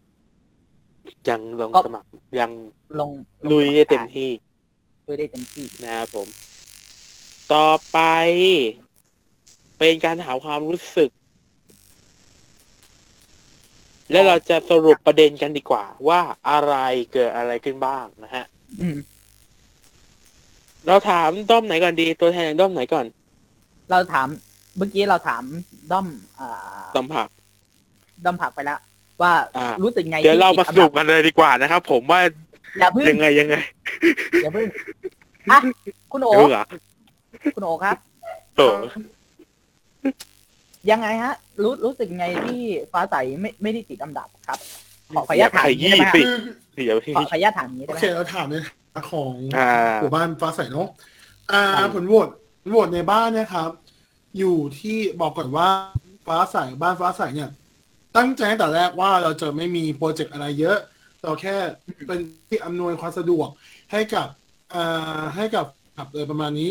[1.30, 2.08] ยังลงก็สมัคร
[2.40, 2.52] ยัง
[3.00, 3.12] ลง
[3.52, 4.32] ลุยได้เต็มที่
[5.08, 6.28] ลุยได้เต็มที่นะครับผม
[7.54, 8.00] ต่อไป
[9.78, 11.12] เป็นการถามความรู้สึก
[14.12, 16.76] แล้วเราจะสรุปประเด็นกันดีกว่า ว่าอะไร
[17.14, 18.46] เกิดอะไรขึ้นบ้างนะฮะ
[18.82, 19.00] อืม
[20.88, 23.06] เราถามด้อมไหนก่อนดี ตัวแทนด้อมไหนก่อน
[23.92, 24.28] เราถาม
[24.78, 25.44] เมื่อกี้เราถาม
[25.92, 26.08] ด้อม
[26.40, 27.28] อ่าต้อมผัก
[28.26, 28.80] ด้อมผักไปแล้ว
[29.22, 32.20] ว่าอ่ารู้สึกไงเดี๋ยวที่เรามาติสดอันรุดัปกันเลยดีกว่านะครับ ผมว่า
[32.80, 33.56] อย่าเพิ่งยังไงยังไง
[34.44, 34.66] อย่าเพิ่ง
[35.52, 35.60] อะ
[36.12, 36.66] คุณโอรู้เหรอ
[37.56, 37.96] คุณโอครับ
[38.58, 38.62] โต
[40.92, 42.60] ยังไงฮะ รู้รู้สึกไงที่
[42.92, 44.60] ฟ้าใสไม่ไม่ได้ติดอันดับครับ
[45.16, 46.24] ขอขออนุญาตถามขอย่างนี้ยี้ได้ไหมสิฮะ
[46.76, 48.74] คือเดี๋ยวพี่ขอขออนุญาตถามอย่างนี้โอได้ไหมเคเราถามในฐานะ
[49.12, 49.70] ของอ่า
[50.02, 50.88] หมู่บ้านฟ้าใสเนาะ
[51.52, 52.30] อ่าครับผลโหวต
[52.62, 53.70] ผลโหวตในบ้านเนี่ยครับ
[54.38, 55.68] อยู่ที่บอกก่อนว่า
[56.28, 57.50] ฟ้าใสบ้านฟ้าใสเนี่ย
[58.18, 60.78] ตั้งใจตั้งแต่แรกว่าเราจะไม่มีโปรเจกต์อะไรเยอะ
[61.24, 61.56] เราแค่
[62.08, 63.48] เป็นที่อำนวยความสะดวก
[63.92, 64.28] ให้กับ
[64.74, 65.66] อ่าให้กับ
[65.98, 66.70] กับเลยประมาณนี้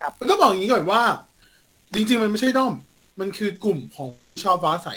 [0.00, 1.02] ครับแล้วก็บอกอย่างนี้ก่อนว่า
[1.94, 2.74] จริง ๆ มันไม่ใช่ด้อม
[3.20, 4.10] มันคือกลุ่มของ
[4.42, 4.88] ชาวฟ้าใส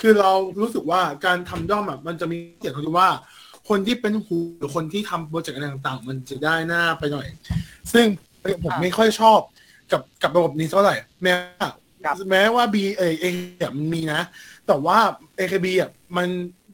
[0.00, 3.08] คือเรารู้สึกว่าการทำด้อมอะมันจะมีเกียรติตรงที่ว่า
[3.68, 7.26] คนที่เป็นหูหรือคนที่ทำโปรเจกต์อะไรต่างๆ มันจะได้หน้าไปหน่อย
[7.92, 8.06] ซึ่ง
[8.64, 9.40] ผมไม่ค่อยชอบ
[9.92, 11.68] กับกับระบบนี้เท่าไหร่ แม้ว่า
[12.04, 13.24] ครับแม้ว่า B เอเอ
[13.76, 14.20] มันมีนะ
[14.66, 14.98] แต่ว่า
[15.38, 16.28] AKB อะมัน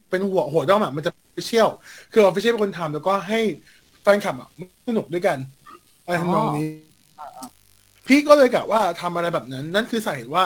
[0.09, 1.11] เป็นหัวหัวด้อมอะมันจะ
[1.47, 1.69] เชี่ยว
[2.11, 3.39] คือออฟฟิเชียลเป็นคนทำแล้วก็ให้
[4.01, 4.49] แฟนคลับอะ
[4.87, 5.37] สนุกด้วยกัน
[6.03, 6.69] อะไรทำนองนี้
[8.07, 10.45] พี่ก็เลยกะว่าทำอะไรแบบนั้น นั่นคือสาเหตุว่า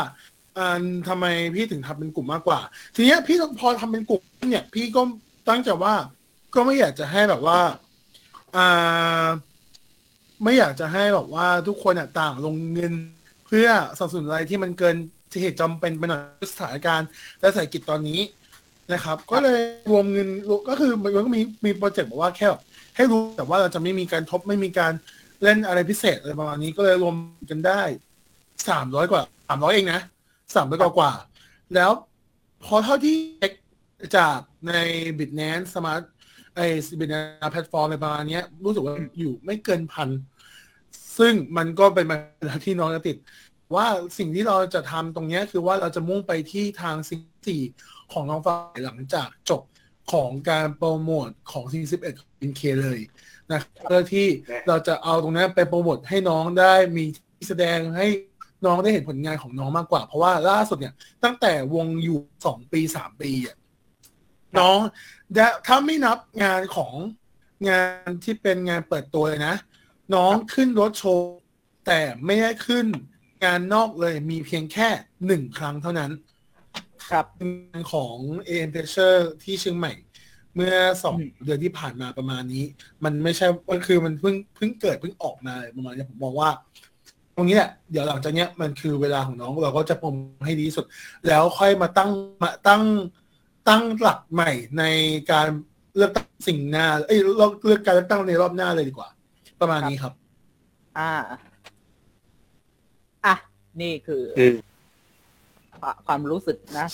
[0.58, 1.26] อ่าทำไม
[1.56, 2.60] พี่ถึงทำเป็นกลุ่มมากกว่า
[2.96, 5.02] ทีเนี้ยพี่พอทำเป็นกลุ่มเนี่ย พี่ก็
[5.50, 5.94] ตั้งใจว่า
[6.56, 7.60] ก็ไม่อยากจะให้แบบว่า
[8.56, 9.28] อ่า
[10.44, 12.94] ไม่อยากจะให้แบบว่าทุกคนอะต่างลงเงิน
[13.46, 14.96] เพื่อสนับสนุนอะไรที่มันเกิน
[15.42, 17.08] เหตุจำเป็นไปหน่อยสถานการณ์
[17.40, 18.20] และเศรษฐกิจตอนนี้
[18.94, 19.60] นะครับ ก็เลย
[19.92, 20.30] รวมเงิน
[20.70, 22.62] ก็คือมันก็มีมีโปรเจกต์บอกว่าแค่แบบ
[22.96, 24.94] ให้รู้แต่ว่าเราจะไม่มีการทบไม่มีการ
[25.44, 27.16] เล่นอะไรพิเศษอะไรประมาณนี้ก็เลยรวม
[27.50, 27.82] กันได้
[28.70, 30.02] สามร้อยกว่าสามร้อยเองนะ
[30.56, 31.12] สามร้อยกว่ากว่า
[31.76, 31.92] แล้ว
[32.66, 33.52] พอเท่าที่เช็ค
[34.18, 34.74] จากใน
[35.18, 36.02] บิตแนนสมาร์ท
[36.56, 36.60] ไอ
[37.00, 37.16] บิตแน
[37.48, 40.10] นแพลตฟอร์มอะไรประมาณนี้รู้สึกว่าอยู่ไม่เกินพัน
[41.18, 42.18] ซึ่งมันก็เป็นมา
[42.66, 43.18] ที่น้องจะติด
[43.76, 43.88] ว่า
[44.18, 47.62] สิ่งที่เราจะทำตรงนี้คือว่าเราจะมุ่งไปที่ทางซิงสี่
[48.12, 49.62] ของน้องฟ้าหลังจากจบ
[50.12, 53.00] ของการโปรโมทของซีสิบเอ็ดอินเคเลย
[53.52, 54.28] นะครับเพื่อที่
[54.68, 58.08] เราจะเอาตรงนั้ไปโปรโมทให้น้องได้มีที่แสดงให้
[58.66, 60.94] น้องได้เห็นผลงานของน้องมากกว่า เพราะว่าล่าสุดเนี่ย
[61.24, 63.56] ตั้งแต่วงอยู่สองปีสามปีอะ
[64.60, 64.78] น้อง
[65.36, 66.94] ได้ถ้าไม่นับงานของ
[67.70, 69.56] งานที่เป็นงานเปิดตัวเลยนะ
[70.14, 71.28] น้องขึ้นรถโชว์
[71.88, 72.86] แต่ไม่ได้ขึ้น
[73.44, 74.88] งานนอกเลยมีเพียงแค่
[75.26, 76.12] หนึ่งครั้งเท่านั้น
[77.10, 78.16] ครับงานของ
[78.50, 79.94] AM p r e s s u r e ที่เชียงใหม่
[80.56, 82.64] เมื่อสองอืมเดือนที่ผ่านมาประมาณนี้
[83.04, 86.50] มันไม่ใช่มันคือมันเพิ่งเพิ่งเกิดเพิ่งออกมาเลยประมาณนี้ผมมองว่า
[87.36, 90.16] ตรงนี้แหละเดี๋ยวหลังจากเนี้ยมันคือเวลาของน้องเราก็จะปรม
[90.46, 90.86] ให้ดีที่สุด
[91.28, 92.10] แล้วค่อยมาตั้ง
[92.44, 92.82] มาตั้ง
[93.70, 94.84] ตั้งหลักใหม่ใน
[95.32, 95.48] การ
[95.96, 99.10] เลือกตั้งสิ่งหน้าเอ้ยเลือกเลือกการเลือกตั้งในรอบหน้าเลยดีกว่า
[99.62, 100.14] ประมาณนี้ครับ
[100.98, 101.12] อ่า
[103.26, 103.36] อะ
[103.82, 104.56] นี่คืออืม
[105.82, 106.88] ความความรู้สึกนะ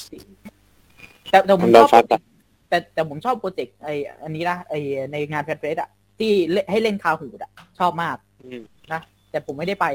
[1.30, 2.22] แต่แต่ผมชเราอบฟัดอะ
[2.70, 3.90] แต่แต่ผมชอบโปรเจกต์ไอ
[4.24, 4.74] อันนี้นะไอ
[5.12, 8.62] ในงานแพทเฟสอะที่เล่นให้เล่นคาหูดอะชอบมากอืม
[8.94, 9.02] นะ
[9.32, 9.86] แต่ผมไม่ได้ไป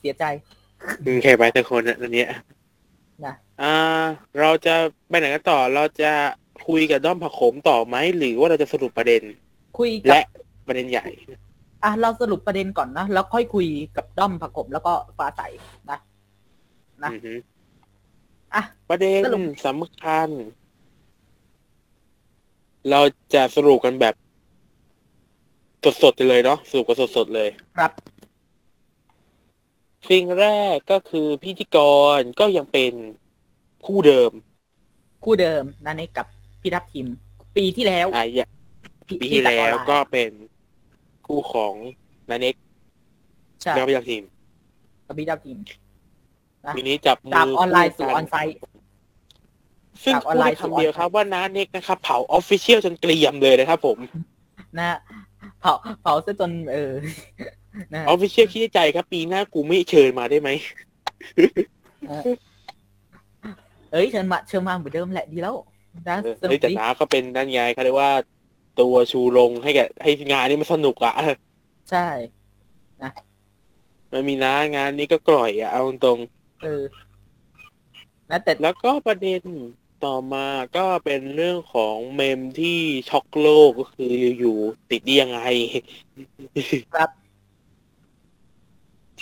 [0.00, 0.24] เสียใจ
[1.06, 3.76] อืมแค่ไปแต่คนอะตอนเนี้ยอ่า
[4.40, 4.74] เราจะ
[5.08, 6.12] ไปไหนกันต่อเราจะ
[6.68, 9.22] คุยกับด้อมผักโขมต่อไหมหรือว่าเราจะสรุปประเด็น
[9.78, 10.22] คุยกับและ
[10.66, 11.06] ประเด็นใหญ่
[11.84, 13.66] อะเราสรุปประเด็นก่อนนะแล้วค่อยคุย
[13.96, 15.40] กับด้อมผักกบแล้วก็ฟ้าใส
[15.90, 15.98] นะ
[17.02, 17.34] นะอือฮึ
[18.54, 20.28] อะประเด็นสรุปสำคัญ
[22.90, 23.00] เรา
[23.34, 24.14] จะสรุปกันแบบ
[26.02, 27.92] สดๆไปเลยเนาะสรุปกันสดๆเลย ครับ
[30.10, 31.78] สิ่งแรกก็คือพิธีก
[32.18, 32.92] รก็ยังเป็น
[33.86, 34.32] คู่เดิม
[35.24, 36.26] คู่เดิมนันเอกกับ
[36.60, 37.06] พี่ทัพทิม
[37.56, 38.46] ปีที่แล้วอะอย่า
[39.06, 40.30] พี่ปีที่พี่ตะแล้วออนไน์ก็เป็น
[41.26, 41.74] คู่ของ
[42.30, 42.54] นาเน็ก
[43.62, 44.22] ใช่แล้วพยาทีม
[45.06, 45.58] กับพี่ทัพทิม
[46.64, 48.56] นะปีนี้จับมืจากออนไลน์คู่สู่กัออนไซต์
[50.04, 53.98] ซึ่งจากออนพูดไลน์ได้สู่คำเดียวออนไซต์ครับว่าน้าเน็กนะครับ เผาออฟฟิเชียลจนเกรียมเลยนะครับผม
[54.78, 54.98] นะฮะ
[55.60, 55.72] เผา
[56.02, 56.92] เผาซะจนเออ
[57.94, 60.50] นะอฮะอฟฟิเชียลคิดในใจครับ ปีหน้ากูไม่เชิญมาได้ไหม
[63.92, 65.56] เอ้ยเชิญมาเชิญมาเหมือนเดิมแหละดีแล้ว
[66.08, 68.12] นะเออสนุเฮ้ยกแต่ดีน้าก็เป็นนั่นไงเขาเรียกว่า
[68.80, 71.14] ตัวชูลงให้แกให้งานนี้มันสนุกอะ
[71.90, 72.06] ใช่
[74.12, 76.18] มันมีน้างานนี้ก็กร่อยอะเอาตรง
[76.62, 76.82] เออ
[78.30, 79.42] นะแต่ๆแล้วก็ประเด็น
[80.04, 80.46] ต่อมา
[80.76, 85.40] ก็เป็นเรื่องของเมมที่ช็อกโลกก็คืออยู่ๆติดได้ยังไง
[86.94, 87.10] ครับ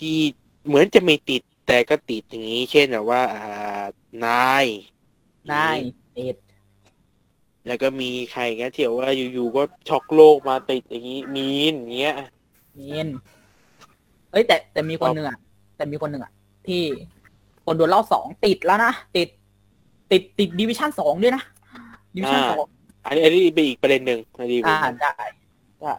[0.00, 0.18] ที่
[0.66, 3.84] เหมือนจะไม่ติดแต่ก็ติดอย่างนี้ เช่นแบบว่าอ่า
[4.26, 4.64] นาย
[5.52, 5.78] นาย
[6.14, 6.36] เอ็ด
[7.66, 12.16] แล้วก็มีใครเงี้ยเที่ยวว่าอยู่ๆก็ช็อกโลกมาติดอย่างนี้มีนอย่างเงี้ย
[12.76, 13.08] เนียน
[14.30, 15.38] เอ้ยแต่แต่มีคนหนึ่งอะ
[15.76, 16.32] แต่มีคนหนึ่งอะ
[16.66, 16.82] ที่
[17.64, 19.28] คนโดนรอบสองติดแล้วนะติด
[20.12, 21.42] ติดติด division สองด้วยนะ
[22.14, 22.66] division อ่าสอง
[23.04, 25.14] อันนี้อันนี้เป็นอีกประเด็นหนึ่งอันนี้อ่าได้
[25.82, 25.94] ได้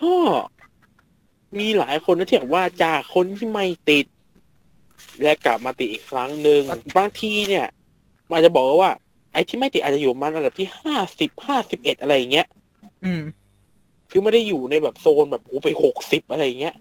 [0.00, 0.12] ก็
[1.58, 4.06] มีหลายคนนะที่บอกว่าจากคนที่ไม่ติด
[5.22, 6.60] และกลับมาติดอีกครั้งหนึ่ง
[6.96, 7.66] บางทีเนี่ย
[8.28, 8.92] มันอาจจะบอกว่า
[9.32, 12.46] ไอ้ที่ไม่ติดอาจจะอยู่ประมาณระดับที่ห้าสิบห้าสิบเอ็ดอะไรอย่างเงี้ย
[13.04, 13.22] อืม
[14.10, 16.74] คือไม่ได้อยู่ในแบบโซนแบบโอ้ไปหกสิบอะไรอย่างเงี้ย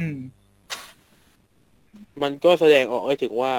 [0.00, 0.18] อืม
[2.22, 3.52] มันก็แสดงออกให้ถึงว่า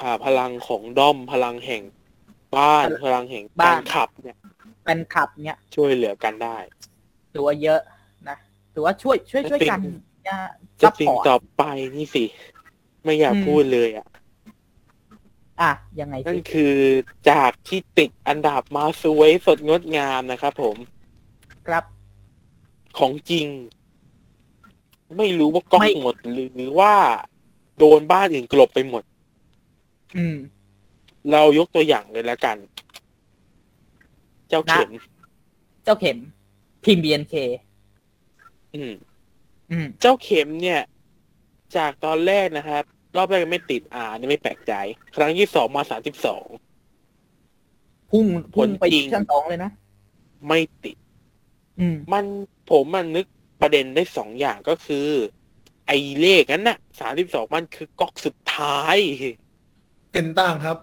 [0.00, 1.82] อ่าพลังของด้อมพลังแห่ง
[2.56, 4.38] บ้านพลังแห่งบ้ากานรขับ เนี่ย
[4.84, 6.56] เป็นขับเนี้ยช่วยเหลือกันได้
[7.32, 7.80] ถือว่าเยอะ
[8.28, 8.36] นะ
[8.74, 9.80] ถือว่าช่วยช่วยช่วยกัน
[10.26, 10.36] จะ
[10.82, 11.62] จะซัพสิ่พงอร์ตต่อไป
[11.96, 12.24] นี่สิ
[13.04, 14.06] ไม่อยากอืมพูดเลยอะ
[15.60, 16.76] อะ ยังไงนั่สินคือ
[17.30, 20.76] จากที่ติดอันดับมาสวยสดงดงามนะครับผม
[21.66, 21.84] ครับ
[22.98, 23.46] ของจริง
[25.18, 26.14] ไม่รู้ว่าก๊อกไม่หมด
[26.54, 26.92] หรือว่า
[27.78, 29.02] โดนบ้านอื่นกลบไปหมด
[30.16, 30.36] อืม
[31.32, 32.56] เรายกตัวอย่างเลยแล้วกัน
[34.48, 34.90] เจ้าเข็ม
[35.84, 36.18] เจ้าเข็ม
[36.84, 37.34] พิมพ์ BNK
[38.74, 38.92] อืมอืม
[40.00, 40.80] เจ้าเข็มเนี่ย
[41.76, 42.84] จากตอนแรกนะครับ
[43.16, 44.72] รอบแรกยังไม่ติดอ่านี่ไม่แปลกใจ
[45.16, 46.46] ครั้งที่สองมาสามสิบสอง
[48.10, 49.70] พุ่งพุ่งไปผลจริงชั้นสองเลยนะ
[50.48, 50.96] ไม่ติด
[51.80, 52.24] อืมมัน
[52.70, 53.26] ผมมันนึก
[53.60, 55.08] ประเด็นได้สองอย่างก็คือ
[55.86, 58.96] ไอ้เลขนั้นน่ะสามสิบสองมันคือก๊อกสุดท้าย
[60.12, 60.76] เห็นต่างครับ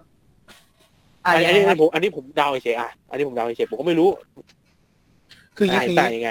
[1.24, 4.10] อะอันยังนี้ไงคอัรันบนี้ผมอันนี้ผมเดาเฉยๆอะอันนี้ผมเดาเฉยๆผมก็ไม่รู้
[5.56, 6.28] คืออย่างอ่านี้ต่างยังไง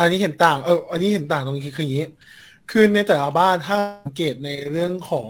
[0.00, 2.06] อันนี้เห็นต่าง เออ อันนี้เห็นต่างตรงนี้คือคืออย่างนี้
[2.70, 5.28] คือในแต่ละบ้านถ้าสังเกตในเรื่องของ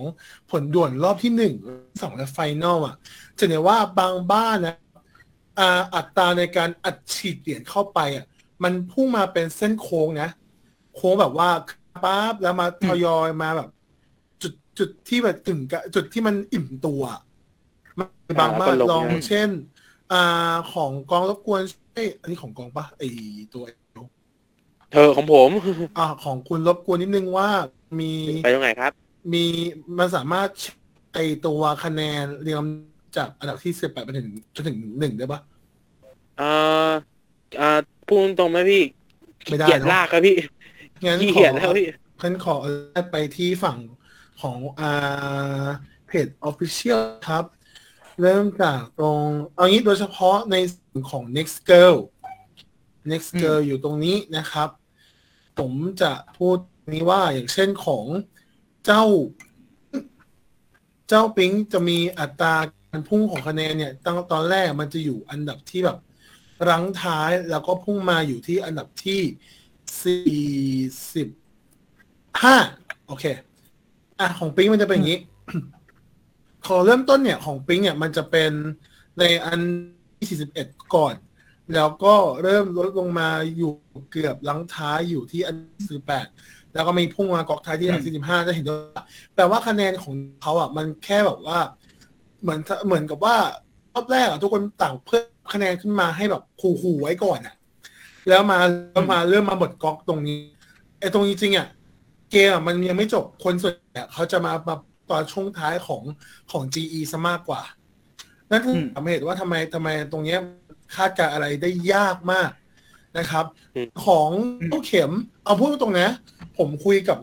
[0.51, 1.55] ผลด่วนรอบที่หนึ่ง
[2.03, 2.97] สองและไฟนอลอะ
[3.39, 4.77] จะเห็นว่าบางบ้านนะ
[5.59, 8.25] อ่าอัตราในการอัดฉีดเหรียญเข้าไปอะ
[8.63, 10.29] มันพุ่งมาเป็นเส้นโค้งนะ
[10.95, 11.51] โค้งแบบว่า
[12.03, 13.69] ปั๊บแล้วมาทยอยมาแบบ
[14.43, 17.03] จุดจุดที่แบบถึงกับจุดที่มันอิ่มตัว
[17.99, 18.09] มัน
[18.41, 19.49] บางบ้านอ่าแล้วก็ลงลองนะเช่น
[20.13, 21.63] อ่าของกองรบกวน
[21.95, 23.03] เอ้ยอันนี้ของกองปะไอ
[23.55, 23.65] ตัว
[24.93, 25.51] เธอของผม
[25.99, 27.49] อ่าของคุณรบกวนนิดนึงว่า
[28.01, 28.13] มี
[28.45, 28.93] ไปตรงไหนครับ
[29.33, 29.45] มี
[29.99, 30.49] มันสามารถ
[31.15, 32.63] ไอตัวคะแนนเรียง
[33.17, 35.41] จากอันดับที่สิบแปดไปถึงจนถึงหนึ่งได้ปะ
[36.41, 36.93] อ่า
[37.61, 37.71] อ่า
[38.07, 38.83] พูดตรงไหมพี่
[39.47, 40.37] ไม่ได้เกียดเนอะลากครับพี่
[41.05, 41.87] งั้นขี้ขเกียจอแล้วพี่
[42.21, 42.55] ฉันขอ
[43.11, 43.79] ไปที่ฝั่ง
[44.43, 45.67] ของอ่า
[46.07, 47.45] เพจ Official ครับ
[48.21, 49.21] เริ่มจากตรง
[49.55, 51.97] เอางี้โดยเฉพาะในส่วนของ next girl
[53.11, 54.69] next อืม girl อยู่ตรงนี้นะครับ
[55.61, 55.73] ผม
[56.03, 56.59] จะพูด
[56.95, 58.07] นี้ว่าอย่างเช่นของ
[58.87, 59.05] เจ้า
[61.09, 62.55] เจ้าปิงจะมีอัตรา
[62.91, 65.99] การพุ่งของคะแนนเนี่ยตั้งตอนแรกมันจะอยู่อันดับที่แบบ
[66.69, 69.21] รั้งท้ายแล้วก็พุ่งมาอยู่ที่อันดับที่
[70.03, 70.25] สี่
[71.15, 71.29] สิบ
[72.43, 72.57] ห้า
[73.07, 73.25] โอเค
[74.21, 75.21] อะของปิงมันจะเป็นอย่างนี้
[76.67, 78.53] ขอเริ่มต้นเนี่ยของปิงเนี่ยมันจะเป็น
[79.19, 79.61] ในอัน
[80.17, 81.15] ที่สี่สิบเอ็ดก่อน
[81.75, 83.73] แล้วก็เริ่มลดลงมาอยู่
[84.11, 85.57] เกือบลังท้ายอยู่ที่อัน
[85.89, 86.27] สี่แปด
[86.75, 89.03] แล้วก็มีพุ่งมากอกท้ายที่อันดับสี่สิบห้าจะเห็นว่า
[89.35, 91.59] แปลว่าคะแนนของเขาอะ มันแค่แบบว่า
[92.43, 93.37] เหมือนเหมือนกับว่า
[93.95, 95.25] รอบแรกอะทุกคนต่างเพิ่ม
[95.55, 97.55] คะแนนขึ้นมาให้แบบขู่ๆไว้ก่อนอะ
[98.29, 98.59] แล้วมา
[98.93, 100.39] แล้วมาเริ่มมาบดก๊อกตรงนี้
[101.01, 101.67] ไอ้ตรงนี้จริงๆอะ
[102.33, 104.75] เกมอะมันยังไม่จบคนส่วนใหญ่เขาจะมามา
[105.11, 106.03] ตอนช่วงท้ายของ
[106.51, 107.63] ของ GE ซะมากกว่า
[108.51, 110.39] นั่นคืออืมสาเหตุว่าทำไมทำไมตรงเนี้ย
[110.97, 112.51] คาดการณ์อะไรได้ยากมาก
[113.19, 113.45] นะครับ
[113.77, 114.29] อืมของ
[114.71, 115.11] ตู้เข็ม
[115.45, 116.09] เอาพูดตรงๆนะ
[116.59, 117.19] ผมคุยกับ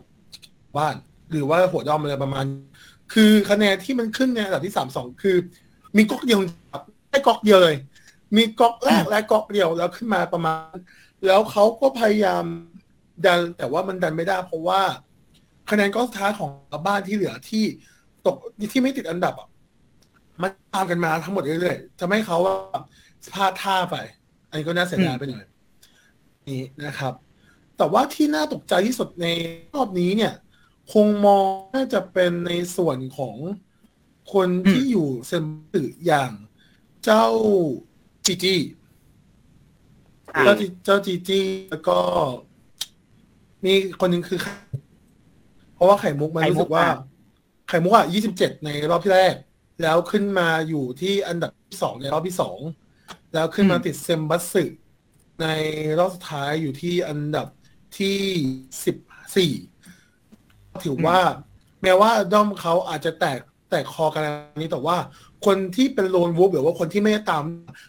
[0.76, 0.94] บ้าน
[1.30, 2.44] หรือว่าหัวดอมอะไรประมาณ
[3.14, 5.36] คือคะแนนที่มันขึ้นในอันดับที่สามสองคือ
[5.96, 6.38] มีก๊อกเดียว
[6.72, 7.76] ครับแค่ก๊อกเดียวเลย
[8.36, 10.74] มีก๊อกแรกและก๊อกเดียวแล้วขึ้นมาประมาณ
[11.26, 12.44] แล้วเขาก็พยายาม
[13.26, 14.80] ดันแต่ว่ามันดันไม่ได้ เพราะว่า
[15.70, 16.50] คะแนนก๊อกสุดท้ายของ
[16.86, 17.64] บ้านที่เหลือที่
[18.26, 18.36] ตก
[18.72, 19.48] ที่ไม่ติดอันดับอะ
[20.42, 22.54] มันตามกันมาทั้งหมดเรื่อยๆจะไม่ให้เขาว่า
[23.34, 23.96] พลาดท่าไป
[24.48, 25.44] อันนี้ก็น่าเสียดายไปหน่อย
[26.48, 27.12] นี่นะครับ
[27.76, 29.26] แต่ว่าที่น่าตกใจที่สุดใน
[29.74, 30.34] รอบนี้เนี่ย
[30.92, 33.36] คงมองน่าจะเป็นในส่วนของ
[34.32, 36.32] คนที่อยู่เซมตึอย่าง
[37.04, 37.26] เจ้า
[38.26, 38.56] จีจี
[40.34, 41.40] อ่าเจ้าจีเจ้าจีจี
[41.70, 41.98] แล้วก็
[43.64, 44.54] มีคนหนึ่งคือไข่
[45.74, 46.98] เพราะว่าไข่มุกมันไข่มุกรู้สึกว่าอะ
[47.68, 49.34] ไข่มุกอะยี่สิบเจ็ดในรอบที่แรก
[49.82, 52.58] แล้วขึ้นมาอยู่ที่อันดับที่สองในรอบที่สอง
[53.34, 54.64] แล้วขึ้นมาติดเซมบัสสึ
[55.42, 55.46] ใน
[55.98, 57.46] รอบสุดท้ายอยู่ที่อันดับ
[57.98, 58.20] ที่
[58.84, 58.96] สิบ
[59.36, 59.52] สี่
[60.84, 61.18] ถือว่า
[61.82, 63.40] แม้ว่าด้อมเขาอาจจะแตก
[63.70, 64.96] แตกคอกันอันนี้ แต่ว่า
[65.46, 67.44] คนที่เป็นโลนวูฟหรือว่าคนที่ไม่ได้ตาม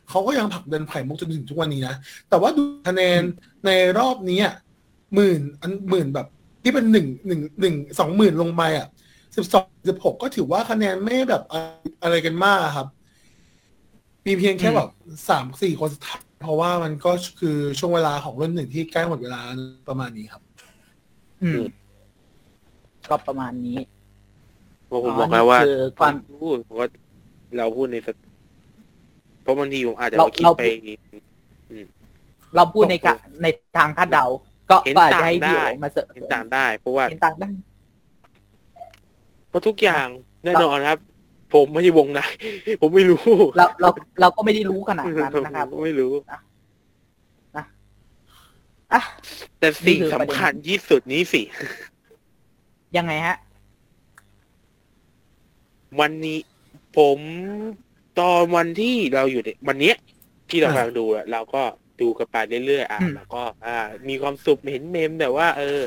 [0.09, 1.95] เขาก็ยังผลักดันไผ่มุกจนถึงทุกวันนี้นะ
[2.29, 3.21] แต่ว่าดูคะแนน
[3.65, 4.55] ในรอบนี้อะ
[5.13, 6.27] หมื่นอันหมื่นแบบ
[6.63, 8.87] ที่เป็นหนึ่งหนึ่งหนึ่งสองหมื่นลงไปอะ
[9.35, 11.43] สิบสองสิบหกก็ถือว่าคะแนนไม่แบบ
[12.03, 12.87] อะไรกันมากอะครับ
[14.25, 14.89] มีเพียงแค่แบบ
[15.29, 19.41] สามสี่คนสุดท้ายเพราะว่ามันก็คือช่วงเวลาของรุ่นหนึ่งที่ใกล้หมดเวลา
[19.89, 20.41] ประมาณนี้ครับ
[21.43, 21.61] อืม
[23.09, 23.77] ก็ประมาณนี้
[24.87, 26.87] เพราะผมอ๋อบอกแล้วว่านี่คือความพูดเพราะว่า
[27.57, 28.15] เราพูดในสต
[29.41, 30.63] เพราะบางทีผมอาจจะเราเอาคิดเราไป
[32.55, 33.13] เราพูดในกะ
[33.43, 33.47] ใน
[33.77, 34.25] ทางคาดเดา
[34.69, 37.49] ก็เห็นก็อาจจะให้ต่างพี่ได้โอมาเสริมเห็นต่างได้ เพราะว่าเห็นต่างได้
[39.49, 40.07] เพราะทุกอย่าง
[40.45, 40.99] แน่นอนครับ
[41.53, 42.19] ผมไม่ใช่วงใน
[42.81, 43.23] ผมไม่รู้
[43.57, 43.89] เราเรา
[44.21, 46.11] เราก็ไม่ได้รู้ขนาดนั้นนะครับผมไม่รู้
[48.93, 49.01] อะ
[49.59, 51.41] แต่สิ่งนี่คือประเด็นสำคัญที่สุดนี้สิ
[52.97, 53.37] ยังไงฮะ
[55.99, 56.39] วันนี้
[56.97, 57.17] ผม
[58.19, 59.95] ตอนวันที่เราอยู่ในวันเนี้ย
[60.49, 61.63] ที่เราอะกำลังดูอะเราก็
[62.01, 63.77] ดูกันไปเรื่อยๆอะอืมแล้วก็ อ่า
[64.07, 65.81] มีความสุขเห็นเมมแบบว่า เออ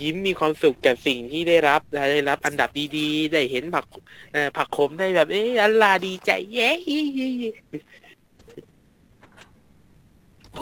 [0.00, 1.80] ยิ้มมีความสุขกับสิ่งที่ได้รับ
[2.12, 3.84] ได้รับอันดับดีๆ ได้เห็นผัก
[4.32, 6.70] เอ่อผักขมได้แบบ เอ๊ะอัลลาดีใจเย้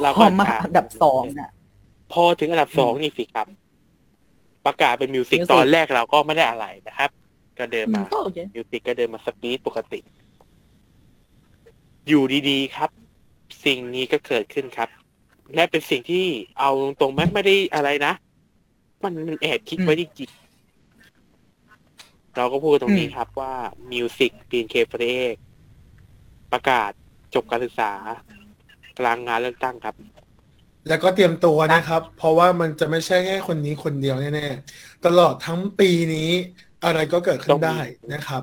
[0.00, 1.50] เราพก็อมาอันดับสองน่ะ
[2.12, 3.46] พอถึงอันดับสองนี่สิครับ
[4.66, 7.10] ประกาศเป็นมิวสิกมิวสิกตอนแรกเราก็ไม่ได้อะไรนะครับ
[7.58, 10.00] ก็เดินมา ก็โอเคมิวสิกก็เดินมาสปีดปกติ
[12.08, 12.90] อยู่ดีๆครับ
[13.64, 14.88] สิ่งนี้ก็เกิดขึ้นครับ
[15.54, 16.24] และเป็นสิ่งที่
[16.58, 16.70] เอา
[17.00, 18.12] ตรงๆแม้ไม่ได้อะไรนะ
[19.04, 20.44] มันมันแอบคิดไว้จริงๆ
[22.36, 23.54] เราก็พูดตรงนี้ครับว่า
[23.92, 25.04] มิวสิกปีนเคฟเร
[26.52, 26.90] ประกาศ
[27.34, 27.92] จบการศึกษา
[28.98, 29.94] กลางงานเลือกตั้งครับ
[30.88, 36.30] แล้วก็เตรียมตัวนะครับ เพราะว่ามันจะไม่ใช่แค่คนนี้คนเดียวแน่ๆตลอดทั้งปีนี้
[36.84, 37.78] อะไรก็เกิดขึ้นได้
[38.12, 38.42] นะครับ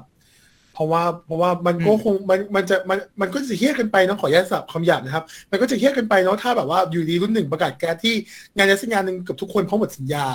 [0.74, 8.16] เพราะว่าเพราะว่ามันก็คงมันมันจะมันมันก็จะเฮี้ยกันไปเนาะขออนุญาตสับคำหยาบนะครับ มันก็จะเฮี้ยกันไปเนาะถ้าแบบว่าอยู่ดีรุ่นหนึ่งประกาศแก๊สที่
[8.56, 10.26] งานใดสักงานหนึ่งกับทุกคนเพราะหมดสัญญา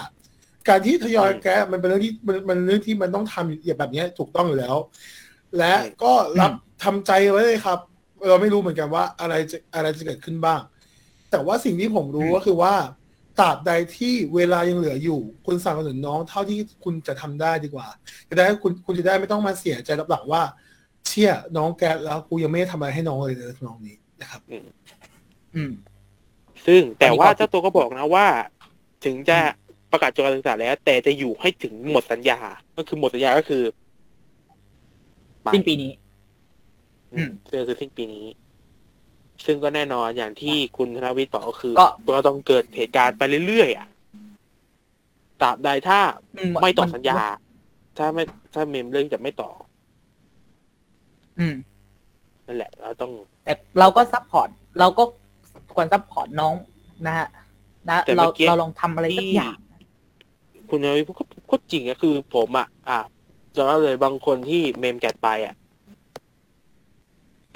[0.69, 4.77] การที่ทยอยแก๊สมันเป็นเรื่องที่มันมันเรื่องที่มันต้องทำอย่างแบบนี้ถูกต้องอยู่แล้ว
[5.59, 6.53] และก็รับ
[6.85, 7.79] ทำใจไว้เลยครับ
[8.29, 10.61] เราไม่รู้เหมือนกันว่าอะไรจะอะไรจะเกิดขึ้นบ้าง
[11.31, 12.75] แต่ว่าสิ่งที่ผมรู้ก็คือว่า
[13.41, 17.89] ตราบใดที่เวลายังเหลืออยู่ คุณสนับสนุนน้องเท่าที่คุณจะทำได้ดีกว่า
[18.29, 20.43] จะได้คุณคุณจะได้ไม่ต้องมาเสียใจรับหลังว่า
[21.07, 24.41] เชี่ยน้องแกแล้วกูยังไม่ได้ทำอะไรให้น้องเลยเลยน้องนี้นะครับ
[25.55, 25.73] อืม
[26.67, 28.27] ซึ่งแต่อันนี้ว่าก็เจ้าตัวก็บอกนะว่า
[29.05, 29.39] ถึงจะ
[29.93, 32.39] ประกาศจบการศึกษาแล้ว แต่จะอยู่ให้ถึงหมดสัญญา
[32.77, 33.63] ก็คือหมดสัญญาก็คือ
[35.55, 35.93] สิ้นปีนี้
[37.15, 37.31] อืม
[37.61, 38.27] ก็คือสิ้นปีนี้
[39.45, 43.89] ซึ่งก็แน่นอนอย่างที่คุณธนวิทย์บอกก็คือก็ก็ต้องเกิดเหตุการณ์ไปเรื่อยๆอะ
[45.43, 46.01] ตราบใดถ้า
[46.39, 47.17] อืไม่ต่อมันสัญญา
[47.99, 48.23] ถ้าไม่
[48.55, 49.51] ถ้าเมมเรื่องจะไม่ต่อ
[51.39, 51.55] อืม
[52.47, 53.11] นั่นแหละ เราต้อง
[53.45, 54.49] แต่เราก็ support
[54.81, 55.05] เราก็
[55.75, 56.55] ควร support น้อง
[57.07, 57.29] นะฮะ
[57.89, 59.57] นะแต่เราเมื่อกี้เราลองทำอะไรสักอย่าง
[60.71, 62.99] คุณธนวิทย์ก็ก็จริงอะคือผมอะอะ
[63.55, 65.55] จะว่าเลยบางคนที่เมมแกดไปอะ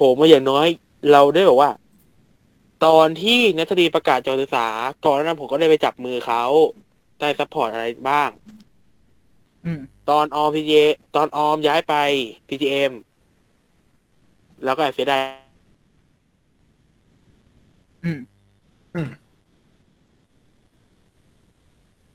[0.00, 0.66] ผมว่าอย่างน้อย
[1.12, 1.70] เราได้บอกว่า
[2.84, 4.66] ตอนที่นัทดีประกาศจบการศึกษา
[5.04, 6.44] ก่อนหนานั้นผมก็ได้ไปจับมือเขา
[7.20, 8.30] ได้ซัพพอร์ตอะไรบ้าง
[9.64, 9.80] อืม
[10.10, 10.76] ตอนออม PTA
[11.14, 11.94] ตอนออมย้ายไป
[12.48, 12.92] PTM
[14.64, 15.22] แล้วก็แอบเสียดาย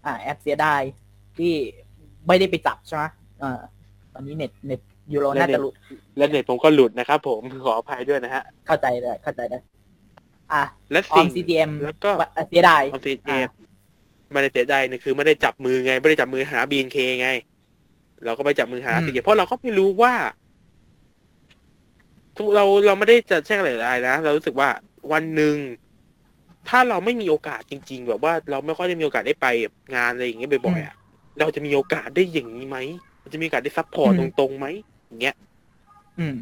[0.06, 0.82] อืมอืมอ่าแอปเสียดาย
[1.38, 1.54] ที่
[2.28, 3.04] ไม่ได้ไปจับใช่ไหม
[3.44, 3.60] อ่า
[4.14, 4.82] ตอนนี้เน็ตเน็ต
[5.14, 5.74] ยูโรน่าจะหลุด
[6.18, 9.58] และเน็ตผมก็หลุดนะครับผมขออภัยด้วยนะฮะ เข้าใจได้เข้าใจได้
[10.54, 13.50] อะและออสิ่มง CTM แล้วก็ว่าเสียดายออม PTA อ่า
[14.32, 17.30] ไม่ได้เสียดายเนี่ยคือไม่ได้จับมือไง ไม่ได้จับมือหา BNK ไง
[18.26, 20.14] เราก็ไปจับมือหาอืม PTA เพราะเราก็ไม่รู้ว่า
[22.56, 23.70] เราเราไม่ได้จะแช่งอะไร
[24.10, 24.70] นะ เรารู้สึกว่า
[25.12, 25.56] วันหนึ่ง
[26.70, 29.48] ถ้าเราไม่มีโอกาสจริง ๆ แบบว่าเราไม่ค่อยได้มีโอกาสได้ไป
[29.96, 30.96] งานอะไรอย่างเงี้ยบ่อยๆอะ
[31.40, 32.78] เราจะมีโอกาสได้อย่างนี้ไหม
[33.22, 34.66] เราจะมีโอกาสได้ support อืมตรงๆไหม
[35.08, 35.36] อย่างเงี้ย
[36.20, 36.36] อืม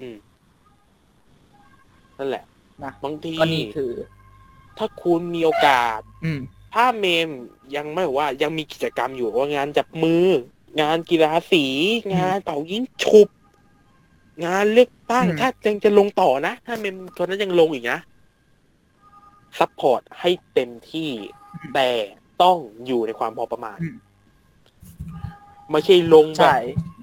[0.00, 0.16] อืม
[2.18, 2.44] นั่นแหละ
[2.82, 3.90] นะบางทีก็นี่คือ
[4.78, 6.40] ถ้าคุณมีโอกาส อืม
[6.74, 7.28] ถ้าเมม
[7.76, 10.24] ยังไม่ว่า ยังมีกิจกรรมอยู่ว่างานจับมือ
[10.80, 11.64] งานกีฬาสี
[12.14, 13.28] งานเป่ายิงฉุบ
[14.44, 17.98] งานเลือกตั้งอืมถ้ายังจะลงต่อนะ ถ้าเมมคนนั้นยังลงอีกนะ
[19.58, 21.10] support ให้เต็มที่
[21.74, 21.88] แต่
[22.42, 23.94] ต้องอยู่ในความพอประมาณอืม
[25.70, 26.56] ไม่ใช่ลงแบใช่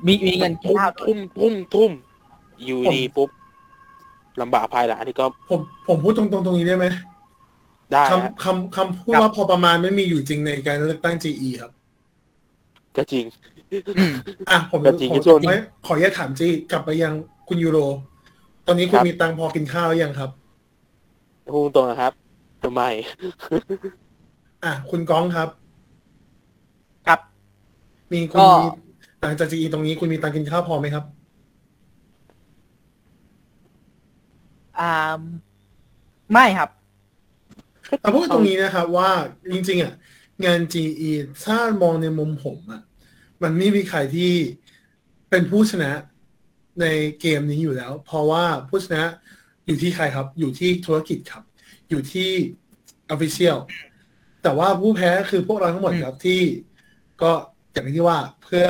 [0.06, 1.92] มีมีเงินกินทุ่มข้าวทุ่มทุ่มทุ่ม
[2.66, 3.30] อยู่ผมดีปุ๊บ
[4.42, 6.86] ลำบากภายหลังอันนี้ก็ ผมผมพูดตรงๆตรงนี้ได้ไหม
[7.94, 11.72] ได้ฮะคำคำคำพูดว่าพอประมาณไม่มีอยู่จริงในการเลือกตั้ง GE ครับ
[12.96, 13.26] ก็จริง
[13.98, 14.14] อืม
[14.50, 15.54] อะผมก็จริงผมส่วนไม่
[15.86, 17.14] ขออนุญาตถามจีกลับไปยัง
[17.48, 17.78] คุณยูโร
[18.66, 20.30] ตอนนี้คุณครับมีตังค์พอกินข้าวหรือยังครับ
[21.54, 22.14] พูดตรงนะครับ
[22.64, 22.82] ทำไม
[24.64, 25.50] อะคุณก้องครับ
[27.08, 27.20] ครับ
[28.12, 28.68] มีคุก็ ณมี
[29.22, 31.06] หลังจาก GE ตรงนี้คุณมีตังค์กินข้าวพอไหมครับ
[34.80, 34.92] อ่า
[36.32, 36.70] ไม่ครับ
[38.00, 39.10] แต่พูดตรงนี้นะครับว่า
[39.52, 39.94] จริงๆอะ
[40.46, 41.12] งาน GE
[41.44, 42.82] ถ้ามองในมุมผมอะ
[43.44, 44.32] มันไม่มีใครที่
[45.30, 45.92] เป็นผู้ชนะ
[46.82, 46.86] ใน
[47.22, 49.04] เกมนี้อยู่แล้ว เพราะว่าผู้ชนะ
[49.66, 51.44] อยู่ที่ใครครับ อยู่ที่ธุรกิจครับ
[51.90, 52.32] อยู่ที่
[53.14, 53.58] Official
[54.44, 56.42] แต่ว่าผู้แพ้คือพวกเราทั้งหมดครับที่
[57.22, 57.32] ก็
[57.72, 58.66] อย่างที่ว่าเพื่อ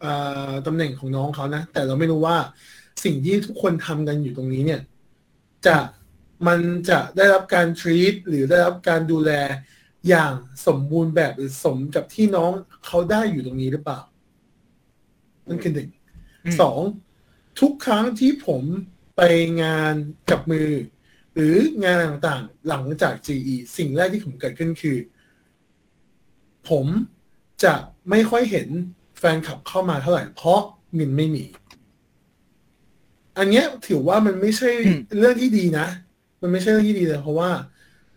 [0.00, 0.06] เอ
[0.50, 2.36] อตำแหน่งของน้องเขานะ แต่เราไม่รู้ว่า
[3.04, 4.80] สิ่งที่ทุกคนทำกันอยู่ตรงนี้เนี่ย
[5.66, 5.76] จะ
[6.46, 9.30] มันจะได้รับการ treat หรือได้รับการดูแล
[10.08, 10.34] อย่าง
[10.66, 12.52] สมบูรณ์แบบหรือสมกับที่น้อง
[12.86, 14.00] เขาได้อยู่ตรงนี้หรือเปล่า
[15.48, 15.90] นั่นคือหนึ่ง
[16.44, 16.80] อืมสอง
[17.60, 18.62] ทุกครั้งที่ผม
[19.16, 19.22] ไป
[19.62, 19.94] งาน
[20.30, 20.68] จับมือ
[21.34, 24.96] หรืองานต่างๆ หลังจาก GE สิ่งแรกที่ผมเกิดขึ้นคือ
[26.68, 26.86] ผม
[27.64, 27.74] จะ
[28.10, 28.68] ไม่ค่อยเห็น
[29.18, 30.60] แฟนคลับเข้ามาเท่าไหร่ เพราะ
[30.94, 31.44] เงินไม่มี
[33.38, 35.86] อันเนี้ยถือว่ามันไม่ใช่อืมเรื่องที่ดีนะ
[36.40, 37.50] มันไม่ใช่เรื่องที่ดีเลยเพราะว่า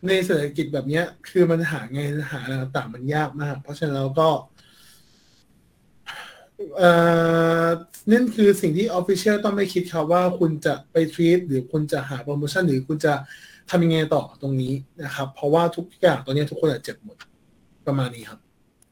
[0.07, 4.29] ในเศรษฐกิจแบบเนี้ย คือมันหาเงินหาอะไรต่างๆ มันยากมาก เพราะฉะนั้นเราก็
[6.77, 6.91] เอ่
[7.65, 7.67] อ
[8.11, 13.13] นั่นคือสิ่งที่ Official ต้องไม่คิดครับว่าคุณจะไปทรีตหรือคุณจะหาโปรโมชั่นหรือคุณจะ
[13.69, 14.73] ทำยังไงต่อตรงนี้
[15.03, 17.17] นะครับ เพราะว่าทุกอย่างตอนนี้ทุกคนอะเจ็บหมด
[17.87, 18.39] ประมาณนี้ครับ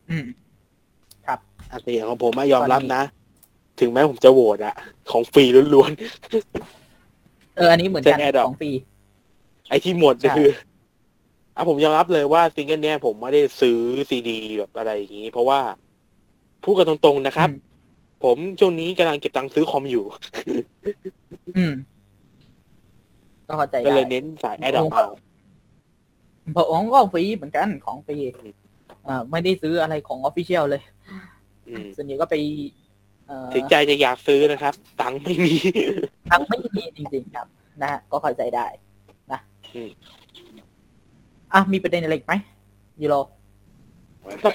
[0.09, 0.25] อืม
[1.71, 3.03] อันนี้ของผมอะยอมรับนะ
[3.79, 4.75] ถึงแม้ผมจะโหวตอะ
[5.11, 5.91] ของฟรีล้วน
[7.55, 10.49] เอออันนี้เหมือนกันเซ็น Adopt ของฟรีๆไอ้ที่หมดเนี่ยใช่คือ
[11.55, 13.77] อะผมยอมรับเลยว่าซิงเกิลเนี้ยผมไม่ได้ซื้อ
[14.09, 15.59] ซีดีแบบอะไรอย่างนี้ เพราะว่า
[16.65, 17.61] พูดกันตรงๆนะครับอืม
[18.23, 20.05] ผมช่วงนี้กำลังเก็บตังค์ซื้อคอมอยู่
[21.57, 21.73] อืม
[23.47, 25.07] ก็เข้าใจก็ได้เลยเน้นสาย adopt เอา
[26.55, 28.53] ผมก็ฟรีเหมือนกันของฟรีอืม
[29.07, 30.81] อ่าไม่ได้ซื้ออะไรของออฟฟิเชียลเลย
[31.67, 32.35] อืมส่วนใหญ่ก็ไป
[33.27, 35.55] เอ่อถึงใจจะอยากซื้อนะครับ ตังค์ไม่มี
[36.31, 37.47] ทั้งไม่มีจริงๆครับ
[37.81, 38.67] นะฮะก็เข้าใจได้
[39.31, 39.39] นะ
[39.75, 39.89] อืม
[41.53, 42.33] อะมีประเด็นอะไรอีกไหม
[43.01, 43.15] ยูโร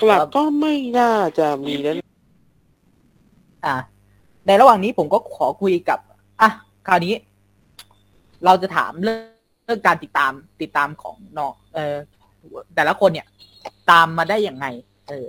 [0.07, 1.97] หลักๆก็ไม่น่าจะมีนั้น
[3.67, 3.77] อะ
[4.47, 5.99] ในระหว่างนี้ผมก็ขอคุยกับ
[6.41, 6.51] อะ
[6.87, 7.15] คราวนี้
[8.45, 9.23] เราจะถามเรื่อง
[9.65, 10.33] เรื่องการติดตาม
[10.63, 11.95] ติดตามของน้องเออ
[12.75, 13.27] แต่ละคนเนี่ย
[13.91, 14.67] ตามมาได้อย่างไง
[15.09, 15.29] เออ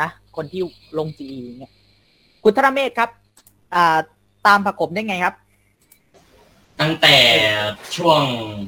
[0.00, 0.60] นะคนที่
[0.98, 1.26] ลงจี
[1.58, 1.72] เนี่ย
[2.44, 3.10] คุณธนเมธครับ
[3.74, 3.98] อ่า
[4.46, 5.34] ตามประกบได้ไงครับ
[6.80, 7.16] ตั้งแต่
[7.96, 8.22] ช่วง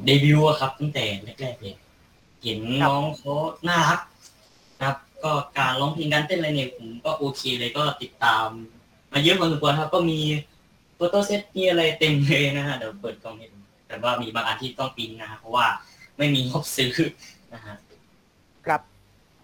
[0.05, 1.03] เดบิวต์อะครับ ตั้งแต่
[1.41, 1.75] แรกๆเลย
[2.43, 3.33] เห็นน้องเขา
[3.67, 4.08] น่ารักนะครับ
[5.23, 8.47] ก็การร้องเพลงการเต้นอะไรเนี่ยผมก็โอเคเลยก็ติดตาม
[9.11, 10.19] มาเยอะพอสมควรครับ ก็มี
[10.95, 15.65] โฟโต้เซตมีอะไรเต็มเลยนะฮะเดี๋ยวเปิดกล้องให้ดูแต่ว่ามีบางอันที่ต้องปริ้นนะฮะเพราะว่า
[16.17, 16.91] ไม่มีงบซื้อ
[17.53, 17.75] นะฮะ
[18.65, 18.81] ครับ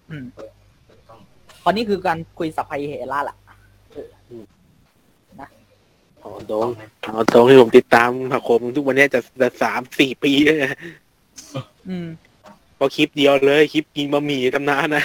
[0.10, 0.52] อืมเปิด
[0.85, 1.19] เปิดกล้อง
[1.64, 3.38] ตอนนี้คือการคุยสัพพยเหระล่ะ
[6.26, 6.68] อ๋อตรง
[7.07, 10.77] อ๋อตรงที่ผมติดตามผักผมทุกวันเนี้ยจะจะสามสี่ปีแล้วนะ
[11.89, 12.07] อืม
[12.80, 15.03] ก็คลิปเดียวเลย คลิปกินบะหมี่ตำนานนะ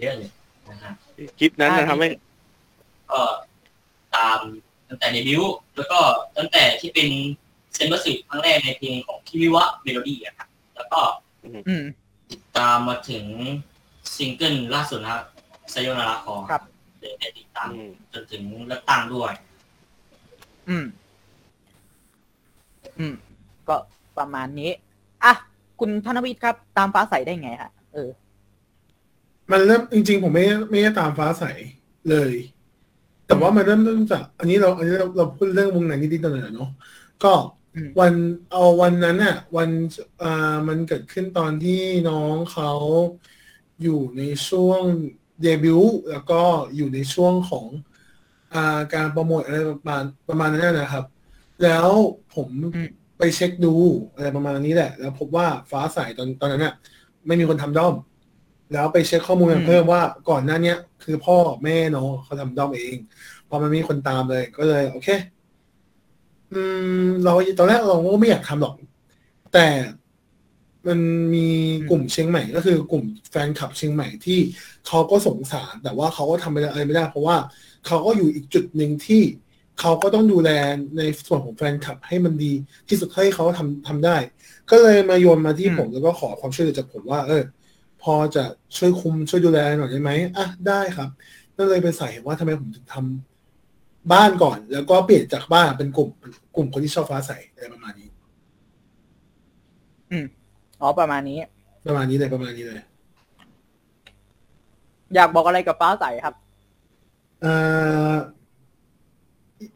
[0.00, 0.30] เยอะเลย
[0.70, 0.92] นะฮะ
[1.38, 2.08] คลิปนั้นนะอ่าทำให้
[3.10, 3.20] ก็
[4.16, 4.38] ตาม
[4.88, 5.98] ตั้งแต่เดบิวต์แล้วก็
[6.38, 7.08] ตั้งแต่ที่เป็น
[7.74, 11.00] เซ็นบัตสึครั้งแรกในเพลงของ Kimi wa Melody อะครับแล้วก็
[11.68, 11.84] อืม
[12.32, 13.26] ติดตามมาถึง
[14.16, 15.22] ซิงเกิลล่าสุดนะครับ
[15.70, 16.62] Sayonara Crawl ครับ
[17.00, 19.32] ได้ติดตามอืมจนถึงเลือกตั้งด้วย
[20.68, 20.84] อืม
[22.98, 23.14] อืม
[23.68, 23.76] ก็
[24.18, 24.70] ประมาณนี้
[25.24, 25.32] อะ
[25.80, 28.08] คุณธนวิทย์ครับ ตามฟ้าใสได้ไงฮะ เออ
[29.52, 31.44] มันเริ่มจริง ๆ ผมไม่ไม่ได้ตามฟ้าใส
[32.08, 32.32] เลย
[33.26, 36.68] แต่ว่ามันเริ่มต้นจาก อันนี้เราอันนี้เราเราพูดเรื่องวงในนิดๆหน่อยๆเนาะ
[37.22, 37.28] ก็
[37.74, 38.14] อืมวัน
[38.50, 39.70] เอาวันนั้นน่ะวัน
[40.22, 40.28] อ่า
[40.68, 41.72] มันเกิดขึ้นตอนที่
[42.06, 42.66] น้องเขา
[43.82, 44.82] อยู่ในช่วง
[45.42, 46.34] เดบิวต์แล้วก็
[46.76, 47.66] อยู่ในช่วงของ
[48.52, 48.58] อ่า
[48.94, 51.04] การโปรโมทอะไรประมาณประมาณนั้นนะครับ
[51.62, 51.88] แล้ว
[52.30, 53.74] ผมอืมไปเช็คดู
[54.14, 56.74] อะไรประมาณนี้แหละ แล้วพบว่าฟ้าใสตอนตอนนั้นน่ะ
[57.26, 57.94] ไม่มีคนทำด้อม
[58.70, 61.34] แล้วไปเช็คข้อมูลอืมเพิ่มว่าก่อนหน้าเนี้ยคือพ่อ
[61.64, 62.96] แม่น้องเขาทำด้อมเอง
[63.48, 65.08] พอมันไม่มีคนตามเลย ก็เลย โอเค
[66.50, 68.74] อืม เราตอนแรกเราก็ไม่อยากทำหรอก
[69.50, 69.58] แต่
[70.88, 71.00] มัน
[71.34, 71.48] มี
[71.88, 74.38] กลุ่มเชียงใหม่ ก็คือกลุ่มแฟนคลับเชียงใหม่ที่
[74.86, 77.36] เขาก็สงสาร แต่ว่าเขาก็ทำอะไรไม่ได้ เพราะว่า
[77.86, 79.22] เขาก็อยู่อีกจุดหนึ่งที่
[79.80, 80.50] เขาก็ต้องดูแล
[80.96, 82.52] ในส่วนของแฟนคลับให้มันดี
[82.88, 84.16] ที่สุดให้เขาทำทำได้
[84.70, 87.42] ก็เลยมาโยนมาที่อืมผมแล้วก็ขอความช่วยเหลือจากผมว่า เออ
[88.06, 88.44] พอจะ
[88.76, 91.08] ช่วยคุมช่วยดูแลหน่อยได้ไหมอะได้ครับ
[91.56, 96.08] นั่นเลยเป็นสาเหตุว่าทำไมผมถึงทำบ้านก่อน แล้วก็เปลี่ยนจากบ้านเป็นกลุ่ม
[96.56, 98.08] กลุ่มคนที่ชอบฟ้าใสอะไรประมาณนี้
[100.80, 101.38] อ๋อประมาณนี้
[101.86, 102.80] ประมาณนี้เลยประมาณนี้เลย
[105.14, 106.34] อยากบอกอะไรกับฟ้าใสครับ
[107.42, 107.54] เอ่
[108.12, 108.14] อ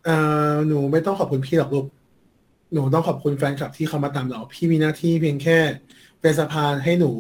[0.05, 0.17] เอ่
[0.53, 1.87] อหนูไม่ต้องขอบคุณพี่หรอกลูก
[2.73, 5.59] หนูต้องขอบคุณแฟนคลับที่เขามาตามเรา พี่มีหน้าที่เพียงแค่
[6.21, 7.13] เป็นสะพานให้หนู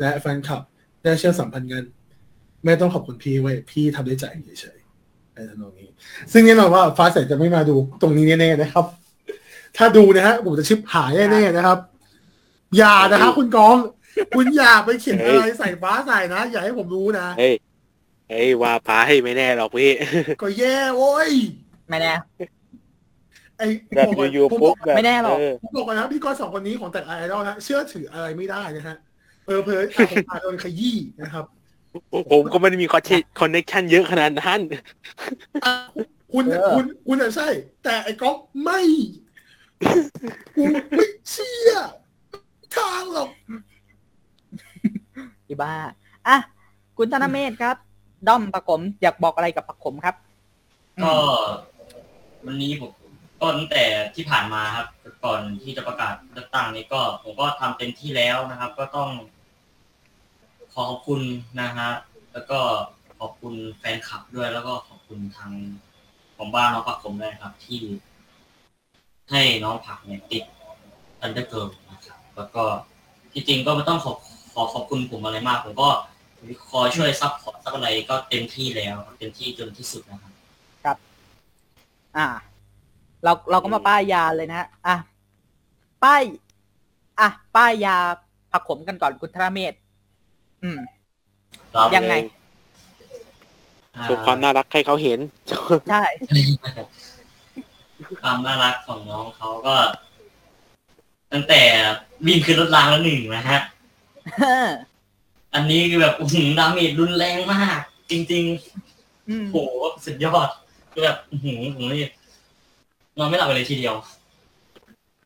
[0.00, 0.62] และแฟนคลับ
[1.02, 1.84] ได้เชื่อมสัมพันธ์กัน
[2.64, 4.24] ไม่ต้องขอบคุณพี่ไว้ยพี่ทำด้วยใจ
[4.60, 5.88] เฉยๆในทำนองนี้
[6.32, 8.86] ซึ่งแน่นอนว่าฟ้าใสจะไม่มาดูตรงนี้แน่ๆนะครับ
[9.76, 11.78] ถ้าดูนะฮะผมจะชิบหายแน่ๆนะครับ
[12.76, 13.76] อย่านะครับคุณกอง
[14.36, 17.54] คุณอย่าไปเขียนอะไรใส่ฟ้าใสนะ อย่าให้ผมรู้นะเฮ้ย
[18.30, 19.92] เฮ้ยว่าพาให้ไม่แน่หรอกพี่
[20.42, 21.30] ก็แย่โว้ย
[21.88, 22.12] ไม่แน่
[23.58, 28.96] ไอ้แบบผมบอกอยู่ผมๆบปุ๊อบกแบบไม่แน่หรอกเผมบอกก่อนนะพี่ก้อนสองคนนี้ของแต่ไอดอลนะเชื่อถืออะไรไม่ได้นะฮะ
[29.46, 31.44] เออเพออาจจะอาจโดนขยี้นะครับ
[32.30, 33.10] ผมก็ไม่ได้มีคอนเท
[33.40, 34.60] คอนเนคชั่นเยอะขนาดนั้น
[35.64, 35.74] อะ
[36.32, 37.48] คุณเออคุณคุณอะใช่
[37.84, 38.80] แต่ไอ้ก๊อฟไม่
[40.56, 40.64] กู
[40.96, 41.72] ไม่เชื่อ
[42.76, 43.30] ทางหรอก
[45.48, 45.72] อีบ้า
[46.28, 46.36] อะ
[46.98, 47.76] คุณธนเมธครับ
[48.28, 50.14] ด้อมประกมอยากบอกอะไรกับประกมครับ
[51.02, 51.12] ก็
[52.46, 52.90] วันนี้ผม
[53.40, 53.84] ก็ตั้งแต่
[54.14, 54.86] ที่ผ่านมาครับ
[55.24, 59.10] ก่อนที่จะประกาศเลือกตั้งนี้ก็ ผมก็ทำเต็มที่แล้วนะครับ ก็ต้อง
[60.74, 61.20] ขอขอบคุณ
[61.60, 61.90] นะฮะ
[62.32, 62.58] แล้วก็
[63.20, 65.52] ขอบคุณแฟนคลับด้วย แล้วก็ขอบคุณทาง
[66.36, 67.80] ของบ้านน้องผักผมด้วยครับ ที่
[69.30, 70.44] ให้น้องผักเนี่ยติด
[71.20, 72.62] Under Girls นะครับ แล้วก็
[73.32, 74.12] ที่จริงก็ไม่ต้องขอ
[74.52, 75.88] ขอขอบคุณผมอะไรมาก ผมก็
[76.70, 80.32] คอยช่วย support ซัพอะไรก็เต็มที่แล้วเต็มที่จนที่สุดนะครับ
[80.84, 80.96] ครับ
[82.16, 82.26] อ่า
[83.24, 84.96] เราเราก็มาป้ายยาเลยนะฮะอะ
[86.04, 86.22] ป้าย
[87.20, 87.96] อะป้ายยา
[88.52, 89.74] ผักขมกันก่อนคุณธนเมธ
[90.64, 90.78] อืม
[91.74, 92.14] ครับยังไง
[94.02, 95.18] โชว์ความน่ารักให้เขาเห็น
[95.90, 96.02] ใช่
[98.22, 99.76] ความน่ารักของน้องเขาก็
[101.32, 101.62] ตั้งแต่
[102.26, 103.60] วิ่งขึ้นรถรางแล้วหนึ่งนะฮะ
[105.54, 107.78] อันนี้คือแบบอื้อหือดาเมจรุนแรงมาก
[108.10, 108.44] จริง
[109.28, 109.56] อืมๆโห
[110.04, 110.48] สุดยอด
[110.92, 112.08] คือแบบอื้อหือผมนี่
[113.18, 113.94] นอนไม่หลับเลยทีเดียว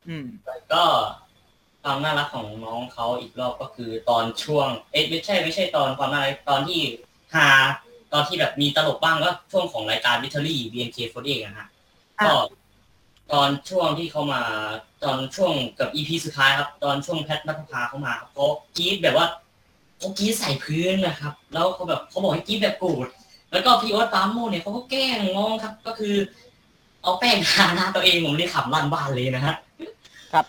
[0.09, 0.27] อืม
[0.73, 0.83] ก็
[1.89, 6.81] ความน่ารักของน้องเขาอีกรอบก็คือตอนช่วง เอ๊ะไม่ใช่ไม่ใช่ตอนความน่ารักตอนที่
[7.35, 7.49] ฮา
[8.13, 11.67] ตอนที่แบบมีตลกบ้างก็ช่วงของรายการวิทเทอรี่ BNK48 นะฮะ
[12.19, 12.35] อะก็
[13.33, 14.43] ตอนช่วงที่เขามา
[15.05, 18.47] ตอนช่วงกับอีพีสุดท้ายครับ ตอนช่วงแพทนัทภาเขามาครับเขา
[18.77, 19.27] กรีดแบบว่า
[19.99, 23.07] เขากรีดใส่พื้นนะครับ แล้วเขาแบบเขาบอกให้กรีดแบบโกรธ
[23.53, 26.15] แล้วก็พี่โอ๊ตปราโมชเนี่ยเขาก็แกล้งน้องครับ ก็คือ
[27.03, 29.55] เอาแป้งทาหน้าตัวเองผมเลยขำลั่นบ้านเลยนะฮะ
[30.33, 30.47] ครับ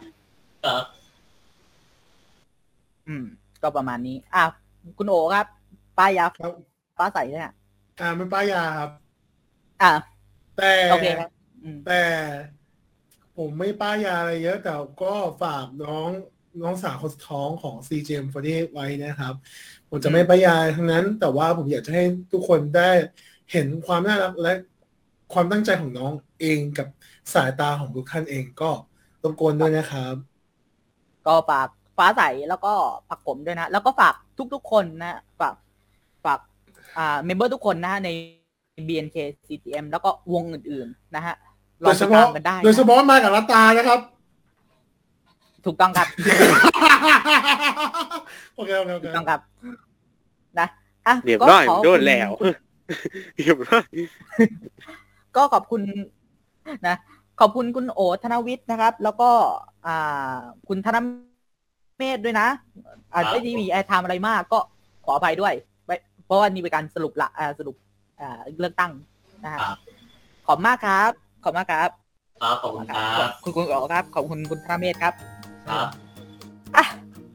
[0.62, 3.26] เอออืม
[3.62, 4.44] ก็ประมาณนี้ อะ
[4.98, 5.46] คุณโอครับ
[5.98, 6.52] ป้ายยาครับ
[6.98, 7.54] ฟ้าใสเนี่ย
[8.00, 8.92] อ่าเป็นป้ายาครับ
[9.82, 9.94] อะ
[10.58, 11.30] แต่โอเคครับ
[11.64, 12.04] อืมแต่
[13.38, 14.72] ผมไม่ป้ายยาอะไรเยอะ แต่
[15.02, 16.10] ก็ฝากน้อง
[16.62, 19.34] น้องสาวคนสุดท้องของ CGM ฟอร์ไว้นะครับ
[19.90, 22.92] ผมจะไม่ป้ายยาทั้งนั้น แต่ว่าผมอยากจะให้ทุกคนได้
[23.52, 24.54] เห็นความน่ารักและ
[25.34, 26.88] ความตั้งใจของน้องเองกับ
[27.34, 28.72] สายตาของทุกท่านเองก็
[29.24, 30.16] รบกวนด้วยนะครับ
[31.28, 31.68] ก็ฝาก
[32.00, 32.74] ฟ้าใสแล้วก็
[33.10, 34.14] ผักผมด้วยนะ แล้วก็ฝาก
[34.54, 35.56] ทุกๆคนนะฝาก
[36.26, 36.40] ฝาก
[36.98, 38.10] อ่าเมมเบอร์ทุกคนนะฮะใน
[38.88, 39.18] BNK
[39.48, 41.36] CTM แล้วก็วงอื่นๆนะฮะ
[41.84, 44.00] ลโดองยเฉติดพาะตามกันได้นะโดยเฉพาะมากับรัตตานะครับ
[45.66, 46.08] ถูกต้องครับ
[48.56, 49.40] โอเคโอเคโอเคถูกต้องครับ
[50.60, 50.68] นะ
[51.08, 52.30] อะเรียบร้อยก็ขบโดนคุณแล้ว
[53.38, 53.86] เรียบร้อย
[55.36, 55.82] ก็ขอบคุณ
[56.88, 56.96] นะ
[57.40, 59.30] ขอบคุณคุณโอธนวิทย์นะครับ แล้วก็
[59.86, 60.98] อ่าคุณธน
[62.00, 62.48] เมธด้วยนะ
[63.14, 64.60] อาจจะไม่มีไอทำอะไรมาก ก็
[65.06, 65.54] ขออภัยด้วย
[65.86, 65.96] ไว้
[66.26, 67.76] เพราะว่านี่เป็นการสรุปละอ่าสรุป
[68.22, 68.92] อ่าเลือกตั้ง
[69.44, 69.78] นะฮะครับ
[70.48, 71.12] ขอบคุณมากครับ
[71.44, 71.90] ขอบคุณมากครับ
[72.42, 75.14] ครับขอบคุณครับคุณคุณโอครับ ขอบคุณคุณธนเมธครับ
[75.70, 75.88] ครับ
[76.76, 76.86] อะ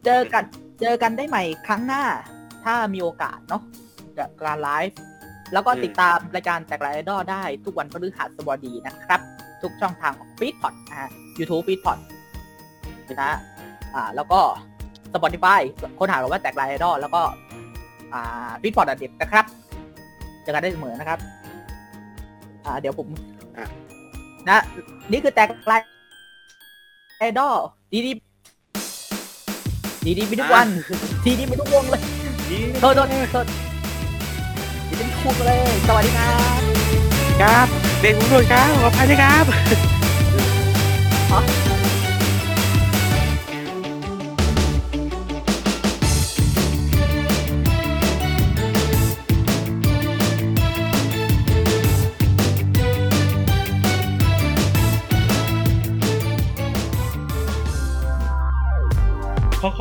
[0.05, 0.45] เจอกัน
[0.81, 2.03] เจอกันได้ใหม่ครั้งหน้า
[2.65, 3.63] ถ้ามีโอกาสเนาะ
[4.19, 4.99] กับการไลฟ์
[5.53, 9.21] แล้วก็อืมติดตามรายการแตกลายไอดอลได้ทุกวันพฤหัสบดีนะครับ
[9.63, 11.99] ทุกช่องทางของฟีดพอดนะฮะ YouTube ฟีดพอด
[13.09, 13.54] นะฮะอ่า
[14.17, 14.41] แล้วก็
[15.15, 15.61] Spotify
[15.99, 17.23] ค้นหาคำว่าแตกลายไอดอลแล้วก็
[18.13, 19.45] อ่าฟีดพอดเด็ดนะครับ
[20.43, 21.19] เจอกันได้เสมอนะครับ
[22.65, 23.07] อ่า เดี๋ยวผม
[23.57, 23.67] อะ
[24.49, 24.59] นะ
[25.11, 25.81] นี่คือแตกลาย
[27.19, 27.55] ไอดอล
[27.93, 28.13] ดีดี
[30.07, 30.67] ดีดีมีทุกวัน
[31.25, 32.03] ทีดีมีทุกวงเลย
[32.81, 33.47] โทษโทษโทษ
[34.87, 36.61] เดี๋ยวจะพูดเลย สวัสดีครับ
[37.43, 37.67] ครับ
[38.01, 39.37] เด็กผมโดนครับขออภัยนะครั
[41.71, 41.74] บ